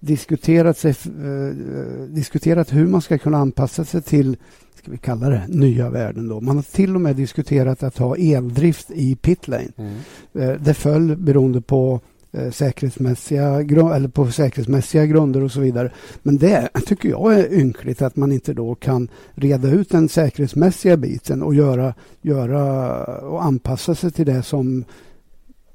diskuterat, 0.05 0.77
sig, 0.77 0.95
eh, 1.05 2.03
diskuterat 2.07 2.73
hur 2.73 2.87
man 2.87 3.01
ska 3.01 3.17
kunna 3.17 3.37
anpassa 3.37 3.85
sig 3.85 4.01
till 4.01 4.37
ska 4.85 4.91
vi 4.91 4.97
kalla 4.97 5.29
det 5.29 5.45
nya 5.47 5.89
världen. 5.89 6.27
Då. 6.27 6.41
Man 6.41 6.55
har 6.55 6.63
till 6.63 6.95
och 6.95 7.01
med 7.01 7.15
diskuterat 7.15 7.83
att 7.83 7.97
ha 7.97 8.17
eldrift 8.17 8.91
i 8.91 9.15
pitlane. 9.15 9.67
Eh, 10.33 10.51
det 10.51 10.73
föll 10.73 11.17
beroende 11.17 11.61
på 11.61 11.99
eh, 12.31 12.51
säkerhetsmässiga, 12.51 13.45
eller 13.95 14.07
på 14.07 14.31
säkerhetsmässiga 14.31 15.05
grunder 15.05 15.43
och 15.43 15.51
så 15.51 15.59
vidare. 15.59 15.91
Men 16.23 16.37
det 16.37 16.69
tycker 16.85 17.09
jag 17.09 17.39
är 17.39 17.53
ynkligt 17.53 18.01
att 18.01 18.15
man 18.15 18.31
inte 18.31 18.53
då 18.53 18.75
kan 18.75 19.07
reda 19.33 19.69
ut 19.69 19.89
den 19.89 20.09
säkerhetsmässiga 20.09 20.97
biten 20.97 21.43
och 21.43 21.55
göra, 21.55 21.93
göra 22.21 23.03
och 23.05 23.43
anpassa 23.43 23.95
sig 23.95 24.11
till 24.11 24.25
det 24.25 24.43
som 24.43 24.85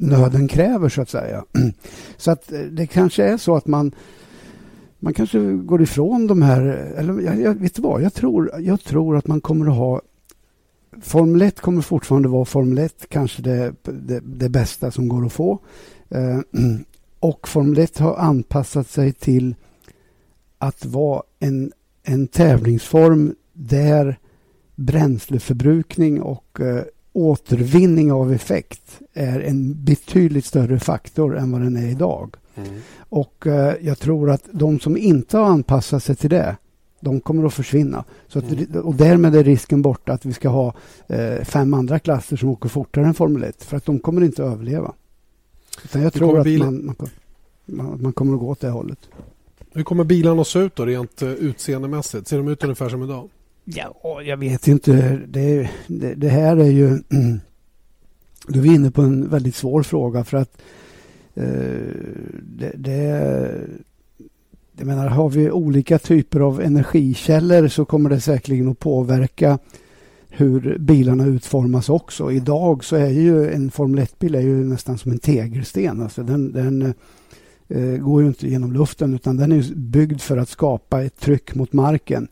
nöden 0.01 0.49
kräver 0.49 0.89
så 0.89 1.03
att 1.03 1.09
säga. 1.09 1.45
Så 2.17 2.31
att 2.31 2.53
det 2.71 2.87
kanske 2.87 3.25
är 3.25 3.37
så 3.37 3.57
att 3.57 3.67
man 3.67 3.93
man 5.01 5.15
kanske 5.15 5.53
går 5.53 5.83
ifrån 5.83 6.27
de 6.27 6.43
här, 6.43 6.61
eller 6.97 7.21
jag, 7.21 7.41
jag 7.41 7.55
vet 7.55 7.75
du 7.75 7.83
vad, 7.83 8.03
jag 8.03 8.15
tror, 8.15 8.51
jag 8.61 8.81
tror 8.81 9.17
att 9.17 9.27
man 9.27 9.41
kommer 9.41 9.67
att 9.67 9.77
ha 9.77 10.01
Formel 11.03 11.43
1 11.43 11.61
kommer 11.61 11.83
fortfarande 11.83 12.29
vara 12.29 12.45
Formel 12.45 12.79
1, 12.79 13.07
kanske 13.09 13.43
det, 13.43 13.75
det, 13.83 14.21
det 14.21 14.49
bästa 14.49 14.91
som 14.91 15.09
går 15.09 15.27
att 15.27 15.33
få. 15.33 15.59
Eh, 16.09 16.41
och 17.21 17.49
Formel 17.49 17.79
1 17.79 17.99
har 17.99 18.17
anpassat 18.17 18.89
sig 18.89 19.13
till 19.13 19.55
att 20.59 20.85
vara 20.85 21.23
en, 21.39 21.73
en 22.03 22.29
tävlingsform 22.29 23.35
där 23.53 24.19
bränsleförbrukning 24.75 26.23
och 26.23 26.61
eh, 26.61 26.83
återvinning 27.13 28.13
av 28.13 28.33
effekt 28.33 29.01
är 29.13 29.41
en 29.41 29.85
betydligt 29.85 30.45
större 30.45 30.79
faktor 30.79 31.37
än 31.37 31.53
vad 31.53 31.61
den 31.61 31.77
är 31.77 31.89
idag. 31.89 32.37
Mm. 32.55 32.81
Och 33.11 33.47
eh, 33.47 33.75
jag 33.81 33.99
tror 33.99 34.31
att 34.31 34.49
de 34.53 34.81
som 34.81 34.97
inte 34.97 35.39
har 35.39 35.45
anpassat 35.45 36.05
sig 36.05 36.17
till 36.17 36.31
det, 36.31 36.57
de 37.01 37.21
kommer 37.21 37.47
att 37.47 37.55
försvinna. 37.55 38.05
Så 38.29 38.39
att, 38.39 38.45
Mm. 38.53 38.83
Och 38.83 38.95
därmed 38.95 39.35
är 39.37 39.45
risken 39.45 39.83
borta 39.83 40.13
att 40.13 40.25
vi 40.27 40.33
ska 40.33 40.49
ha 40.49 40.75
eh, 41.09 41.45
fem 41.45 41.75
andra 41.75 41.99
klasser 41.99 42.37
som 42.37 42.49
åker 42.49 42.69
fortare 42.69 43.07
än 43.07 43.15
Formel 43.15 43.43
1. 43.45 43.65
För 43.65 43.77
att 43.77 43.85
de 43.85 43.99
kommer 43.99 44.25
inte 44.25 44.45
att 44.45 44.53
överleva. 44.53 44.93
Utan 45.85 46.03
jag 46.03 46.11
Hur 46.13 46.19
tror 46.21 46.39
att 46.39 46.45
bilen- 46.47 46.85
man, 46.87 46.97
man, 47.67 48.03
man, 48.03 48.13
kommer 48.13 48.35
att 48.35 48.41
gå 48.41 48.49
åt 48.49 48.61
det 48.61 48.69
hållet. 48.71 48.99
Hur 49.73 49.83
kommer 49.83 50.05
bilarna 50.05 50.41
att 50.41 50.47
se 50.47 50.59
ut 50.59 50.77
då 50.77 50.85
rent 50.87 51.23
eh, 51.23 51.29
utseendemässigt? 51.31 52.29
Ser 52.29 52.37
de 52.37 52.49
ut 52.49 52.63
ungefär 52.65 52.89
som 52.89 53.03
idag? 53.03 53.29
Ja, 53.65 54.23
jag 54.23 54.37
vet 54.37 54.69
inte. 54.69 55.21
Det, 55.27 55.71
det, 55.87 56.15
det 56.15 56.29
här 56.29 56.57
är 56.57 56.71
ju... 56.71 56.99
Du 58.49 58.61
är 58.61 58.75
inne 58.75 58.91
på 58.91 59.03
en 59.03 59.29
väldigt 59.29 59.55
svår 59.55 59.83
fråga 59.83 60.25
för 60.25 60.37
att 60.37 60.63
Eh, 61.41 61.95
det, 62.43 62.73
det, 62.77 62.97
jag 64.77 64.87
menar, 64.87 65.09
har 65.09 65.29
vi 65.29 65.51
olika 65.51 65.99
typer 65.99 66.41
av 66.41 66.61
energikällor 66.61 67.69
så 67.69 67.85
kommer 67.85 68.11
det 68.11 68.21
säkerligen 68.21 68.69
att 68.69 68.79
påverka 68.79 69.59
hur 70.29 70.79
bilarna 70.79 71.27
utformas 71.27 71.89
också. 71.89 72.33
Idag 72.33 72.85
så 72.85 72.97
är 72.97 73.09
ju 73.09 73.51
en 73.51 73.71
Formel 73.71 74.05
1-bil 74.05 74.35
är 74.35 74.41
ju 74.41 74.65
nästan 74.65 74.99
som 74.99 75.13
en 75.13 75.19
tegelsten. 75.19 76.03
Alltså 76.03 76.23
den, 76.23 76.53
den 76.53 76.95
eh, 77.69 77.97
går 77.97 78.23
ju 78.23 78.29
inte 78.29 78.49
genom 78.49 78.73
luften 78.73 79.15
utan 79.15 79.37
den 79.37 79.53
är 79.53 79.75
byggd 79.75 80.21
för 80.21 80.37
att 80.37 80.49
skapa 80.49 81.03
ett 81.03 81.21
tryck 81.21 81.55
mot 81.55 81.73
marken 81.73 82.29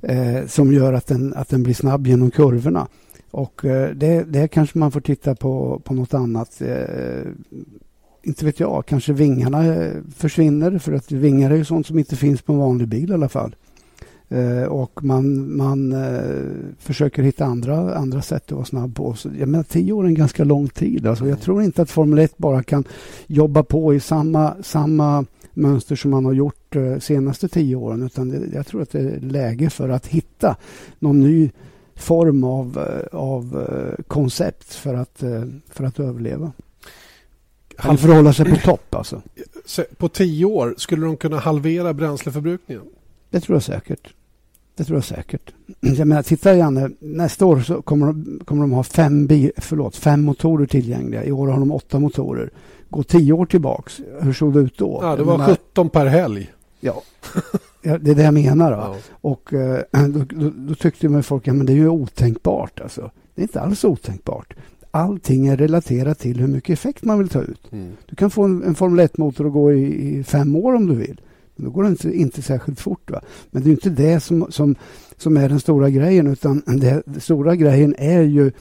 eh, 0.00 0.46
som 0.46 0.72
gör 0.72 0.92
att 0.92 1.06
den, 1.06 1.34
att 1.34 1.48
den 1.48 1.62
blir 1.62 1.74
snabb 1.74 2.06
genom 2.06 2.30
kurvorna. 2.30 2.88
Och 3.30 3.64
eh, 3.64 3.90
det, 3.90 4.24
det 4.24 4.48
kanske 4.48 4.78
man 4.78 4.92
får 4.92 5.00
titta 5.00 5.34
på, 5.34 5.80
på 5.84 5.94
något 5.94 6.14
annat. 6.14 6.62
Eh, 6.62 7.30
inte 8.26 8.44
vet 8.44 8.60
jag, 8.60 8.86
kanske 8.86 9.12
vingarna 9.12 9.74
eh, 9.74 9.92
försvinner 10.16 10.78
för 10.78 10.92
att 10.92 11.12
vingar 11.12 11.50
är 11.50 11.56
ju 11.56 11.64
sånt 11.64 11.86
som 11.86 11.98
inte 11.98 12.16
finns 12.16 12.42
på 12.42 12.52
en 12.52 12.58
vanlig 12.58 12.88
bil 12.88 13.10
i 13.10 13.14
alla 13.14 13.28
fall. 13.28 13.56
Eh, 14.28 14.62
och 14.62 15.04
man, 15.04 15.56
man 15.56 15.92
eh, 15.92 16.40
försöker 16.78 17.22
hitta 17.22 17.44
andra, 17.44 17.94
andra 17.94 18.22
sätt 18.22 18.44
att 18.44 18.52
vara 18.52 18.64
snabb 18.64 18.94
på. 18.94 19.14
Så, 19.14 19.30
jag 19.38 19.48
menar, 19.48 19.64
tio 19.64 19.92
år 19.92 20.04
är 20.04 20.08
en 20.08 20.14
ganska 20.14 20.44
lång 20.44 20.68
tid. 20.68 21.06
Alltså, 21.06 21.28
jag 21.28 21.40
tror 21.40 21.62
inte 21.62 21.82
att 21.82 21.90
Formel 21.90 22.18
1 22.18 22.38
bara 22.38 22.62
kan 22.62 22.84
jobba 23.26 23.62
på 23.62 23.94
i 23.94 24.00
samma, 24.00 24.54
samma 24.62 25.24
mönster 25.54 25.96
som 25.96 26.10
man 26.10 26.24
har 26.24 26.32
gjort 26.32 26.76
eh, 26.76 26.98
senaste 26.98 27.48
tio 27.48 27.76
åren. 27.76 28.02
Utan 28.02 28.28
det, 28.28 28.40
jag 28.54 28.66
tror 28.66 28.82
att 28.82 28.90
det 28.90 29.00
är 29.00 29.20
läge 29.20 29.70
för 29.70 29.88
att 29.88 30.06
hitta 30.06 30.56
någon 30.98 31.20
ny 31.20 31.50
form 31.94 32.44
av, 32.44 32.78
eh, 32.78 33.18
av 33.18 33.66
eh, 33.68 34.04
koncept 34.04 34.74
för 34.74 34.94
att, 34.94 35.22
för 35.70 35.84
att 35.84 36.00
överleva. 36.00 36.52
Eller 37.78 37.96
för 37.96 38.08
att 38.08 38.14
hålla 38.14 38.32
sig 38.32 38.44
på 38.44 38.56
topp 38.56 38.94
alltså. 38.94 39.22
På 39.96 40.08
tio 40.08 40.44
år, 40.44 40.74
skulle 40.78 41.06
de 41.06 41.16
kunna 41.16 41.38
halvera 41.38 41.94
bränsleförbrukningen? 41.94 42.82
Det 43.30 43.40
tror 43.40 43.56
jag 43.56 43.62
säkert. 43.62 44.14
Det 44.76 44.84
tror 44.84 44.96
jag 44.96 45.04
säkert. 45.04 45.52
Jag 45.80 46.08
menar, 46.08 46.22
titta 46.22 46.54
Janne, 46.54 46.90
nästa 46.98 47.46
år 47.46 47.60
så 47.60 47.82
kommer 47.82 48.06
de, 48.06 48.40
kommer 48.44 48.62
de 48.62 48.72
ha 48.72 48.82
fem, 48.82 49.26
bi, 49.26 49.52
förlåt, 49.56 49.96
fem 49.96 50.22
motorer 50.22 50.66
tillgängliga. 50.66 51.24
I 51.24 51.32
år 51.32 51.48
har 51.48 51.58
de 51.58 51.72
åtta 51.72 51.98
motorer. 51.98 52.50
Gå 52.90 53.02
tio 53.02 53.32
år 53.32 53.46
tillbaks, 53.46 54.00
hur 54.20 54.32
såg 54.32 54.54
det 54.54 54.60
ut 54.60 54.78
då? 54.78 54.98
Ja, 55.02 55.16
det 55.16 55.22
var 55.22 55.38
menar, 55.38 55.54
17 55.54 55.88
per 55.90 56.06
helg. 56.06 56.52
Ja, 56.80 57.02
det 57.82 58.10
är 58.10 58.14
det 58.14 58.22
jag 58.22 58.34
menar. 58.34 58.72
Ja. 58.72 58.96
Och 59.10 59.52
eh, 59.52 59.80
då, 60.08 60.24
då, 60.28 60.50
då, 60.56 60.74
tyckte 60.74 61.08
man 61.08 61.22
folk, 61.22 61.46
ja 61.46 61.52
men 61.52 61.66
det 61.66 61.72
är 61.72 61.76
ju 61.76 61.88
otänkbart 61.88 62.80
alltså. 62.80 63.10
Det 63.34 63.40
är 63.40 63.42
inte 63.42 63.60
alls 63.60 63.84
otänkbart. 63.84 64.54
Allting 64.96 65.46
är 65.46 65.56
relaterat 65.56 66.18
till 66.18 66.40
hur 66.40 66.46
mycket 66.46 66.70
effekt 66.70 67.04
man 67.04 67.18
vill 67.18 67.28
ta 67.28 67.42
ut. 67.42 67.72
Mm. 67.72 67.92
Du 68.06 68.16
kan 68.16 68.30
få 68.30 68.42
en, 68.44 68.62
en 68.62 68.74
Formel 68.74 69.06
1-motor 69.06 69.46
att 69.46 69.52
gå 69.52 69.72
i, 69.72 70.18
i, 70.18 70.24
fem 70.24 70.56
år 70.56 70.74
om 70.74 70.86
du 70.86 70.94
vill. 70.94 71.20
Då 71.56 71.70
går 71.70 71.82
det 71.82 71.88
inte, 71.88 72.16
inte 72.16 72.42
särskilt 72.42 72.80
fort. 72.80 73.10
Va? 73.10 73.20
Men 73.50 73.62
det 73.62 73.68
är 73.68 73.70
inte 73.70 73.90
det 73.90 74.20
som, 74.20 74.46
som, 74.50 74.74
som 75.16 75.36
är 75.36 75.48
den 75.48 75.60
stora 75.60 75.90
grejen 75.90 76.26
utan 76.26 76.62
det, 76.66 77.02
den 77.06 77.20
stora 77.20 77.56
grejen 77.56 77.94
är 77.98 78.22
ju 78.22 78.52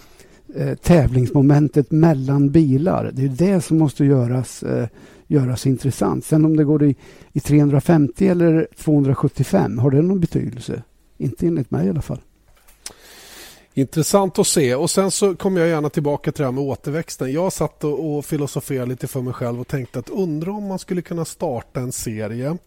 eh, 0.56 0.76
tävlingsmomentet 0.76 1.92
mellan 1.92 2.52
bilar. 2.52 3.12
Det 3.14 3.24
är 3.24 3.30
det 3.30 3.62
som 3.62 3.78
måste 3.78 4.06
göras, 4.06 4.64
eh, 4.64 4.88
göras 5.28 5.68
intressant. 5.68 6.26
Sen 6.26 6.46
om 6.46 6.58
det 6.58 6.64
går 6.64 6.84
i, 6.84 6.96
i 7.34 7.40
350 7.40 8.28
eller 8.28 8.68
275, 8.78 9.78
har 9.78 9.92
det 9.92 10.02
någon 10.02 10.20
betydelse? 10.20 10.84
Inte 11.18 11.48
enligt 11.48 11.72
mig 11.72 11.88
i 11.88 11.90
alla 11.90 12.02
fall. 12.02 12.22
Intressant 13.78 14.40
att 14.40 14.48
se. 14.48 14.76
Och 14.76 14.90
Sen 14.90 15.12
så 15.12 15.36
kommer 15.36 15.62
jag 15.62 15.70
gärna 15.70 15.90
tillbaka 15.90 16.32
till 16.32 16.42
det 16.42 16.48
här 16.48 16.52
med 16.52 16.64
återväxten. 16.64 17.34
Jag 17.34 17.54
satt 17.54 17.84
och, 17.84 18.16
och 18.16 18.26
filosoferade 18.26 18.90
lite 18.90 19.08
för 19.08 19.22
mig 19.22 19.34
själv 19.34 19.62
och 19.62 19.68
tänkte 19.68 20.00
att 20.00 20.10
undra 20.10 20.52
om 20.52 20.68
man 20.68 20.80
skulle 20.80 21.02
kunna 21.02 21.26
starta 21.26 21.80
en 21.80 21.92
serie 21.92 22.58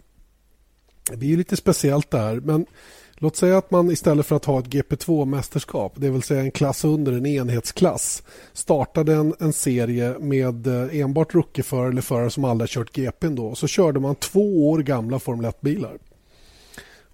det 1.10 1.16
blir 1.16 1.28
ju 1.28 1.36
lite 1.36 1.56
speciellt 1.56 2.10
där. 2.10 2.40
Men 2.40 2.66
låt 3.14 3.36
säga 3.36 3.58
att 3.58 3.70
man 3.70 3.90
istället 3.90 4.26
för 4.26 4.36
att 4.36 4.44
ha 4.44 4.58
ett 4.58 4.66
GP2-mästerskap, 4.66 5.92
det 5.94 6.10
vill 6.10 6.22
säga 6.22 6.40
en 6.40 6.50
klass 6.50 6.84
under 6.84 7.12
en 7.12 7.26
enhetsklass, 7.26 8.22
startade 8.52 9.14
en, 9.14 9.34
en 9.40 9.52
serie 9.52 10.18
med 10.18 10.66
eh, 10.66 11.00
enbart 11.00 11.34
rookieförare 11.34 11.88
eller 11.88 12.02
förare 12.02 12.30
som 12.30 12.44
aldrig 12.44 12.70
kört 12.70 12.92
GP. 12.92 13.28
Då, 13.28 13.54
så 13.54 13.66
körde 13.66 14.00
man 14.00 14.14
två 14.14 14.70
år 14.70 14.78
gamla 14.78 15.18
Formel 15.18 15.46
1-bilar. 15.50 15.98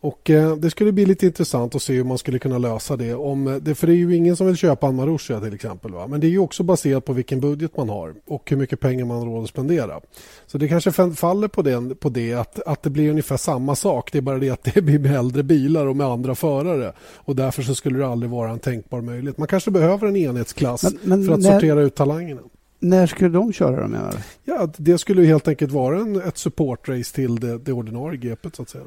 Och 0.04 0.30
eh, 0.30 0.56
Det 0.56 0.70
skulle 0.70 0.92
bli 0.92 1.06
lite 1.06 1.26
intressant 1.26 1.74
att 1.74 1.82
se 1.82 1.92
hur 1.92 2.04
man 2.04 2.18
skulle 2.18 2.38
kunna 2.38 2.58
lösa 2.58 2.96
det. 2.96 3.14
Om, 3.14 3.46
eh, 3.46 3.54
det 3.54 3.74
för 3.74 3.86
det 3.86 3.92
är 3.92 3.96
ju 3.96 4.16
ingen 4.16 4.36
som 4.36 4.46
vill 4.46 4.56
köpa 4.56 4.86
en 4.86 4.96
Marussia 4.96 5.40
till 5.40 5.54
exempel. 5.54 5.92
Va? 5.92 6.06
Men 6.06 6.20
det 6.20 6.26
är 6.26 6.30
ju 6.30 6.38
också 6.38 6.62
baserat 6.62 7.04
på 7.04 7.12
vilken 7.12 7.40
budget 7.40 7.76
man 7.76 7.88
har 7.88 8.14
och 8.26 8.50
hur 8.50 8.56
mycket 8.56 8.80
pengar 8.80 9.04
man 9.04 9.18
har 9.18 9.26
råd 9.26 9.42
att 9.42 9.48
spendera. 9.48 10.00
Så 10.46 10.58
det 10.58 10.68
kanske 10.68 10.92
faller 11.14 11.48
på, 11.48 11.62
den, 11.62 11.96
på 11.96 12.08
det 12.08 12.34
att, 12.34 12.60
att 12.66 12.82
det 12.82 12.90
blir 12.90 13.10
ungefär 13.10 13.36
samma 13.36 13.74
sak. 13.74 14.12
Det 14.12 14.18
är 14.18 14.22
bara 14.22 14.38
det 14.38 14.50
att 14.50 14.64
det 14.74 14.82
blir 14.82 14.98
med 14.98 15.16
äldre 15.16 15.42
bilar 15.42 15.86
och 15.86 15.96
med 15.96 16.06
andra 16.06 16.34
förare. 16.34 16.92
Och 17.14 17.36
Därför 17.36 17.62
så 17.62 17.74
skulle 17.74 17.98
det 17.98 18.06
aldrig 18.06 18.30
vara 18.30 18.50
en 18.50 18.58
tänkbar 18.58 19.00
möjlighet. 19.00 19.38
Man 19.38 19.48
kanske 19.48 19.70
behöver 19.70 20.06
en 20.06 20.16
enhetsklass 20.16 20.82
men, 20.82 20.98
men 21.02 21.26
för 21.26 21.34
att 21.34 21.40
när... 21.40 21.52
sortera 21.52 21.80
ut 21.80 21.94
talangerna. 21.94 22.40
När 22.78 23.06
skulle 23.06 23.30
de 23.30 23.52
köra 23.52 23.80
de 23.80 23.90
menar 23.90 24.14
Ja, 24.44 24.72
det 24.76 24.98
skulle 24.98 25.24
helt 25.24 25.48
enkelt 25.48 25.72
vara 25.72 25.98
en, 25.98 26.22
ett 26.22 26.38
supportrace 26.38 27.14
till 27.14 27.40
det, 27.40 27.58
det 27.58 27.72
ordinarie 27.72 28.18
GPet 28.18 28.56
så 28.56 28.62
att 28.62 28.68
säga. 28.68 28.84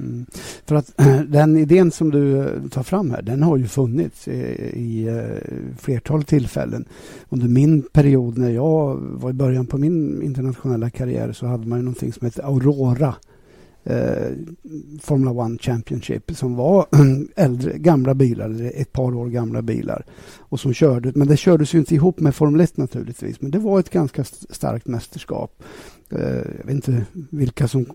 Mm. 0.00 0.26
För 0.66 0.74
att 0.74 0.92
den 1.28 1.56
idén 1.56 1.90
som 1.90 2.10
du 2.10 2.38
eh, 2.38 2.68
tar 2.70 2.82
fram 2.82 3.10
här, 3.10 3.22
den 3.22 3.42
har 3.42 3.56
ju 3.56 3.66
funnits 3.66 4.28
i, 4.28 4.32
i 4.74 5.08
eh, 5.08 5.78
flertal 5.78 6.24
tillfällen. 6.24 6.84
Under 7.28 7.48
min 7.48 7.82
period 7.82 8.38
när 8.38 8.50
jag 8.50 8.96
var 8.96 9.30
i 9.30 9.32
början 9.32 9.66
på 9.66 9.78
min 9.78 10.22
internationella 10.22 10.90
karriär 10.90 11.32
så 11.32 11.46
hade 11.46 11.66
man 11.66 11.78
ju 11.78 11.84
någonting 11.84 12.12
som 12.12 12.24
hette 12.24 12.44
Aurora. 12.44 13.14
Eh, 13.84 14.32
Formula 15.02 15.30
One 15.30 15.58
Championship 15.58 16.36
som 16.36 16.56
var 16.56 16.86
äldre, 17.36 17.78
gamla 17.78 18.14
bilar, 18.14 18.70
ett 18.74 18.92
par 18.92 19.14
år 19.14 19.28
gamla 19.28 19.62
bilar. 19.62 20.04
Och 20.38 20.60
som 20.60 20.74
körde, 20.74 21.12
men 21.14 21.28
det 21.28 21.36
kördes 21.36 21.74
ju 21.74 21.78
inte 21.78 21.94
ihop 21.94 22.20
med 22.20 22.34
Formel 22.34 22.60
1 22.60 22.76
naturligtvis. 22.76 23.40
Men 23.40 23.50
det 23.50 23.58
var 23.58 23.80
ett 23.80 23.90
ganska 23.90 24.24
starkt 24.24 24.86
mästerskap. 24.86 25.62
Eh, 26.10 26.36
jag 26.58 26.64
vet 26.64 26.70
inte 26.70 27.04
vilka 27.30 27.68
som 27.68 27.86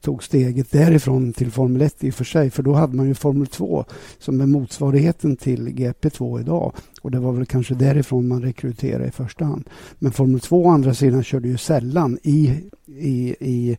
tog 0.00 0.24
steget 0.24 0.70
därifrån 0.70 1.32
till 1.32 1.50
Formel 1.50 1.82
1 1.82 2.04
i 2.04 2.10
och 2.10 2.14
för 2.14 2.24
sig. 2.24 2.50
För 2.50 2.62
då 2.62 2.72
hade 2.72 2.96
man 2.96 3.06
ju 3.06 3.14
Formel 3.14 3.46
2 3.46 3.84
som 4.18 4.40
är 4.40 4.46
motsvarigheten 4.46 5.36
till 5.36 5.68
GP2 5.68 6.40
idag. 6.40 6.72
Och 7.02 7.10
det 7.10 7.18
var 7.18 7.32
väl 7.32 7.46
kanske 7.46 7.74
därifrån 7.74 8.28
man 8.28 8.42
rekryterade 8.42 9.06
i 9.06 9.10
första 9.10 9.44
hand. 9.44 9.70
Men 9.98 10.12
Formel 10.12 10.40
2 10.40 10.64
å 10.64 10.70
andra 10.70 10.94
sidan 10.94 11.24
körde 11.24 11.48
ju 11.48 11.56
sällan 11.56 12.18
i, 12.22 12.60
i, 12.86 13.36
i 13.40 13.78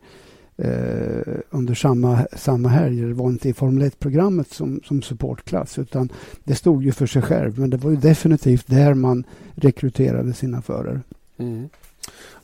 eh, 0.58 1.38
under 1.50 1.74
samma, 1.74 2.28
samma 2.38 2.70
helg. 2.70 3.02
Det 3.02 3.14
var 3.14 3.30
inte 3.30 3.50
i 3.50 3.54
Formel 3.54 3.90
1-programmet 3.90 4.54
som, 4.54 4.82
som 4.84 5.02
supportklass 5.02 5.80
utan 5.80 6.10
det 6.44 6.56
stod 6.56 6.84
ju 6.84 6.92
för 6.92 7.08
sig 7.08 7.22
själv. 7.22 7.60
Men 7.60 7.70
det 7.70 7.78
var 7.78 7.92
ju 7.92 7.98
definitivt 7.98 8.68
där 8.68 8.94
man 8.94 9.24
rekryterade 9.56 10.34
sina 10.34 10.62
förare. 10.62 11.02
Mm. 11.38 11.70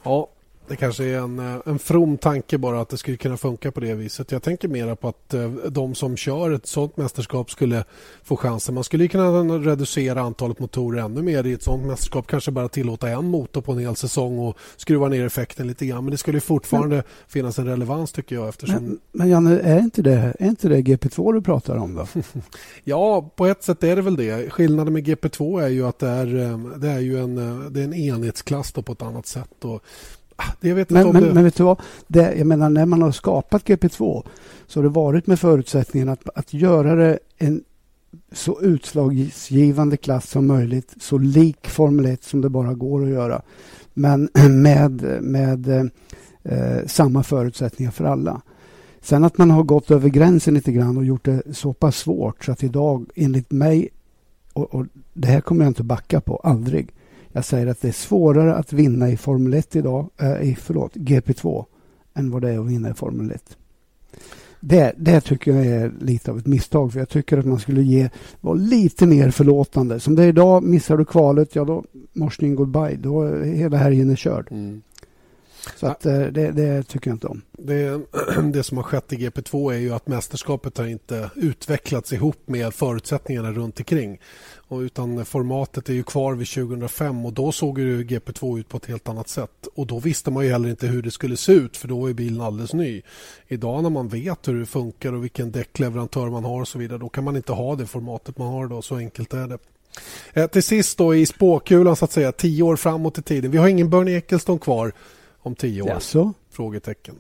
Ja, 0.04 0.28
det 0.68 0.76
kanske 0.76 1.04
är 1.04 1.18
en, 1.18 1.40
eh, 1.40 1.62
en 1.66 1.80
from 1.80 2.18
tanke 2.18 2.58
bara 2.58 2.82
att 2.82 2.90
det 2.90 2.98
skulle 2.98 3.18
kunna 3.18 3.38
funka 3.38 3.72
på 3.72 3.80
det 3.80 3.94
viset. 3.94 4.32
Jag 4.32 4.44
tänker 4.44 4.68
mera 4.68 4.96
på 4.96 5.08
att 5.08 5.34
eh, 5.34 5.50
de 5.50 5.96
som 5.96 6.18
kör 6.18 6.52
ett 6.52 6.66
sådant 6.66 6.98
mästerskap 6.98 7.52
skulle 7.52 7.84
få 8.24 8.38
chansen. 8.38 8.76
Man 8.76 8.84
skulle 8.84 9.08
kunna 9.08 9.32
reducera 9.58 10.22
antalet 10.22 10.60
motorer 10.60 11.02
ännu 11.02 11.22
mer 11.22 11.46
i 11.46 11.54
ett 11.54 11.64
sådant 11.64 11.86
mästerskap. 11.86 12.28
Kanske 12.28 12.52
bara 12.52 12.70
tillåta 12.70 13.10
en 13.10 13.26
motor 13.26 13.62
på 13.62 13.72
en 13.72 13.78
hel 13.78 13.96
säsong 13.96 14.40
och 14.40 14.58
skruva 14.78 15.08
ner 15.08 15.26
effekten 15.26 15.68
lite 15.68 15.86
grann. 15.86 16.04
Men 16.04 16.12
det 16.12 16.18
skulle 16.18 16.40
fortfarande 16.40 16.96
men, 16.96 17.04
finnas 17.28 17.60
en 17.60 17.66
relevans 17.66 18.12
tycker 18.12 18.36
jag. 18.36 18.48
Eftersom... 18.48 18.76
Men, 18.76 19.00
men 19.12 19.30
Janne, 19.30 19.60
är 19.60 19.80
inte, 19.80 20.02
det, 20.02 20.36
är 20.40 20.48
inte 20.48 20.70
det 20.70 20.82
GP2 20.82 21.34
du 21.34 21.42
pratar 21.42 21.78
om 21.78 21.96
då? 21.96 22.08
ja, 22.84 23.32
på 23.36 23.46
ett 23.46 23.64
sätt 23.64 23.84
är 23.84 23.96
det 23.96 24.02
väl 24.02 24.16
det. 24.16 24.50
Skillnaden 24.50 24.94
med 24.94 25.08
GP2 25.08 25.64
är 25.64 25.68
ju 25.68 25.88
att 25.88 26.00
det 26.00 26.10
är, 26.10 26.52
eh, 26.52 26.58
det 26.58 26.90
är, 26.90 27.00
ju 27.00 27.20
en, 27.20 27.36
det 27.74 27.80
är 27.80 27.84
en 27.84 27.94
enhetsklass 27.94 28.72
på 28.72 28.92
ett 28.92 29.02
annat 29.02 29.28
sätt. 29.28 29.66
Och 29.66 29.84
det 30.62 30.74
vet 30.74 30.90
men, 30.90 31.12
men, 31.12 31.24
det... 31.24 31.34
men 31.34 31.44
vet 31.44 31.56
du 31.56 31.64
vad? 31.64 31.82
Det, 32.08 32.34
jag 32.38 32.48
menar, 32.48 32.70
när 32.70 32.86
man 32.86 33.02
har 33.02 33.12
skapat 33.12 33.64
GP2 33.64 34.24
så 34.68 34.80
har 34.80 34.84
det 34.84 34.90
varit 34.90 35.28
med 35.28 35.40
förutsättningen 35.40 36.10
att, 36.10 36.30
att 36.36 36.54
göra 36.54 36.96
det 36.96 37.20
en 37.38 37.64
så 38.32 38.62
utslagsgivande 38.62 39.98
klass 39.98 40.30
som 40.30 40.48
möjligt, 40.48 40.96
så 41.00 41.18
lik 41.18 41.68
Formel 41.68 42.06
1 42.06 42.24
som 42.24 42.42
det 42.42 42.50
bara 42.50 42.74
går 42.74 43.04
att 43.04 43.10
göra. 43.10 43.42
Men 43.94 44.30
med, 44.62 45.22
med 45.22 45.90
eh, 46.44 46.86
samma 46.86 47.24
förutsättningar 47.24 47.92
för 47.92 48.06
alla. 48.06 48.42
Sen 49.02 49.24
att 49.24 49.38
man 49.38 49.52
har 49.52 49.64
gått 49.64 49.92
över 49.92 50.10
gränsen 50.10 50.54
lite 50.54 50.72
grann 50.72 50.98
och 50.98 51.06
gjort 51.06 51.26
det 51.26 51.44
så 51.56 51.74
pass 51.74 51.98
svårt 51.98 52.46
så 52.46 52.52
att 52.52 52.64
idag, 52.64 53.06
enligt 53.16 53.52
mig, 53.52 53.90
och, 54.54 54.76
och 54.76 54.86
det 55.14 55.28
här 55.28 55.42
kommer 55.42 55.66
jag 55.66 55.70
inte 55.70 55.84
backa 55.84 56.22
på, 56.22 56.36
aldrig, 56.36 56.90
jag 57.32 57.46
säger 57.46 57.68
att 57.68 57.82
det 57.82 57.88
är 57.88 57.92
svårare 57.92 58.56
att 58.56 58.74
vinna 58.74 59.10
i 59.10 59.18
Formel 59.18 59.54
1 59.54 59.76
idag, 59.76 60.10
äh, 60.22 60.42
i 60.42 60.56
förlåt, 60.56 60.96
GP2 60.96 61.66
än 62.14 62.32
vad 62.32 62.42
det 62.42 62.52
är 62.52 62.60
att 62.60 62.68
vinna 62.68 62.90
i 62.90 62.94
Formel 62.94 63.32
1. 63.32 63.58
Det, 64.60 64.94
det 64.98 65.22
tycker 65.22 65.54
jag 65.54 65.66
är 65.66 65.92
lite 66.00 66.32
av 66.32 66.38
ett 66.38 66.48
misstag 66.48 66.94
för 66.94 67.00
jag 67.00 67.10
tycker 67.10 67.38
att 67.38 67.46
man 67.46 67.60
skulle 67.60 67.82
ge, 67.82 68.10
vara 68.42 68.56
lite 68.56 69.06
mer 69.06 69.32
förlåtande. 69.32 70.00
Som 70.00 70.16
det 70.16 70.24
är 70.24 70.28
idag, 70.28 70.64
missar 70.64 70.98
du 70.98 71.06
kvalet, 71.06 71.56
ja 71.56 71.66
då 71.66 71.84
morsning 72.14 72.56
goodbye. 72.56 72.96
Då 72.96 73.24
är 73.24 73.44
hela 73.44 73.78
helgen 73.78 74.10
är 74.10 74.16
körd. 74.16 74.48
Mm. 74.52 74.82
Så 75.76 75.88
att, 75.88 76.06
eh, 76.06 76.20
det, 76.20 76.52
det, 76.52 76.84
tycker 76.84 77.10
jag 77.10 77.16
inte 77.16 77.28
om. 77.28 77.42
Det, 77.52 78.02
det 78.54 78.64
som 78.64 78.78
har 78.78 78.84
skett 78.84 79.14
i 79.14 79.16
GP2 79.16 79.74
är 79.74 79.78
ju 79.78 79.94
att 79.94 80.08
mästerskapet 80.08 80.78
har 80.78 80.86
inte 80.86 81.30
utvecklats 81.36 82.14
ihop 82.14 82.38
med 82.46 82.74
förutsättningarna 82.74 83.52
runt 83.52 83.80
omkring. 83.80 84.20
Och 84.70 84.80
utan 84.80 85.26
formatet 85.26 85.90
är 85.90 85.94
ju 85.94 86.04
kvar 86.04 86.34
vid 86.34 86.48
2005 86.48 87.26
och 87.26 87.34
då 87.34 87.52
såg 87.52 87.80
ju 87.80 88.04
GP2 88.04 88.60
ut 88.60 88.70
på 88.70 88.78
ett 88.78 88.86
helt 88.86 89.10
annat 89.10 89.30
sätt. 89.30 89.68
Och 89.76 89.88
då 89.88 90.00
visste 90.00 90.32
man 90.32 90.46
ju 90.46 90.52
heller 90.52 90.70
inte 90.70 90.88
hur 90.88 91.02
det 91.02 91.12
skulle 91.12 91.38
se 91.38 91.52
ut 91.52 91.78
för 91.78 91.88
då 91.88 92.00
var 92.00 92.14
bilen 92.14 92.42
alldeles 92.42 92.74
ny. 92.74 93.02
Idag 93.48 93.84
när 93.84 93.90
man 93.90 94.08
vet 94.08 94.48
hur 94.48 94.60
det 94.60 94.66
funkar 94.66 95.14
och 95.14 95.24
vilken 95.24 95.52
däckleverantör 95.52 96.30
man 96.30 96.46
har 96.46 96.62
och 96.62 96.68
så 96.68 96.80
vidare 96.80 97.00
då 97.00 97.10
kan 97.10 97.24
man 97.24 97.36
inte 97.36 97.54
ha 97.54 97.76
det 97.76 97.86
formatet 97.86 98.38
man 98.38 98.48
har 98.48 98.68
då. 98.68 98.82
Så 98.82 98.96
enkelt 98.96 99.34
är 99.34 99.48
det. 99.48 99.58
Eh, 100.34 100.48
till 100.48 100.64
sist 100.64 100.98
då 100.98 101.16
i 101.16 101.26
spåkulan 101.26 101.96
så 101.96 102.06
att 102.06 102.12
säga, 102.12 102.32
tio 102.32 102.64
år 102.64 102.76
framåt 102.76 103.18
i 103.18 103.22
tiden. 103.22 103.52
Vi 103.52 103.58
har 103.58 103.68
ingen 103.68 103.90
Bernie 103.90 104.18
Eccleston 104.18 104.60
kvar 104.60 104.92
om 105.40 105.56
tio 105.56 105.82
år? 105.82 105.90
Jaså? 105.90 106.34
Frågetecken. 106.50 107.16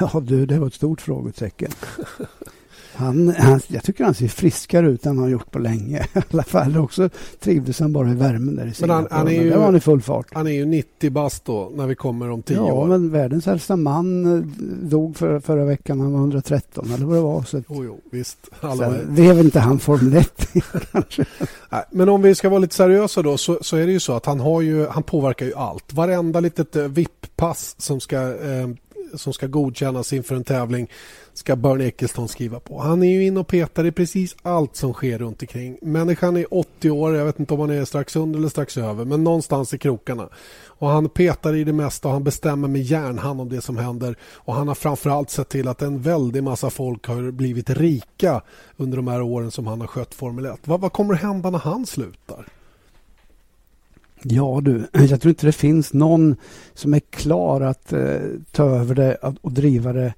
Ja 0.00 0.20
du, 0.20 0.46
det 0.46 0.58
var 0.58 0.66
ett 0.66 0.74
stort 0.74 1.00
frågetecken. 1.00 1.70
Han, 2.96 3.28
han, 3.38 3.60
jag 3.68 3.82
tycker 3.82 4.04
han 4.04 4.14
ser 4.14 4.28
friskare 4.28 4.88
ut 4.88 5.06
än 5.06 5.16
han 5.16 5.24
har 5.24 5.30
gjort 5.30 5.50
på 5.50 5.58
länge. 5.58 5.98
I 6.14 6.20
alla 6.32 6.42
fall 6.42 6.78
också 6.78 7.10
trivdes 7.40 7.80
han 7.80 7.92
bara 7.92 8.10
i 8.10 8.14
värmen 8.14 8.56
där 8.56 8.66
i 8.66 8.72
Men 8.80 8.90
han, 8.90 9.08
han 9.10 9.28
är 9.28 9.32
ju, 9.32 9.50
där 9.50 9.56
var 9.56 9.64
han 9.64 9.76
i 9.76 9.80
full 9.80 10.02
fart. 10.02 10.26
Han 10.32 10.46
är 10.46 10.50
ju 10.50 10.64
90 10.64 11.10
bast 11.10 11.44
då 11.44 11.72
när 11.74 11.86
vi 11.86 11.94
kommer 11.94 12.30
om 12.30 12.42
10 12.42 12.56
ja, 12.56 12.62
år. 12.62 12.84
Ja, 12.84 12.86
men 12.86 13.10
världens 13.10 13.46
äldsta 13.46 13.76
man 13.76 14.36
eh, 14.36 14.40
dog 14.88 15.16
för, 15.16 15.40
förra 15.40 15.64
veckan. 15.64 16.00
Han 16.00 16.12
var 16.12 16.20
113 16.20 16.92
eller 16.94 17.06
vad 17.06 17.16
det 17.16 17.20
var. 17.20 17.42
Så 17.42 17.62
jo, 17.68 17.84
jo, 17.84 18.00
visst. 18.10 18.38
Alla 18.60 18.76
sen, 18.76 19.14
det 19.14 19.26
är 19.26 19.34
väl 19.34 19.44
inte 19.44 19.60
han 19.60 19.78
Formel 19.78 20.16
1 20.16 20.48
kanske. 20.92 21.24
Nej, 21.68 21.84
men 21.90 22.08
om 22.08 22.22
vi 22.22 22.34
ska 22.34 22.48
vara 22.48 22.58
lite 22.58 22.74
seriösa 22.74 23.22
då 23.22 23.36
så, 23.36 23.58
så, 23.60 23.76
är 23.76 23.86
det 23.86 23.92
ju 23.92 24.00
så 24.00 24.12
att 24.12 24.26
han, 24.26 24.40
har 24.40 24.60
ju, 24.60 24.86
han 24.86 25.02
påverkar 25.02 25.46
ju 25.46 25.54
allt. 25.54 25.92
Varenda 25.92 26.40
litet 26.40 26.76
eh, 26.76 26.82
VIP-pass 26.82 27.74
som 27.78 28.00
ska 28.00 28.16
eh, 28.20 28.68
som 29.14 29.32
ska 29.32 29.46
godkännas 29.46 30.12
inför 30.12 30.34
en 30.34 30.44
tävling 30.44 30.90
ska 31.34 31.56
Bernie 31.56 31.86
Eccleston 31.86 32.28
skriva 32.28 32.60
på. 32.60 32.80
Han 32.80 33.02
är 33.02 33.12
ju 33.12 33.26
inne 33.26 33.40
och 33.40 33.46
petar 33.46 33.86
i 33.86 33.92
precis 33.92 34.36
allt 34.42 34.76
som 34.76 34.92
sker 34.92 35.18
runt 35.18 35.42
omkring. 35.42 35.78
Människan 35.82 36.36
är 36.36 36.54
80 36.54 36.90
år, 36.90 37.16
jag 37.16 37.24
vet 37.24 37.40
inte 37.40 37.54
om 37.54 37.60
han 37.60 37.70
är 37.70 37.84
strax 37.84 38.16
under 38.16 38.38
eller 38.38 38.48
strax 38.48 38.76
över, 38.76 39.04
men 39.04 39.24
någonstans 39.24 39.74
i 39.74 39.78
krokarna. 39.78 40.28
Och 40.78 40.88
Han 40.88 41.08
petar 41.08 41.54
i 41.54 41.64
det 41.64 41.72
mesta 41.72 42.08
och 42.08 42.14
han 42.14 42.24
bestämmer 42.24 42.68
med 42.68 42.82
järnhand 42.82 43.40
om 43.40 43.48
det 43.48 43.60
som 43.60 43.76
händer. 43.76 44.16
Och 44.22 44.54
Han 44.54 44.68
har 44.68 44.74
framförallt 44.74 45.30
sett 45.30 45.48
till 45.48 45.68
att 45.68 45.82
en 45.82 46.02
väldig 46.02 46.42
massa 46.42 46.70
folk 46.70 47.06
har 47.06 47.30
blivit 47.30 47.70
rika 47.70 48.42
under 48.76 48.96
de 48.96 49.08
här 49.08 49.22
åren 49.22 49.50
som 49.50 49.66
han 49.66 49.80
har 49.80 49.88
skött 49.88 50.14
Formel 50.14 50.46
1. 50.46 50.60
Vad, 50.64 50.80
vad 50.80 50.92
kommer 50.92 51.14
att 51.14 51.20
hända 51.20 51.50
när 51.50 51.58
han 51.58 51.86
slutar? 51.86 52.46
Ja 54.28 54.60
du, 54.62 54.86
jag 54.92 55.20
tror 55.20 55.28
inte 55.28 55.46
det 55.46 55.52
finns 55.52 55.92
någon 55.92 56.36
som 56.74 56.94
är 56.94 57.00
klar 57.00 57.60
att 57.60 57.92
eh, 57.92 58.18
ta 58.52 58.64
över 58.64 58.94
det 58.94 59.14
och 59.40 59.52
driva 59.52 59.92
det 59.92 60.14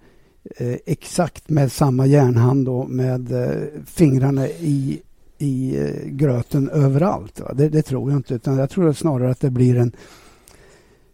eh, 0.56 0.76
exakt 0.86 1.48
med 1.50 1.72
samma 1.72 2.06
järnhand 2.06 2.68
och 2.68 2.90
med 2.90 3.32
eh, 3.32 3.82
fingrarna 3.86 4.48
i, 4.48 5.02
i 5.38 5.76
eh, 5.78 6.08
gröten 6.08 6.68
överallt. 6.68 7.40
Det, 7.54 7.68
det, 7.68 7.82
tror 7.82 8.10
jag 8.10 8.18
inte, 8.18 8.34
utan 8.34 8.56
jag 8.56 8.70
tror 8.70 8.92
snarare 8.92 9.30
att 9.30 9.40
det 9.40 9.50
blir 9.50 9.76
en 9.76 9.92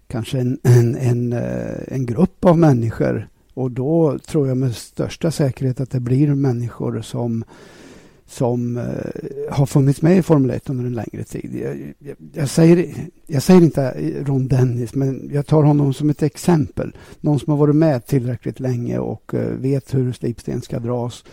kanske 0.06 0.38
en, 0.38 0.58
en, 0.62 0.96
en, 0.96 1.32
eh, 1.32 1.78
en 1.88 2.06
grupp 2.06 2.44
av 2.44 2.58
människor 2.58 3.28
och 3.54 3.70
då 3.70 4.18
tror 4.18 4.48
jag 4.48 4.56
med 4.56 4.74
största 4.74 5.30
säkerhet 5.30 5.80
att 5.80 5.90
det 5.90 6.00
blir 6.00 6.34
människor 6.34 7.00
som 7.00 7.44
som 8.26 8.76
eh, 8.76 8.84
har 9.50 9.66
funnits 9.66 10.02
med 10.02 10.18
i 10.18 10.22
Formel 10.22 10.50
1 10.50 10.70
under 10.70 10.84
en 10.84 10.94
längre 10.94 11.24
tid. 11.24 11.54
Jag, 11.54 11.94
jag, 11.98 12.16
jag, 12.32 12.48
säger, 12.48 12.94
jag 13.26 13.42
säger 13.42 13.60
inte 13.60 13.94
Ron 14.24 14.48
Dennis, 14.48 14.94
men 14.94 15.30
jag 15.32 15.46
tar 15.46 15.62
honom 15.62 15.94
som 15.94 16.10
ett 16.10 16.22
exempel. 16.22 16.96
Någon 17.20 17.40
som 17.40 17.50
har 17.50 17.58
varit 17.58 17.76
med 17.76 18.06
tillräckligt 18.06 18.60
länge 18.60 18.98
och 18.98 19.34
eh, 19.34 19.48
vet 19.48 19.94
hur 19.94 20.12
slipsten 20.12 20.62
ska 20.62 20.78
dras. 20.78 21.24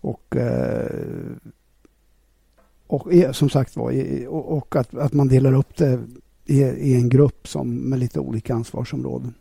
Och, 0.00 0.36
eh, 0.36 0.90
och 2.86 3.08
som 3.32 3.50
sagt 3.50 3.76
var, 3.76 3.92
och, 4.28 4.56
och 4.56 4.76
att, 4.76 4.94
att 4.94 5.12
man 5.12 5.28
delar 5.28 5.52
upp 5.52 5.76
det 5.76 6.00
i, 6.46 6.62
i 6.62 6.94
en 6.94 7.08
grupp 7.08 7.48
som 7.48 7.74
med 7.74 7.98
lite 7.98 8.20
olika 8.20 8.54
ansvarsområden. 8.54 9.34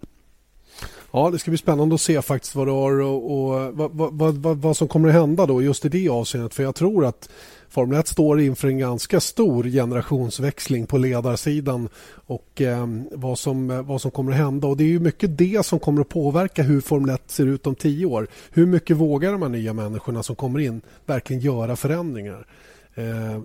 Ja, 1.12 1.30
det 1.30 1.40
ska 1.40 1.52
bli 1.52 1.58
spännande 1.58 1.96
att 1.96 2.02
se 2.02 2.22
faktiskt 2.22 2.56
vad, 2.56 2.68
har 2.68 3.02
och, 3.02 3.32
och 3.32 3.74
vad, 3.74 3.92
vad, 3.92 4.38
vad, 4.38 4.58
vad, 4.58 4.78
som 4.78 4.88
kommer 4.88 5.10
att 5.10 5.14
hända 5.14 5.46
då 5.46 5.62
just 5.62 5.86
i 5.86 5.90
det 5.90 6.10
avseendet. 6.10 6.54
För 6.54 6.64
jag 6.64 6.76
tror 6.76 7.06
att 7.06 7.30
Formel 7.70 8.00
1 8.00 8.08
står 8.08 8.42
inför 8.42 8.68
en 8.68 8.78
ganska 8.78 9.20
stor 9.20 9.64
generationsväxling 9.64 10.88
på 10.88 10.98
ledarsidan 10.98 11.90
och 12.10 12.62
eh, 12.62 12.88
vad, 13.12 13.40
som, 13.40 13.84
vad 13.86 14.02
som 14.02 14.12
kommer 14.12 14.32
att 14.32 14.38
hända. 14.38 14.68
Och 14.68 14.78
Det 14.78 14.84
är 14.84 14.88
ju 14.88 15.00
mycket 15.00 15.38
det 15.38 15.66
som 15.66 15.80
kommer 15.80 16.02
att 16.02 16.10
påverka 16.10 16.64
hur 16.64 16.82
Formel 16.82 17.16
1 17.16 17.22
ser 17.32 17.46
ut 17.46 17.68
om 17.68 17.76
tio 17.76 18.06
år. 18.06 18.28
Hur 18.52 18.66
mycket 18.66 18.98
vågar 18.98 19.32
de 19.32 19.42
här 19.42 19.50
nya 19.50 19.74
människorna 19.74 20.24
som 20.24 20.36
kommer 20.36 20.60
in 20.60 20.82
verkligen 21.06 21.42
göra 21.42 21.76
förändringar? 21.76 22.48
Eh, 22.96 23.42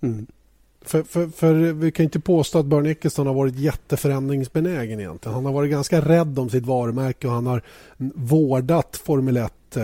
mm. 0.00 0.26
För, 0.88 1.02
för, 1.02 1.28
för, 1.28 1.54
vi 1.54 1.90
kan 1.90 2.04
inte 2.04 2.20
påstå 2.20 2.58
att 2.58 2.66
Björn 2.66 2.86
Eccleston 2.86 3.26
har 3.26 3.34
varit 3.34 3.56
jätteförändringsbenägen 3.56 5.00
egentligen. 5.00 5.34
Han 5.34 5.44
har 5.44 5.52
varit 5.52 5.70
ganska 5.70 6.00
rädd 6.00 6.38
om 6.38 6.50
sitt 6.50 6.66
varumärke 6.66 7.26
och 7.26 7.32
han 7.32 7.46
har 7.46 7.62
vårdat 8.14 9.00
Formel 9.04 9.36
1 9.36 9.76
eh, 9.76 9.82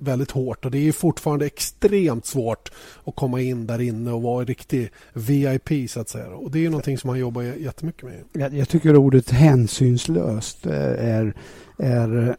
väldigt 0.00 0.30
hårt 0.30 0.64
och 0.64 0.70
det 0.70 0.88
är 0.88 0.92
fortfarande 0.92 1.46
extremt 1.46 2.26
svårt 2.26 2.70
att 3.04 3.16
komma 3.16 3.40
in 3.40 3.66
där 3.66 3.80
inne 3.80 4.12
och 4.12 4.22
vara 4.22 4.40
en 4.40 4.46
riktig 4.46 4.90
VIP 5.12 5.90
så 5.90 6.00
att 6.00 6.08
säga. 6.08 6.28
Och 6.28 6.50
det 6.50 6.66
är 6.66 6.70
någonting 6.70 6.98
som 6.98 7.10
han 7.10 7.18
jobbar 7.18 7.42
jättemycket 7.42 8.02
med. 8.02 8.24
Jag, 8.32 8.54
jag 8.54 8.68
tycker 8.68 8.96
ordet 8.96 9.30
hänsynslöst 9.30 10.66
eh, 10.66 11.14
är, 11.14 11.34
är 11.78 12.36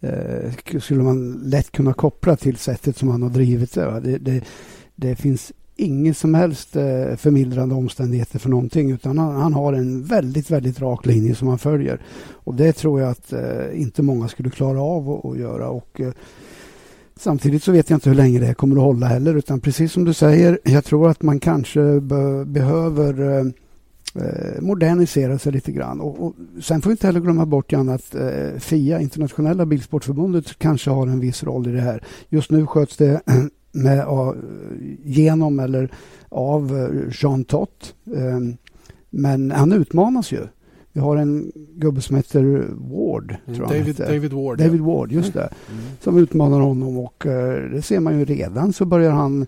eh, 0.00 0.80
skulle 0.80 1.02
man 1.02 1.32
lätt 1.32 1.72
kunna 1.72 1.92
koppla 1.92 2.36
till 2.36 2.56
sättet 2.56 2.96
som 2.96 3.08
han 3.08 3.22
har 3.22 3.30
drivit 3.30 3.74
det. 3.74 4.00
Det, 4.00 4.18
det, 4.18 4.44
det 4.94 5.16
finns 5.16 5.52
ingen 5.80 6.14
som 6.14 6.34
helst 6.34 6.76
eh, 6.76 7.16
förmildrande 7.16 7.74
omständigheter 7.74 8.38
för 8.38 8.50
någonting 8.50 8.90
utan 8.90 9.18
han, 9.18 9.40
han, 9.40 9.54
har 9.54 9.72
en 9.72 10.04
väldigt, 10.04 10.50
väldigt 10.50 10.80
rak 10.80 11.06
linje 11.06 11.34
som 11.34 11.48
han 11.48 11.58
följer. 11.58 12.00
Och 12.32 12.54
det 12.54 12.72
tror 12.72 13.00
jag 13.00 13.10
att 13.10 13.32
eh, 13.32 13.80
inte 13.80 14.02
många 14.02 14.28
skulle 14.28 14.50
klara 14.50 14.80
av 14.80 15.10
att, 15.10 15.24
att 15.24 15.38
göra. 15.38 15.68
Och, 15.68 16.00
eh, 16.00 16.12
samtidigt 17.16 17.62
så 17.62 17.72
vet 17.72 17.90
jag 17.90 17.96
inte 17.96 18.08
hur 18.08 18.16
länge 18.16 18.38
det 18.38 18.54
kommer 18.54 18.76
att 18.76 18.82
hålla 18.82 19.06
heller 19.06 19.34
utan 19.34 19.60
precis 19.60 19.92
som 19.92 20.04
du 20.04 20.14
säger, 20.14 20.58
jag 20.64 20.84
tror 20.84 21.10
att 21.10 21.22
man 21.22 21.40
kanske 21.40 22.00
be, 22.00 22.44
behöver 22.44 23.38
eh, 23.38 23.46
eh 24.14 24.60
modernisera 24.60 25.38
sig 25.38 25.52
lite 25.52 25.72
grann. 25.72 26.00
Och, 26.00 26.26
och, 26.26 26.34
sen 26.62 26.82
får 26.82 26.90
vi 26.90 26.92
inte 26.92 27.06
heller 27.06 27.20
glömma 27.20 27.46
bort 27.46 27.72
Jan, 27.72 27.88
att 27.88 28.14
eh, 28.14 28.58
FIA, 28.58 29.00
Internationella 29.00 29.66
Bilsportförbundet, 29.66 30.58
kanske 30.58 30.90
har 30.90 31.06
en 31.06 31.20
viss 31.20 31.44
roll 31.44 31.68
i 31.68 31.72
det 31.72 31.80
här. 31.80 32.04
Just 32.28 32.50
nu 32.50 32.66
sköts 32.66 32.96
det 32.96 33.20
med, 33.72 34.06
genom 35.04 35.60
eller 35.60 35.90
av 36.28 36.76
eh, 36.76 37.12
Jean 37.22 37.44
Tott. 37.44 37.94
Ehm, 38.16 38.56
men 39.10 39.50
han 39.50 39.72
utmanas 39.72 40.32
ju. 40.32 40.46
Vi 40.92 41.00
har 41.00 41.16
en 41.16 41.52
gubbe 41.54 42.00
som 42.00 42.16
heter 42.16 42.66
Ward. 42.70 43.36
Mm, 43.46 43.60
David, 43.60 43.96
David, 43.96 44.32
Ward. 44.32 44.58
David 44.58 44.80
ja. 44.80 44.84
Ward, 44.84 45.12
just 45.12 45.32
det. 45.32 45.48
Mm. 45.70 45.82
Som 46.00 46.18
utmanar 46.18 46.60
honom 46.60 46.98
och 46.98 47.26
eh, 47.26 47.70
det 47.70 47.82
ser 47.82 48.00
man 48.00 48.18
ju 48.18 48.24
redan 48.24 48.72
så 48.72 48.84
börjar 48.84 49.10
han 49.10 49.46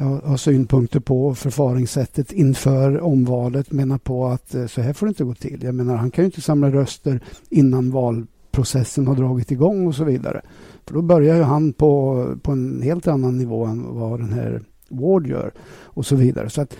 ha 0.00 0.38
synpunkter 0.38 1.00
på 1.00 1.34
förfaringssättet 1.34 2.32
inför 2.32 3.00
omvalet. 3.00 3.72
Menar 3.72 3.98
på 3.98 4.26
att 4.26 4.54
eh, 4.54 4.66
så 4.66 4.80
här 4.80 4.92
får 4.92 5.06
det 5.06 5.10
inte 5.10 5.24
gå 5.24 5.34
till. 5.34 5.62
Jag 5.62 5.74
menar 5.74 5.96
han 5.96 6.10
kan 6.10 6.24
ju 6.24 6.26
inte 6.26 6.40
samla 6.40 6.70
röster 6.70 7.20
innan 7.48 7.90
valprocessen 7.90 9.06
har 9.06 9.14
dragit 9.14 9.50
igång 9.50 9.86
och 9.86 9.94
så 9.94 10.04
vidare. 10.04 10.40
För 10.90 10.94
då 10.94 11.02
börjar 11.02 11.36
ju 11.36 11.42
han 11.42 11.72
på, 11.72 12.24
på 12.42 12.52
en 12.52 12.82
helt 12.82 13.08
annan 13.08 13.38
nivå 13.38 13.64
än 13.64 13.94
vad 13.94 14.20
den 14.20 14.32
här 14.32 14.60
Ward 14.88 15.26
gör 15.26 15.52
och 15.82 16.06
så 16.06 16.16
vidare. 16.16 16.50
Så 16.50 16.62
att 16.62 16.76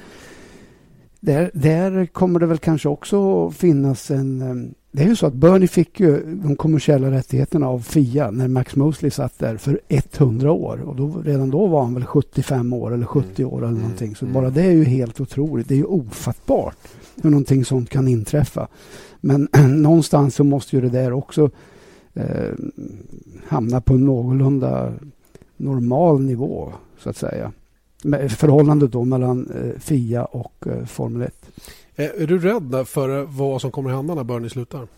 där, 1.21 1.51
där 1.55 2.07
kommer 2.07 2.41
det 2.41 2.47
väl 2.47 2.59
kanske 2.59 2.89
också 2.89 3.51
finnas 3.51 4.11
en... 4.11 4.43
Eh, 4.43 4.71
det 4.93 5.03
är 5.03 5.07
ju 5.07 5.17
så 5.17 5.27
att 5.27 5.35
Bernie 5.35 5.69
fick 5.69 6.01
ju 6.01 6.41
de 6.45 6.57
kommersiella 6.57 7.11
rättigheterna 7.11 7.69
av 7.69 7.81
Fia 7.81 8.31
när 8.31 8.49
Max 8.49 8.77
Mosley 8.77 9.11
satt 9.11 9.39
där 9.39 9.57
för 9.57 9.81
100 9.89 10.53
år. 10.53 10.83
Och 10.87 10.97
då, 10.97 11.23
redan 11.25 11.51
då 11.51 11.67
var 11.67 11.83
han 11.83 11.95
väl 11.95 12.05
75 12.05 12.73
år 12.73 12.95
eller 12.95 13.07
70 13.07 13.45
år 13.45 13.59
eller 13.59 13.69
mm. 13.69 13.81
någonting. 13.81 14.17
Så 14.17 14.27
bara 14.27 14.51
det 14.51 14.63
är 14.63 14.73
ju 14.73 14.85
helt 14.85 15.21
otroligt. 15.21 15.69
Det 15.69 15.75
är 15.75 15.79
ju 15.79 15.85
ofattbart 15.85 16.77
hur 17.23 17.31
någonting 17.31 17.65
sånt 17.65 17.91
kan 17.91 18.09
inträffa. 18.09 18.69
Men 19.21 19.49
någonstans 19.83 20.35
så 20.35 20.45
måste 20.45 20.77
ju 20.77 20.83
det 20.83 20.89
där 20.89 21.13
också 21.13 21.51
eh, 22.21 22.55
hamna 23.49 23.81
på 23.81 23.95
en 23.95 24.05
någorlunda 24.05 24.93
normal 25.57 26.21
nivå 26.21 26.73
så 26.99 27.11
att 27.11 27.17
säga. 27.17 27.53
Förhållandet 28.29 28.93
då 28.93 29.05
mellan 29.05 29.51
eh, 29.51 29.81
FIA 29.81 30.25
och 30.25 30.67
eh, 30.67 30.85
Formel 30.85 31.23
1. 31.23 31.51
Är 31.97 32.27
du 32.27 32.39
rädd 32.39 32.89
för 32.89 33.23
vad 33.23 33.61
som 33.61 33.71
kommer 33.71 33.91
att 33.91 33.97
hända 33.97 34.15
när 34.15 34.25
Bernie 34.25 34.51
slutar? 34.51 34.89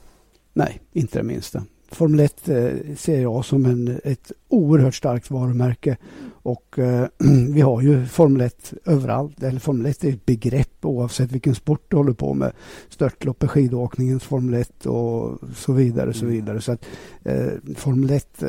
Nej, 0.52 0.80
inte 0.92 1.18
det 1.18 1.22
minsta. 1.22 1.62
Formel 1.94 2.20
1 2.20 2.48
eh, 2.48 2.72
ser 2.96 3.22
jag 3.22 3.44
som 3.44 3.66
en, 3.66 4.00
ett 4.04 4.32
oerhört 4.48 4.94
starkt 4.94 5.30
varumärke. 5.30 5.96
Och 6.42 6.78
eh, 6.78 7.06
vi 7.54 7.60
har 7.60 7.82
ju 7.82 8.06
Formel 8.06 8.40
1 8.40 8.72
överallt. 8.84 9.42
Eller 9.42 9.60
Formel 9.60 9.86
1 9.86 10.04
är 10.04 10.08
ett 10.08 10.26
begrepp 10.26 10.84
oavsett 10.84 11.32
vilken 11.32 11.54
sport 11.54 11.84
du 11.88 11.96
håller 11.96 12.12
på 12.12 12.34
med. 12.34 12.52
Störtlopp, 12.88 13.44
skidåkningens 13.50 14.22
Formel 14.22 14.60
1 14.60 14.86
och 14.86 15.38
så 15.56 15.72
vidare. 15.72 16.12
Så 16.12 16.24
mm. 16.24 16.34
vidare. 16.34 16.60
Så 16.60 16.72
att 16.72 16.84
eh, 17.22 17.74
Formel 17.76 18.10
1 18.10 18.42
eh, 18.42 18.48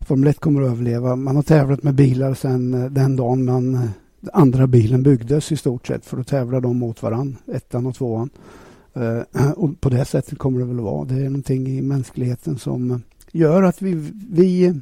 Formel 0.00 0.28
1 0.28 0.40
kommer 0.40 0.62
att 0.62 0.70
överleva. 0.70 1.16
Man 1.16 1.36
har 1.36 1.42
tävlat 1.42 1.82
med 1.82 1.94
bilar 1.94 2.34
sedan 2.34 2.74
eh, 2.74 2.90
den 2.90 3.16
dagen 3.16 3.44
man 3.44 3.74
eh, 3.74 3.90
andra 4.32 4.66
bilen 4.66 5.02
byggdes 5.02 5.52
i 5.52 5.56
stort 5.56 5.86
sett 5.86 6.06
för 6.06 6.18
att 6.18 6.26
tävla 6.26 6.60
de 6.60 6.78
mot 6.78 7.02
varann, 7.02 7.36
ettan 7.52 7.86
och 7.86 7.94
tvåan. 7.94 8.30
Uh, 8.96 9.50
och 9.56 9.80
på 9.80 9.88
det 9.88 10.04
sättet 10.04 10.38
kommer 10.38 10.60
det 10.60 10.66
väl 10.66 10.78
att 10.78 10.84
vara. 10.84 11.04
Det 11.04 11.14
är 11.14 11.24
någonting 11.24 11.66
i 11.66 11.82
mänskligheten 11.82 12.58
som 12.58 13.02
gör 13.32 13.62
att 13.62 13.82
vi, 13.82 13.94
vi, 14.30 14.80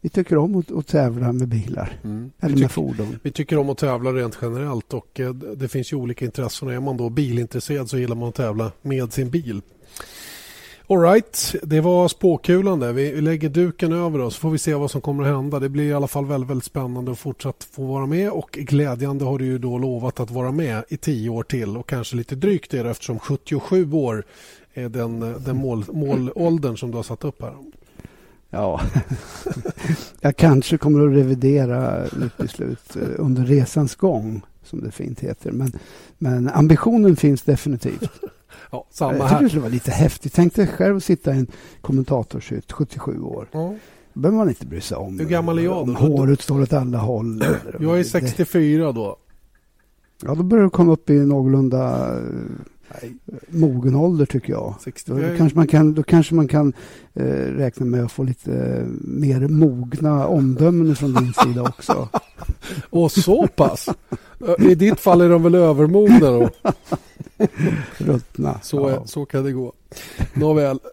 vi 0.00 0.08
tycker 0.08 0.36
om 0.36 0.56
att, 0.56 0.72
att 0.72 0.86
tävla 0.86 1.32
med 1.32 1.48
bilar 1.48 1.98
mm. 2.04 2.30
eller 2.40 2.56
med 2.56 2.70
fordon. 2.70 3.16
Vi 3.22 3.30
tycker 3.30 3.58
om 3.58 3.70
att 3.70 3.78
tävla 3.78 4.12
rent 4.12 4.38
generellt 4.42 4.94
och 4.94 5.20
uh, 5.20 5.32
det 5.34 5.68
finns 5.68 5.92
ju 5.92 5.96
olika 5.96 6.24
intressen. 6.24 6.68
Är 6.68 6.80
man 6.80 6.96
då 6.96 7.10
bilintresserad 7.10 7.90
så 7.90 7.98
gillar 7.98 8.16
man 8.16 8.28
att 8.28 8.34
tävla 8.34 8.72
med 8.82 9.12
sin 9.12 9.30
bil. 9.30 9.62
Alright, 10.90 11.54
det 11.62 11.80
var 11.80 12.08
spåkulan 12.08 12.80
där. 12.80 12.92
Vi 12.92 13.20
lägger 13.20 13.48
duken 13.48 13.92
över 13.92 14.18
oss 14.18 14.34
så 14.34 14.40
får 14.40 14.50
vi 14.50 14.58
se 14.58 14.74
vad 14.74 14.90
som 14.90 15.00
kommer 15.00 15.24
att 15.24 15.36
hända. 15.36 15.58
Det 15.58 15.68
blir 15.68 15.84
i 15.84 15.92
alla 15.92 16.08
fall 16.08 16.26
väldigt, 16.26 16.50
väldigt 16.50 16.64
spännande 16.64 17.12
att 17.12 17.18
fortsatt 17.18 17.68
få 17.72 17.84
vara 17.84 18.06
med 18.06 18.30
och 18.30 18.50
glädjande 18.52 19.24
har 19.24 19.38
du 19.38 19.44
ju 19.44 19.58
då 19.58 19.78
lovat 19.78 20.20
att 20.20 20.30
vara 20.30 20.52
med 20.52 20.84
i 20.88 20.96
tio 20.96 21.30
år 21.30 21.42
till 21.42 21.76
och 21.76 21.88
kanske 21.88 22.16
lite 22.16 22.34
drygt 22.34 22.70
det 22.70 22.90
eftersom 22.90 23.18
77 23.18 23.92
år 23.92 24.24
är 24.74 24.88
den, 24.88 25.20
den 25.20 25.56
mål, 25.56 25.84
målåldern 25.92 26.76
som 26.76 26.90
du 26.90 26.96
har 26.96 27.02
satt 27.02 27.24
upp 27.24 27.42
här. 27.42 27.54
Ja, 28.50 28.80
jag 30.20 30.36
kanske 30.36 30.78
kommer 30.78 31.06
att 31.06 31.16
revidera 31.16 32.04
mitt 32.12 32.36
beslut 32.36 32.96
eh, 32.96 33.02
under 33.18 33.44
resans 33.44 33.94
gång 33.94 34.42
som 34.64 34.80
det 34.80 34.90
fint 34.90 35.20
heter. 35.20 35.52
Men, 35.52 35.72
men 36.18 36.48
ambitionen 36.48 37.16
finns 37.16 37.42
definitivt. 37.42 38.10
Ja, 38.70 38.86
samma 38.90 39.18
jag 39.18 39.28
tycker 39.28 39.42
det 39.42 39.48
skulle 39.48 39.62
vara 39.62 39.72
lite 39.72 39.90
häftigt. 39.90 40.32
Tänk 40.34 40.54
dig 40.54 40.66
själv 40.66 40.96
att 40.96 41.04
sitta 41.04 41.34
i 41.34 41.38
en 41.38 41.46
kommentatorshytt, 41.80 42.72
77 42.72 43.20
år. 43.20 43.48
Det 43.52 44.20
behöver 44.20 44.38
man 44.38 44.48
inte 44.48 44.66
bry 44.66 44.80
sig 44.80 44.96
om. 44.96 45.18
Hur 45.18 45.26
gammal 45.26 45.58
är 45.58 45.62
jag 45.62 45.86
då? 45.86 45.92
Om 45.92 45.96
håret 45.96 46.40
står 46.40 46.62
åt 46.62 46.72
alla 46.72 46.98
håll. 46.98 47.44
Jag 47.80 48.00
är 48.00 48.04
64 48.04 48.92
då. 48.92 49.16
Ja, 50.22 50.34
då 50.34 50.42
börjar 50.42 50.64
du 50.64 50.70
komma 50.70 50.92
upp 50.92 51.10
i 51.10 51.18
någorlunda 51.18 52.10
Nej. 53.02 53.16
mogen 53.48 53.94
ålder 53.94 54.26
tycker 54.26 54.52
jag. 54.52 54.74
60, 54.80 55.12
då, 55.12 55.36
kanske 55.36 55.58
man 55.58 55.66
kan, 55.66 55.94
då 55.94 56.02
kanske 56.02 56.34
man 56.34 56.48
kan 56.48 56.72
eh, 57.14 57.24
räkna 57.24 57.86
med 57.86 58.04
att 58.04 58.12
få 58.12 58.22
lite 58.22 58.52
eh, 58.52 58.86
mer 59.00 59.48
mogna 59.48 60.26
omdömen 60.26 60.96
från 60.96 61.12
din 61.12 61.32
sida 61.32 61.62
också. 61.62 62.08
Och 62.90 63.12
så 63.12 63.46
pass? 63.46 63.88
I 64.58 64.74
ditt 64.74 65.00
fall 65.00 65.20
är 65.20 65.28
de 65.28 65.42
väl 65.42 65.54
övermogna 65.54 66.30
då? 66.30 66.50
Ruttna. 67.98 68.60
Så, 68.62 68.90
ja. 68.90 69.06
så 69.06 69.24
kan 69.24 69.44
det 69.44 69.52
gå. 69.52 69.72
Nåväl. 70.34 70.78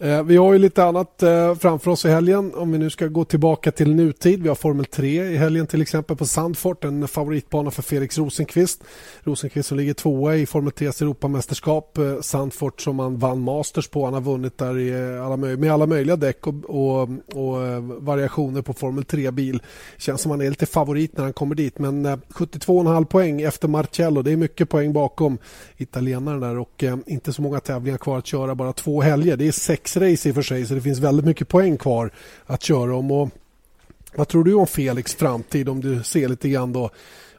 Eh, 0.00 0.22
vi 0.22 0.36
har 0.36 0.52
ju 0.52 0.58
lite 0.58 0.84
annat 0.84 1.22
eh, 1.22 1.54
framför 1.54 1.90
oss 1.90 2.04
i 2.04 2.08
helgen. 2.08 2.54
Om 2.54 2.72
vi 2.72 2.78
nu 2.78 2.90
ska 2.90 3.06
gå 3.06 3.24
tillbaka 3.24 3.72
till 3.72 3.94
nutid. 3.94 4.42
Vi 4.42 4.48
har 4.48 4.54
Formel 4.54 4.84
3 4.84 5.24
i 5.24 5.36
helgen 5.36 5.66
till 5.66 5.82
exempel 5.82 6.16
på 6.16 6.26
Sandfort. 6.26 6.84
En 6.84 7.08
favoritbana 7.08 7.70
för 7.70 7.82
Felix 7.82 8.18
Rosenqvist. 8.18 8.84
Rosenqvist 9.22 9.68
som 9.68 9.78
ligger 9.78 9.94
tvåa 9.94 10.36
i 10.36 10.46
Formel 10.46 10.72
3s 10.72 11.02
Europamästerskap. 11.02 11.98
Eh, 11.98 12.20
Sandfort 12.20 12.80
som 12.80 12.98
han 12.98 13.18
vann 13.18 13.40
Masters 13.40 13.88
på. 13.88 14.04
Han 14.04 14.14
har 14.14 14.20
vunnit 14.20 14.58
där 14.58 14.78
i 14.78 15.18
alla, 15.18 15.36
med 15.36 15.72
alla 15.72 15.86
möjliga 15.86 16.16
däck 16.16 16.46
och, 16.46 16.54
och, 16.64 17.02
och 17.34 17.82
variationer 17.82 18.62
på 18.62 18.72
Formel 18.72 19.04
3-bil. 19.04 19.62
Känns 19.96 20.20
som 20.20 20.30
han 20.30 20.40
är 20.40 20.48
lite 20.48 20.66
favorit 20.66 21.16
när 21.16 21.24
han 21.24 21.32
kommer 21.32 21.54
dit. 21.54 21.78
Men 21.78 22.06
72,5 22.06 23.04
poäng 23.04 23.42
efter 23.42 23.68
Marcello. 23.68 24.22
Det 24.22 24.32
är 24.32 24.36
mycket 24.36 24.68
poäng 24.68 24.92
bakom 24.92 25.38
italienaren 25.76 26.40
där 26.40 26.58
och 26.58 26.84
inte 27.06 27.32
så 27.32 27.42
många 27.42 27.60
tävlingar 27.60 27.85
kvar 27.94 28.18
att 28.18 28.26
köra. 28.26 28.54
Bara 28.54 28.72
två 28.72 29.00
helger. 29.00 29.36
Det 29.36 29.48
är 29.48 29.52
sex 29.52 29.96
race 29.96 30.28
i 30.28 30.32
och 30.32 30.34
för 30.34 30.42
sig 30.42 30.66
så 30.66 30.74
det 30.74 30.80
finns 30.80 30.98
väldigt 30.98 31.26
mycket 31.26 31.48
poäng 31.48 31.76
kvar 31.76 32.10
att 32.46 32.62
köra 32.62 32.96
om. 32.96 33.10
Och 33.10 33.30
vad 34.14 34.28
tror 34.28 34.44
du 34.44 34.54
om 34.54 34.66
Felix 34.66 35.14
framtid 35.14 35.68
om 35.68 35.80
du 35.80 36.02
ser 36.02 36.28
lite 36.28 36.48
grann 36.48 36.72
då 36.72 36.90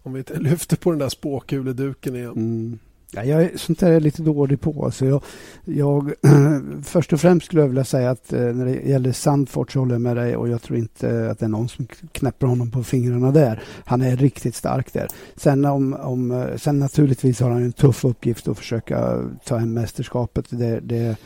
om 0.03 0.13
vi 0.13 0.23
lyfter 0.35 0.77
på 0.77 0.89
den 0.89 0.99
där 0.99 1.09
spåkuleduken 1.09 2.15
igen? 2.15 2.31
Mm. 2.31 2.79
Ja, 3.11 3.23
jag 3.23 3.43
är, 3.43 3.57
sånt 3.57 3.79
där 3.79 3.87
är 3.87 3.93
jag 3.93 4.03
lite 4.03 4.21
dålig 4.21 4.61
på. 4.61 4.91
Så 4.91 5.05
jag, 5.05 5.23
jag, 5.65 6.13
först 6.83 7.13
och 7.13 7.21
främst 7.21 7.45
skulle 7.45 7.61
jag 7.61 7.67
vilja 7.67 7.83
säga 7.83 8.09
att 8.09 8.33
eh, 8.33 8.39
när 8.39 8.65
det 8.65 8.71
gäller 8.71 9.11
Sandfort 9.11 9.71
så 9.71 9.79
håller 9.79 9.93
jag 9.93 10.01
med 10.01 10.15
dig 10.15 10.35
och 10.35 10.49
jag 10.49 10.61
tror 10.61 10.79
inte 10.79 11.29
att 11.31 11.39
det 11.39 11.45
är 11.45 11.49
någon 11.49 11.69
som 11.69 11.87
knäpper 12.11 12.47
honom 12.47 12.71
på 12.71 12.83
fingrarna 12.83 13.31
där. 13.31 13.63
Han 13.85 14.01
är 14.01 14.17
riktigt 14.17 14.55
stark 14.55 14.93
där. 14.93 15.07
Sen, 15.35 15.65
om, 15.65 15.93
om, 15.93 16.31
eh, 16.31 16.55
sen 16.57 16.79
naturligtvis 16.79 17.39
har 17.39 17.49
han 17.49 17.63
en 17.63 17.71
tuff 17.71 18.05
uppgift 18.05 18.47
att 18.47 18.57
försöka 18.57 19.23
ta 19.45 19.57
hem 19.57 19.73
mästerskapet. 19.73 20.45
Det, 20.49 20.79
det, 20.79 21.17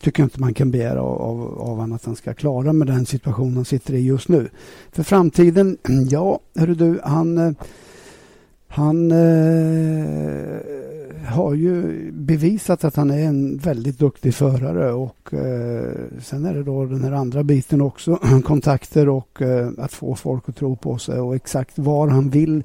tycker 0.00 0.22
jag 0.22 0.26
inte 0.26 0.40
man 0.40 0.54
kan 0.54 0.70
begära 0.70 1.02
av, 1.02 1.22
av, 1.22 1.58
av 1.60 1.76
honom 1.76 1.92
att 1.92 2.04
han 2.04 2.16
ska 2.16 2.34
klara 2.34 2.72
med 2.72 2.86
den 2.86 3.06
situation 3.06 3.54
han 3.54 3.64
sitter 3.64 3.94
i 3.94 4.00
just 4.00 4.28
nu. 4.28 4.48
För 4.92 5.02
framtiden, 5.02 5.78
ja, 6.10 6.40
hörru 6.56 6.74
du, 6.74 7.00
han, 7.04 7.38
eh, 7.38 7.52
han 8.68 9.10
eh, 9.10 10.58
har 11.24 11.54
ju 11.54 12.10
bevisat 12.12 12.84
att 12.84 12.96
han 12.96 13.10
är 13.10 13.24
en 13.24 13.56
väldigt 13.56 13.98
duktig 13.98 14.34
förare 14.34 14.92
och 14.92 15.34
eh, 15.34 15.94
sen 16.22 16.44
är 16.44 16.54
det 16.54 16.62
då 16.62 16.84
den 16.84 17.04
här 17.04 17.12
andra 17.12 17.42
biten 17.42 17.80
också, 17.80 18.18
kontakter 18.44 19.08
och 19.08 19.42
eh, 19.42 19.68
att 19.78 19.92
få 19.92 20.14
folk 20.14 20.48
att 20.48 20.56
tro 20.56 20.76
på 20.76 20.98
sig 20.98 21.20
och 21.20 21.34
exakt 21.34 21.78
var 21.78 22.08
han 22.08 22.30
vill 22.30 22.64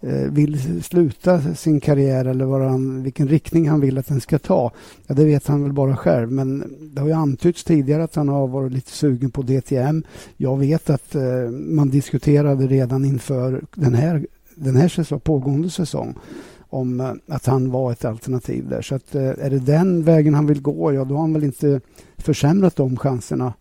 Eh, 0.00 0.30
vill 0.30 0.82
sluta 0.82 1.54
sin 1.54 1.80
karriär 1.80 2.24
eller 2.24 2.44
vad 2.44 2.62
han, 2.62 3.02
vilken 3.02 3.28
riktning 3.28 3.68
han 3.68 3.80
vill 3.80 3.98
att 3.98 4.06
den 4.06 4.20
ska 4.20 4.38
ta. 4.38 4.72
Ja, 5.06 5.14
det 5.14 5.24
vet 5.24 5.46
han 5.46 5.62
väl 5.62 5.72
bara 5.72 5.96
själv. 5.96 6.32
Men 6.32 6.76
det 6.94 7.00
har 7.00 7.08
ju 7.08 7.14
antytts 7.14 7.64
tidigare 7.64 8.04
att 8.04 8.14
han 8.14 8.28
har 8.28 8.46
varit 8.46 8.72
lite 8.72 8.90
sugen 8.90 9.30
på 9.30 9.42
DTM. 9.42 10.04
Jag 10.36 10.56
vet 10.58 10.90
att 10.90 11.14
eh, 11.14 11.50
man 11.50 11.90
diskuterade 11.90 12.66
redan 12.66 13.04
inför 13.04 13.62
den 13.74 13.94
här, 13.94 14.26
den 14.54 14.76
här 14.76 14.88
säsong, 14.88 15.20
pågående 15.20 15.70
säsong 15.70 16.14
om 16.76 17.00
eh, 17.00 17.12
att 17.28 17.46
han 17.46 17.70
var 17.70 17.92
ett 17.92 18.04
alternativ 18.04 18.68
där. 18.68 18.82
Så 18.82 18.94
att, 18.94 19.14
eh, 19.14 19.22
är 19.22 19.50
det 19.50 19.58
den 19.58 20.02
vägen 20.02 20.34
han 20.34 20.46
vill 20.46 20.62
gå, 20.62 20.92
ja 20.92 21.04
då 21.04 21.14
har 21.14 21.20
han 21.20 21.32
väl 21.32 21.44
inte 21.44 21.80
försämrat 22.18 22.76
de 22.76 22.96
chanserna 22.96 23.52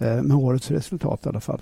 Eh, 0.00 0.22
med 0.22 0.36
årets 0.36 0.70
resultat 0.70 1.26
i 1.26 1.28
alla 1.28 1.40
fall. 1.40 1.60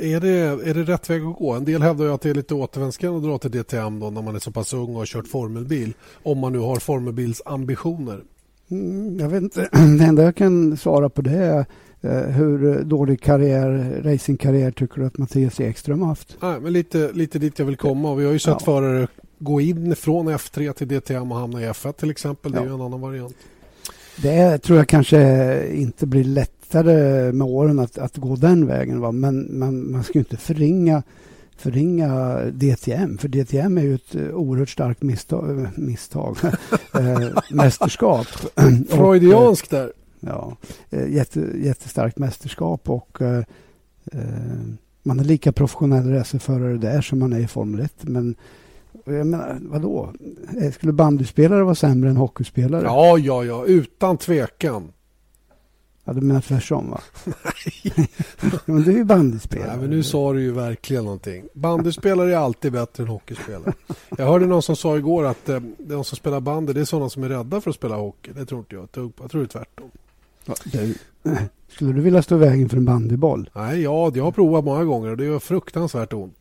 Är 0.00 0.20
det, 0.20 0.30
är 0.68 0.74
det 0.74 0.82
rätt 0.82 1.10
väg 1.10 1.22
att 1.22 1.36
gå? 1.36 1.52
En 1.52 1.64
del 1.64 1.82
hävdar 1.82 2.04
ju 2.04 2.12
att 2.12 2.20
det 2.20 2.30
är 2.30 2.34
lite 2.34 2.54
återvändsgränd 2.54 3.16
att 3.16 3.22
dra 3.22 3.38
till 3.38 3.50
DTM 3.50 4.00
då 4.00 4.10
när 4.10 4.22
man 4.22 4.34
är 4.34 4.38
så 4.38 4.50
pass 4.50 4.74
ung 4.74 4.88
och 4.88 4.94
har 4.94 5.06
kört 5.06 5.26
formelbil. 5.26 5.94
Om 6.22 6.38
man 6.38 6.52
nu 6.52 6.58
har 6.58 6.76
formelbilsambitioner. 6.76 8.20
Mm, 8.70 9.18
jag 9.20 9.28
vet 9.28 9.42
inte. 9.42 9.68
Det 9.98 10.04
enda 10.04 10.22
jag 10.22 10.36
kan 10.36 10.76
svara 10.76 11.08
på 11.08 11.22
det 11.22 11.36
är 11.36 11.66
hur 12.30 12.84
dålig 12.84 13.22
karriär, 13.22 14.00
racingkarriär 14.04 14.70
tycker 14.70 15.00
du 15.00 15.06
att 15.06 15.18
Mattias 15.18 15.60
Ekström 15.60 16.00
har 16.00 16.08
haft? 16.08 16.36
Nej, 16.42 16.60
men 16.60 16.72
lite, 16.72 17.12
lite 17.12 17.38
dit 17.38 17.58
jag 17.58 17.66
vill 17.66 17.76
komma. 17.76 18.14
Vi 18.14 18.24
har 18.24 18.32
ju 18.32 18.38
sett 18.38 18.50
ja. 18.50 18.58
förare 18.58 19.08
gå 19.42 19.60
in 19.60 19.96
från 19.96 20.28
F3 20.28 20.72
till 20.72 20.88
DTM 20.88 21.32
och 21.32 21.38
hamna 21.38 21.62
i 21.62 21.64
F1 21.68 21.92
till 21.92 22.10
exempel. 22.10 22.52
Det 22.52 22.58
är 22.58 22.66
ja. 22.66 22.74
en 22.74 22.80
annan 22.80 23.00
variant. 23.00 23.36
Det 24.16 24.58
tror 24.58 24.78
jag 24.78 24.88
kanske 24.88 25.66
inte 25.74 26.06
blir 26.06 26.24
lätt 26.24 26.62
lättare 26.72 27.32
med 27.32 27.46
åren 27.46 27.78
att, 27.78 27.98
att 27.98 28.16
gå 28.16 28.36
den 28.36 28.66
vägen. 28.66 29.00
Va? 29.00 29.12
Men 29.12 29.58
man, 29.58 29.92
man 29.92 30.04
ska 30.04 30.18
inte 30.18 30.36
förringa, 30.36 31.02
förringa 31.56 32.38
DTM, 32.52 33.18
för 33.18 33.28
DTM 33.28 33.78
är 33.78 33.82
ju 33.82 33.94
ett 33.94 34.14
oerhört 34.14 34.68
starkt 34.68 35.02
misstag, 35.02 35.68
misstag 35.76 36.36
eh, 36.94 37.28
mästerskap. 37.50 38.26
Freudiansk 38.88 39.70
där. 39.70 39.92
Ja, 40.20 40.56
eh, 40.90 41.12
jätte, 41.12 41.40
jättestarkt 41.54 42.18
mästerskap 42.18 42.90
och 42.90 43.22
eh, 43.22 43.42
man 45.02 45.20
är 45.20 45.24
lika 45.24 45.52
professionell 45.52 46.10
racerförare 46.10 46.76
där 46.76 47.00
som 47.00 47.18
man 47.18 47.32
är 47.32 47.40
i 47.40 47.46
Formel 47.46 47.80
1. 47.80 47.92
Men 48.00 48.34
jag 49.04 49.26
menar, 49.26 49.58
vadå? 49.62 50.12
Skulle 50.72 50.92
bandyspelare 50.92 51.64
vara 51.64 51.74
sämre 51.74 52.10
än 52.10 52.16
hockeyspelare? 52.16 52.82
Ja, 52.82 53.18
ja, 53.18 53.44
ja, 53.44 53.64
utan 53.64 54.16
tvekan. 54.16 54.92
Ja, 56.04 56.12
du 56.12 56.20
menar 56.20 56.40
tvärtom 56.40 56.90
va? 56.90 57.00
Nej. 57.24 58.08
men 58.64 58.82
du 58.82 58.90
är 58.90 58.96
ju 58.96 59.04
bandyspelare. 59.04 59.68
Nej, 59.68 59.78
men 59.80 59.90
nu 59.90 60.02
sa 60.02 60.32
du 60.32 60.42
ju 60.42 60.52
verkligen 60.52 61.04
någonting. 61.04 61.44
Bandyspelare 61.54 62.32
är 62.32 62.36
alltid 62.36 62.72
bättre 62.72 63.02
än 63.02 63.08
hockeyspelare. 63.08 63.72
Jag 64.18 64.26
hörde 64.26 64.46
någon 64.46 64.62
som 64.62 64.76
sa 64.76 64.96
igår 64.96 65.24
att 65.24 65.48
eh, 65.48 65.60
de 65.78 66.04
som 66.04 66.16
spelar 66.16 66.40
bandy 66.40 66.72
det 66.72 66.80
är 66.80 66.84
sådana 66.84 67.10
som 67.10 67.22
är 67.22 67.28
rädda 67.28 67.60
för 67.60 67.70
att 67.70 67.76
spela 67.76 67.96
hockey. 67.96 68.30
Det 68.34 68.46
tror 68.46 68.60
inte 68.60 68.74
jag. 68.74 68.82
Jag 68.82 69.30
tror 69.30 69.40
det 69.40 69.44
är 69.44 69.46
tvärtom. 69.46 69.90
Ja, 70.44 70.54
skulle 71.68 71.92
du 71.92 72.00
vilja 72.00 72.22
stå 72.22 72.34
i 72.34 72.38
vägen 72.38 72.68
för 72.68 72.76
en 72.76 72.84
bandyboll? 72.84 73.50
Nej, 73.54 73.82
ja, 73.82 74.12
jag 74.14 74.24
har 74.24 74.32
provat 74.32 74.64
många 74.64 74.84
gånger 74.84 75.10
och 75.10 75.16
det 75.16 75.24
gör 75.24 75.38
fruktansvärt 75.38 76.12
ont. 76.12 76.36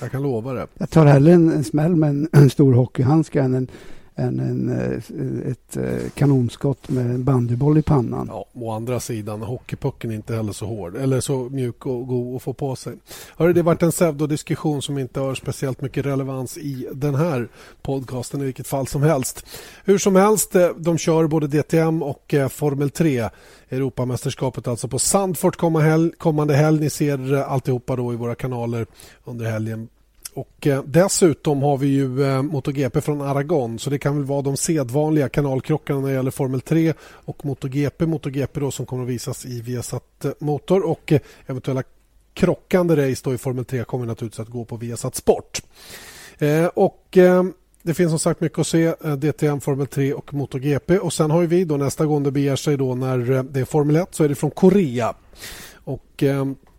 Jag 0.00 0.10
kan 0.10 0.22
lova 0.22 0.52
det. 0.52 0.66
Jag 0.78 0.90
tar 0.90 1.06
hellre 1.06 1.32
en, 1.32 1.52
en 1.52 1.64
smäll 1.64 1.96
med 1.96 2.10
en, 2.10 2.28
en 2.32 2.50
stor 2.50 2.72
hockeyhandske 2.72 3.40
än 3.40 3.54
en 3.54 3.68
än 4.18 4.40
en, 4.40 4.68
eh, 4.68 5.50
ett 5.50 5.76
eh, 5.76 6.10
kanonskott 6.14 6.88
med 6.88 7.04
en 7.06 7.24
bandyboll 7.24 7.78
i 7.78 7.82
pannan. 7.82 8.26
Ja, 8.30 8.46
å 8.52 8.70
andra 8.70 9.00
sidan, 9.00 9.42
hockeypucken 9.42 10.10
är 10.10 10.14
inte 10.14 10.34
heller 10.34 10.52
så 10.52 10.66
hård 10.66 10.96
eller 10.96 11.20
så 11.20 11.48
mjuk 11.48 11.86
och 11.86 12.06
god 12.06 12.36
att 12.36 12.42
få 12.42 12.52
på 12.52 12.76
sig. 12.76 12.92
Hörru, 13.36 13.52
det 13.52 13.60
har 13.60 13.64
varit 13.64 13.82
en 13.82 13.90
pseudodiskussion 13.90 14.82
som 14.82 14.98
inte 14.98 15.20
har 15.20 15.34
speciellt 15.34 15.80
mycket 15.80 16.06
relevans 16.06 16.58
i 16.58 16.88
den 16.92 17.14
här 17.14 17.48
podcasten 17.82 18.40
i 18.40 18.44
vilket 18.44 18.66
fall 18.66 18.86
som 18.86 19.02
helst. 19.02 19.46
Hur 19.84 19.98
som 19.98 20.16
helst, 20.16 20.54
eh, 20.54 20.68
de 20.76 20.98
kör 20.98 21.26
både 21.26 21.46
DTM 21.46 22.02
och 22.02 22.34
Formel 22.50 22.90
3 22.90 23.30
Europamästerskapet 23.68 24.68
alltså 24.68 24.88
på 24.88 24.98
Sandfort 24.98 25.56
kommande 26.18 26.54
helg. 26.54 26.80
Ni 26.80 26.90
ser 26.90 27.34
alltihopa 27.34 27.96
då 27.96 28.12
i 28.12 28.16
våra 28.16 28.34
kanaler 28.34 28.86
under 29.24 29.50
helgen 29.50 29.88
och 30.36 30.66
eh, 30.66 30.82
dessutom 30.82 31.62
har 31.62 31.78
vi 31.78 31.86
ju 31.86 32.24
eh, 32.24 32.42
MotoGP 32.42 33.00
från 33.00 33.20
Aragon 33.20 33.78
så 33.78 33.90
det 33.90 33.98
kan 33.98 34.16
väl 34.16 34.24
vara 34.24 34.42
de 34.42 34.56
sedvanliga 34.56 35.28
kanalkrockarna 35.28 36.00
när 36.00 36.08
det 36.08 36.14
gäller 36.14 36.30
Formel 36.30 36.60
3 36.60 36.94
och 37.00 37.44
MotoGP. 37.44 38.06
MotoGP 38.06 38.60
då 38.60 38.70
som 38.70 38.86
kommer 38.86 39.02
att 39.02 39.08
visas 39.08 39.46
i 39.46 39.60
Viasat 39.60 40.24
eh, 40.24 40.30
Motor 40.38 40.86
och 40.86 41.12
eventuella 41.46 41.82
krockande 42.34 42.96
race 42.96 43.20
då 43.24 43.34
i 43.34 43.38
Formel 43.38 43.64
3 43.64 43.84
kommer 43.84 44.06
naturligtvis 44.06 44.40
att 44.40 44.48
gå 44.48 44.64
på 44.64 44.76
Viasat 44.76 45.14
Sport. 45.14 45.62
Och 46.74 47.18
det 47.82 47.94
finns 47.94 48.10
som 48.10 48.18
sagt 48.18 48.40
mycket 48.40 48.58
att 48.58 48.66
se. 48.66 48.94
DTM, 49.16 49.60
Formel 49.60 49.86
3 49.86 50.12
och 50.12 50.34
MotoGP. 50.34 50.98
Och 50.98 51.12
sen 51.12 51.30
har 51.30 51.42
vi 51.42 51.64
då 51.64 51.76
nästa 51.76 52.06
gång 52.06 52.22
det 52.22 52.30
beger 52.30 52.56
sig 52.56 52.76
då 52.76 52.94
när 52.94 53.42
det 53.42 53.60
är 53.60 53.64
Formel 53.64 53.96
1 53.96 54.14
så 54.14 54.24
är 54.24 54.28
det 54.28 54.34
från 54.34 54.50
Korea. 54.50 55.14
Och 55.84 56.24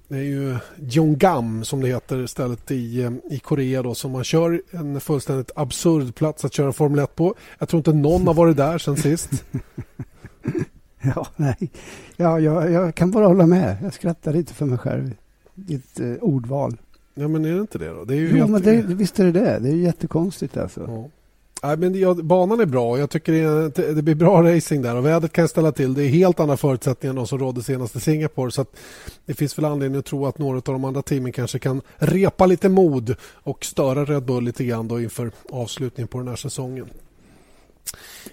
det 0.07 0.17
är 0.17 0.23
ju 0.23 0.57
Jongam 0.79 1.63
som 1.63 1.81
det 1.81 1.87
heter 1.87 2.25
stället 2.25 2.71
i, 2.71 3.03
eh, 3.03 3.11
i 3.29 3.39
Korea 3.39 3.83
då 3.83 3.95
som 3.95 4.11
man 4.11 4.23
kör 4.23 4.61
en 4.71 4.99
fullständigt 4.99 5.51
absurd 5.55 6.15
plats 6.15 6.45
att 6.45 6.53
köra 6.53 6.73
Formel 6.73 6.99
1 6.99 7.15
på. 7.15 7.35
Jag 7.59 7.69
tror 7.69 7.79
inte 7.79 7.93
någon 7.93 8.27
har 8.27 8.33
varit 8.33 8.57
där 8.57 8.77
sen 8.77 8.97
sist. 8.97 9.29
ja, 11.01 11.27
nej. 11.35 11.71
Ja, 12.15 12.39
jag, 12.39 12.71
jag, 12.71 12.95
kan 12.95 13.11
bara 13.11 13.27
hålla 13.27 13.45
med. 13.45 13.77
Jag 13.83 13.93
skrattar 13.93 14.33
lite 14.33 14.53
för 14.53 14.65
mig 14.65 14.77
själv. 14.77 15.13
Ditt 15.55 15.99
eh, 15.99 16.13
ordval. 16.21 16.77
Ja, 17.13 17.27
men 17.27 17.45
är 17.45 17.53
det 17.53 17.61
inte 17.61 17.77
det 17.77 17.89
då? 17.89 18.03
Det 18.03 18.13
är 18.13 18.19
ju 18.19 18.29
jo, 18.29 18.35
helt... 18.35 18.51
men 18.51 18.61
det, 18.61 18.81
visst 18.81 19.19
är 19.19 19.25
det 19.25 19.31
det. 19.31 19.59
Det 19.59 19.69
är 19.69 19.75
jättekonstigt 19.75 20.57
alltså. 20.57 20.83
Ja. 20.87 21.09
Nej, 21.63 21.77
men 21.77 21.99
ja, 21.99 22.13
banan 22.13 22.59
är 22.59 22.65
bra. 22.65 22.99
Jag 22.99 23.09
tycker 23.09 23.33
det, 23.33 23.93
det, 23.93 24.01
blir 24.01 24.15
bra 24.15 24.43
racing 24.43 24.81
där 24.81 24.95
och 24.95 25.05
vädret 25.05 25.33
kan 25.33 25.47
ställa 25.47 25.71
till. 25.71 25.93
Det 25.93 26.03
är 26.03 26.09
helt 26.09 26.39
andra 26.39 26.57
förutsättningar 26.57 27.09
än 27.09 27.15
de 27.15 27.27
som 27.27 27.39
rådde 27.39 27.63
senast 27.63 27.95
i 27.95 27.99
Singapore. 27.99 28.51
Så 28.51 28.65
det 29.25 29.33
finns 29.33 29.57
väl 29.57 29.65
anledning 29.65 29.99
att 29.99 30.05
tro 30.05 30.25
att 30.25 30.37
några 30.37 30.57
av 30.57 30.63
de 30.63 30.85
andra 30.85 31.01
teamen 31.01 31.31
kanske 31.31 31.59
kan 31.59 31.81
repa 31.95 32.45
lite 32.45 32.69
mod 32.69 33.15
och 33.21 33.65
störa 33.65 34.05
Red 34.05 34.23
Bull 34.23 34.43
lite 34.43 34.63
grann 34.63 34.87
då 34.87 35.01
inför 35.01 35.31
avslutningen 35.49 36.07
på 36.07 36.17
den 36.17 36.27
här 36.27 36.35
säsongen. 36.35 36.89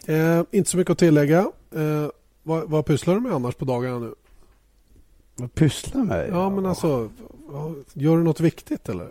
Eh, 0.06 0.42
inte 0.50 0.70
så 0.70 0.76
mycket 0.76 0.90
att 0.90 0.98
tillägga. 0.98 1.38
Eh, 1.74 2.08
vad, 2.42 2.70
vad 2.70 2.86
pysslar 2.86 3.14
du 3.14 3.20
med 3.20 3.32
annars 3.32 3.54
på 3.54 3.64
dagarna 3.64 3.98
nu? 3.98 4.14
Vad 5.36 5.54
pysslar 5.54 6.04
med? 6.04 6.28
Ja, 6.28 6.50
men 6.50 6.66
alltså, 6.66 7.10
gör 7.92 8.16
du 8.16 8.22
något 8.22 8.40
viktigt 8.40 8.88
eller? 8.88 9.10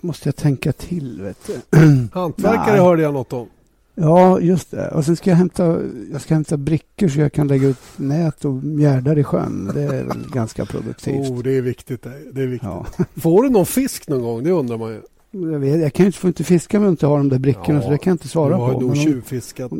Måste 0.00 0.28
jag 0.28 0.36
tänka 0.36 0.72
till. 0.72 1.22
Vet 1.22 1.46
du. 1.46 1.78
Hantverkare 2.12 2.80
hörde 2.80 3.02
jag 3.02 3.14
något 3.14 3.32
om. 3.32 3.48
Ja, 3.94 4.40
just 4.40 4.70
det. 4.70 4.88
Och 4.88 5.04
sen 5.04 5.16
ska 5.16 5.30
jag 5.30 5.36
hämta, 5.36 5.78
jag 6.12 6.20
ska 6.20 6.34
hämta 6.34 6.56
brickor 6.56 7.08
så 7.08 7.20
jag 7.20 7.32
kan 7.32 7.48
lägga 7.48 7.68
ut 7.68 7.78
nät 7.96 8.44
och 8.44 8.52
mjärdar 8.52 9.18
i 9.18 9.24
sjön. 9.24 9.70
Det 9.74 9.82
är 9.82 10.06
ganska 10.32 10.64
produktivt. 10.66 11.30
Oh, 11.30 11.42
det 11.42 11.56
är 11.56 11.62
viktigt. 11.62 12.02
Det 12.32 12.42
är 12.42 12.46
viktigt. 12.46 12.68
Ja. 12.68 12.86
Får 13.20 13.42
du 13.42 13.50
någon 13.50 13.66
fisk 13.66 14.08
någon 14.08 14.22
gång? 14.22 14.44
Det 14.44 14.50
undrar 14.50 14.78
man 14.78 14.90
ju. 14.90 15.00
Jag, 15.30 15.58
vet, 15.58 15.80
jag 15.80 15.92
kan 15.92 16.06
inte, 16.06 16.18
får 16.18 16.28
inte 16.28 16.44
fiska 16.44 16.78
om 16.78 16.84
jag 16.84 16.92
inte 16.92 17.06
har 17.06 17.18
de 17.18 17.28
där 17.28 17.38
brickorna, 17.38 17.78
ja, 17.78 17.82
så 17.82 17.90
det 17.90 17.98
kan 17.98 18.10
jag 18.10 18.14
inte 18.14 18.28
svara 18.28 18.56
på. 18.56 18.66
Du 18.66 18.72
har 18.72 18.80
nog 18.80 18.96
tjuvfiskat. 18.96 19.72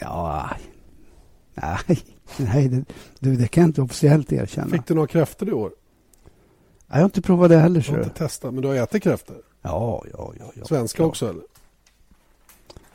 Ja, 0.00 0.50
nej, 1.54 1.98
nej 2.36 2.84
det, 3.20 3.30
det 3.30 3.48
kan 3.48 3.62
jag 3.62 3.68
inte 3.68 3.82
officiellt 3.82 4.32
erkänna. 4.32 4.68
Fick 4.68 4.86
du 4.86 4.94
några 4.94 5.08
kräftor 5.08 5.48
i 5.48 5.52
år? 5.52 5.70
Jag 6.88 6.96
har 6.96 7.04
inte 7.04 7.22
provat 7.22 7.48
det 7.48 7.58
heller. 7.58 7.80
Du 7.80 7.90
har 7.90 7.98
inte 7.98 8.10
testat, 8.10 8.54
men 8.54 8.62
du 8.62 8.68
har 8.68 8.74
ätit 8.74 9.02
kräftor? 9.02 9.36
Ja, 9.62 10.04
ja, 10.12 10.32
ja. 10.38 10.52
ja 10.54 10.64
Svenska 10.64 11.02
ja. 11.02 11.06
också 11.06 11.30
eller? 11.30 11.42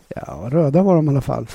Ja, 0.08 0.48
röda 0.52 0.84
var 0.84 0.96
de 0.96 1.06
i 1.06 1.10
alla 1.10 1.22
fall. 1.22 1.48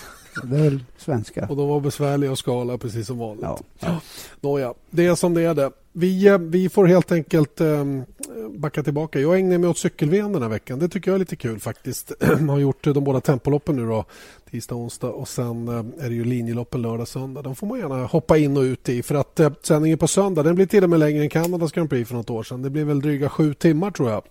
Det 0.43 0.57
är 0.57 0.63
väl 0.63 0.85
svenska. 0.97 1.47
Och 1.49 1.57
de 1.57 1.69
var 1.69 1.81
besvärliga 1.81 2.33
att 2.33 2.39
skala 2.39 2.79
precis 2.79 3.07
som 3.07 3.19
vanligt. 3.19 3.45
Ja. 3.45 3.59
ja. 3.81 4.01
Nåja, 4.41 4.75
det 4.91 5.07
är 5.07 5.15
som 5.15 5.35
det 5.35 5.43
är 5.43 5.55
det. 5.55 5.71
Vi, 5.93 6.27
eh, 6.27 6.39
vi 6.39 6.69
får 6.69 6.87
helt 6.87 7.13
enkelt 7.13 7.61
um, 7.61 8.05
backa 8.51 8.83
tillbaka. 8.83 9.21
Jag 9.21 9.39
ägnar 9.39 9.59
mig 9.59 9.71
åt 9.71 9.79
cykel-VM 9.79 10.33
den 10.33 10.43
här 10.43 10.49
veckan. 10.49 10.79
Det 10.79 10.89
tycker 10.89 11.11
jag 11.11 11.15
är 11.15 11.19
lite 11.19 11.37
kul 11.37 11.61
faktiskt. 11.61 12.13
Jag 12.21 12.37
har 12.37 12.59
gjort 12.59 12.85
de 12.85 13.05
båda 13.05 13.21
tempoloppen 13.21 13.77
nu 13.77 13.87
då. 13.87 14.05
Tisdag, 14.51 14.75
onsdag 14.75 15.11
och 15.11 15.29
sen 15.29 15.69
uh, 15.69 15.85
är 15.99 16.09
det 16.09 16.15
ju 16.15 16.25
linjeloppen 16.25 16.83
lördag, 16.83 17.09
söndag. 17.09 17.43
De 17.43 17.57
får 17.57 17.67
man 17.67 17.79
gärna 17.79 18.07
hoppa 18.07 18.39
in 18.39 18.57
och 18.57 18.63
ut 18.63 18.89
i. 18.89 19.03
För 19.03 19.15
att 19.15 19.41
sändningen 19.63 19.99
på 19.99 20.09
söndag 20.09 20.43
den 20.43 20.55
blir 20.55 20.67
till 20.67 20.85
och 20.85 20.91
med 20.91 21.01
längre 21.01 21.23
än 21.23 21.31
Kanadas 21.31 21.73
Grand 21.73 21.91
Prix 21.91 22.09
för 22.09 22.17
något 22.17 22.31
år 22.31 22.43
sedan. 22.43 22.63
Det 22.63 22.71
blir 22.71 22.85
väl 22.85 23.01
dryga 23.01 23.29
sju 23.29 23.55
timmar 23.55 23.91
tror 23.91 24.11
jag. 24.11 24.23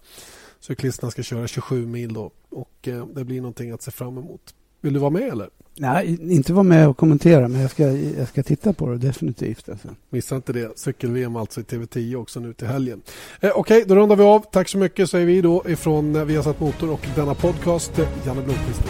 Cyklisterna 0.59 1.11
ska 1.11 1.23
köra 1.23 1.47
27 1.47 1.85
mil 1.85 2.13
då 2.13 2.31
och 2.49 2.89
det 3.13 3.23
blir 3.23 3.41
någonting 3.41 3.71
att 3.71 3.81
se 3.81 3.91
fram 3.91 4.17
emot. 4.17 4.41
Vill 4.81 4.93
du 4.93 4.99
vara 4.99 5.09
med 5.09 5.29
eller? 5.31 5.49
Nej, 5.77 6.17
inte 6.33 6.53
vara 6.53 6.63
med 6.63 6.87
och 6.87 6.97
kommentera, 6.97 7.47
men 7.47 7.61
jag 7.61 7.71
ska, 7.71 7.83
jag 7.91 8.27
ska 8.27 8.43
titta 8.43 8.73
på 8.73 8.89
det 8.89 8.97
definitivt. 8.97 9.69
Alltså. 9.69 9.87
Missa 10.09 10.35
inte 10.35 10.53
det. 10.53 10.79
Cykel-VM 10.79 11.35
alltså 11.35 11.59
i 11.59 11.63
TV10 11.63 12.15
också 12.15 12.39
nu 12.39 12.53
till 12.53 12.67
helgen. 12.67 13.01
Eh, 13.39 13.49
Okej, 13.55 13.77
okay, 13.77 13.83
då 13.87 13.95
rundar 13.95 14.15
vi 14.15 14.23
av. 14.23 14.45
Tack 14.51 14.69
så 14.69 14.77
mycket 14.77 15.09
säger 15.09 15.25
vi 15.25 15.41
då 15.41 15.63
ifrån 15.67 16.15
eh, 16.15 16.23
Viasat 16.23 16.59
Motor 16.59 16.91
och 16.91 17.07
denna 17.15 17.35
podcast. 17.35 17.99
Eh, 17.99 18.07
Janne 18.25 18.41
Blomqvist 18.41 18.81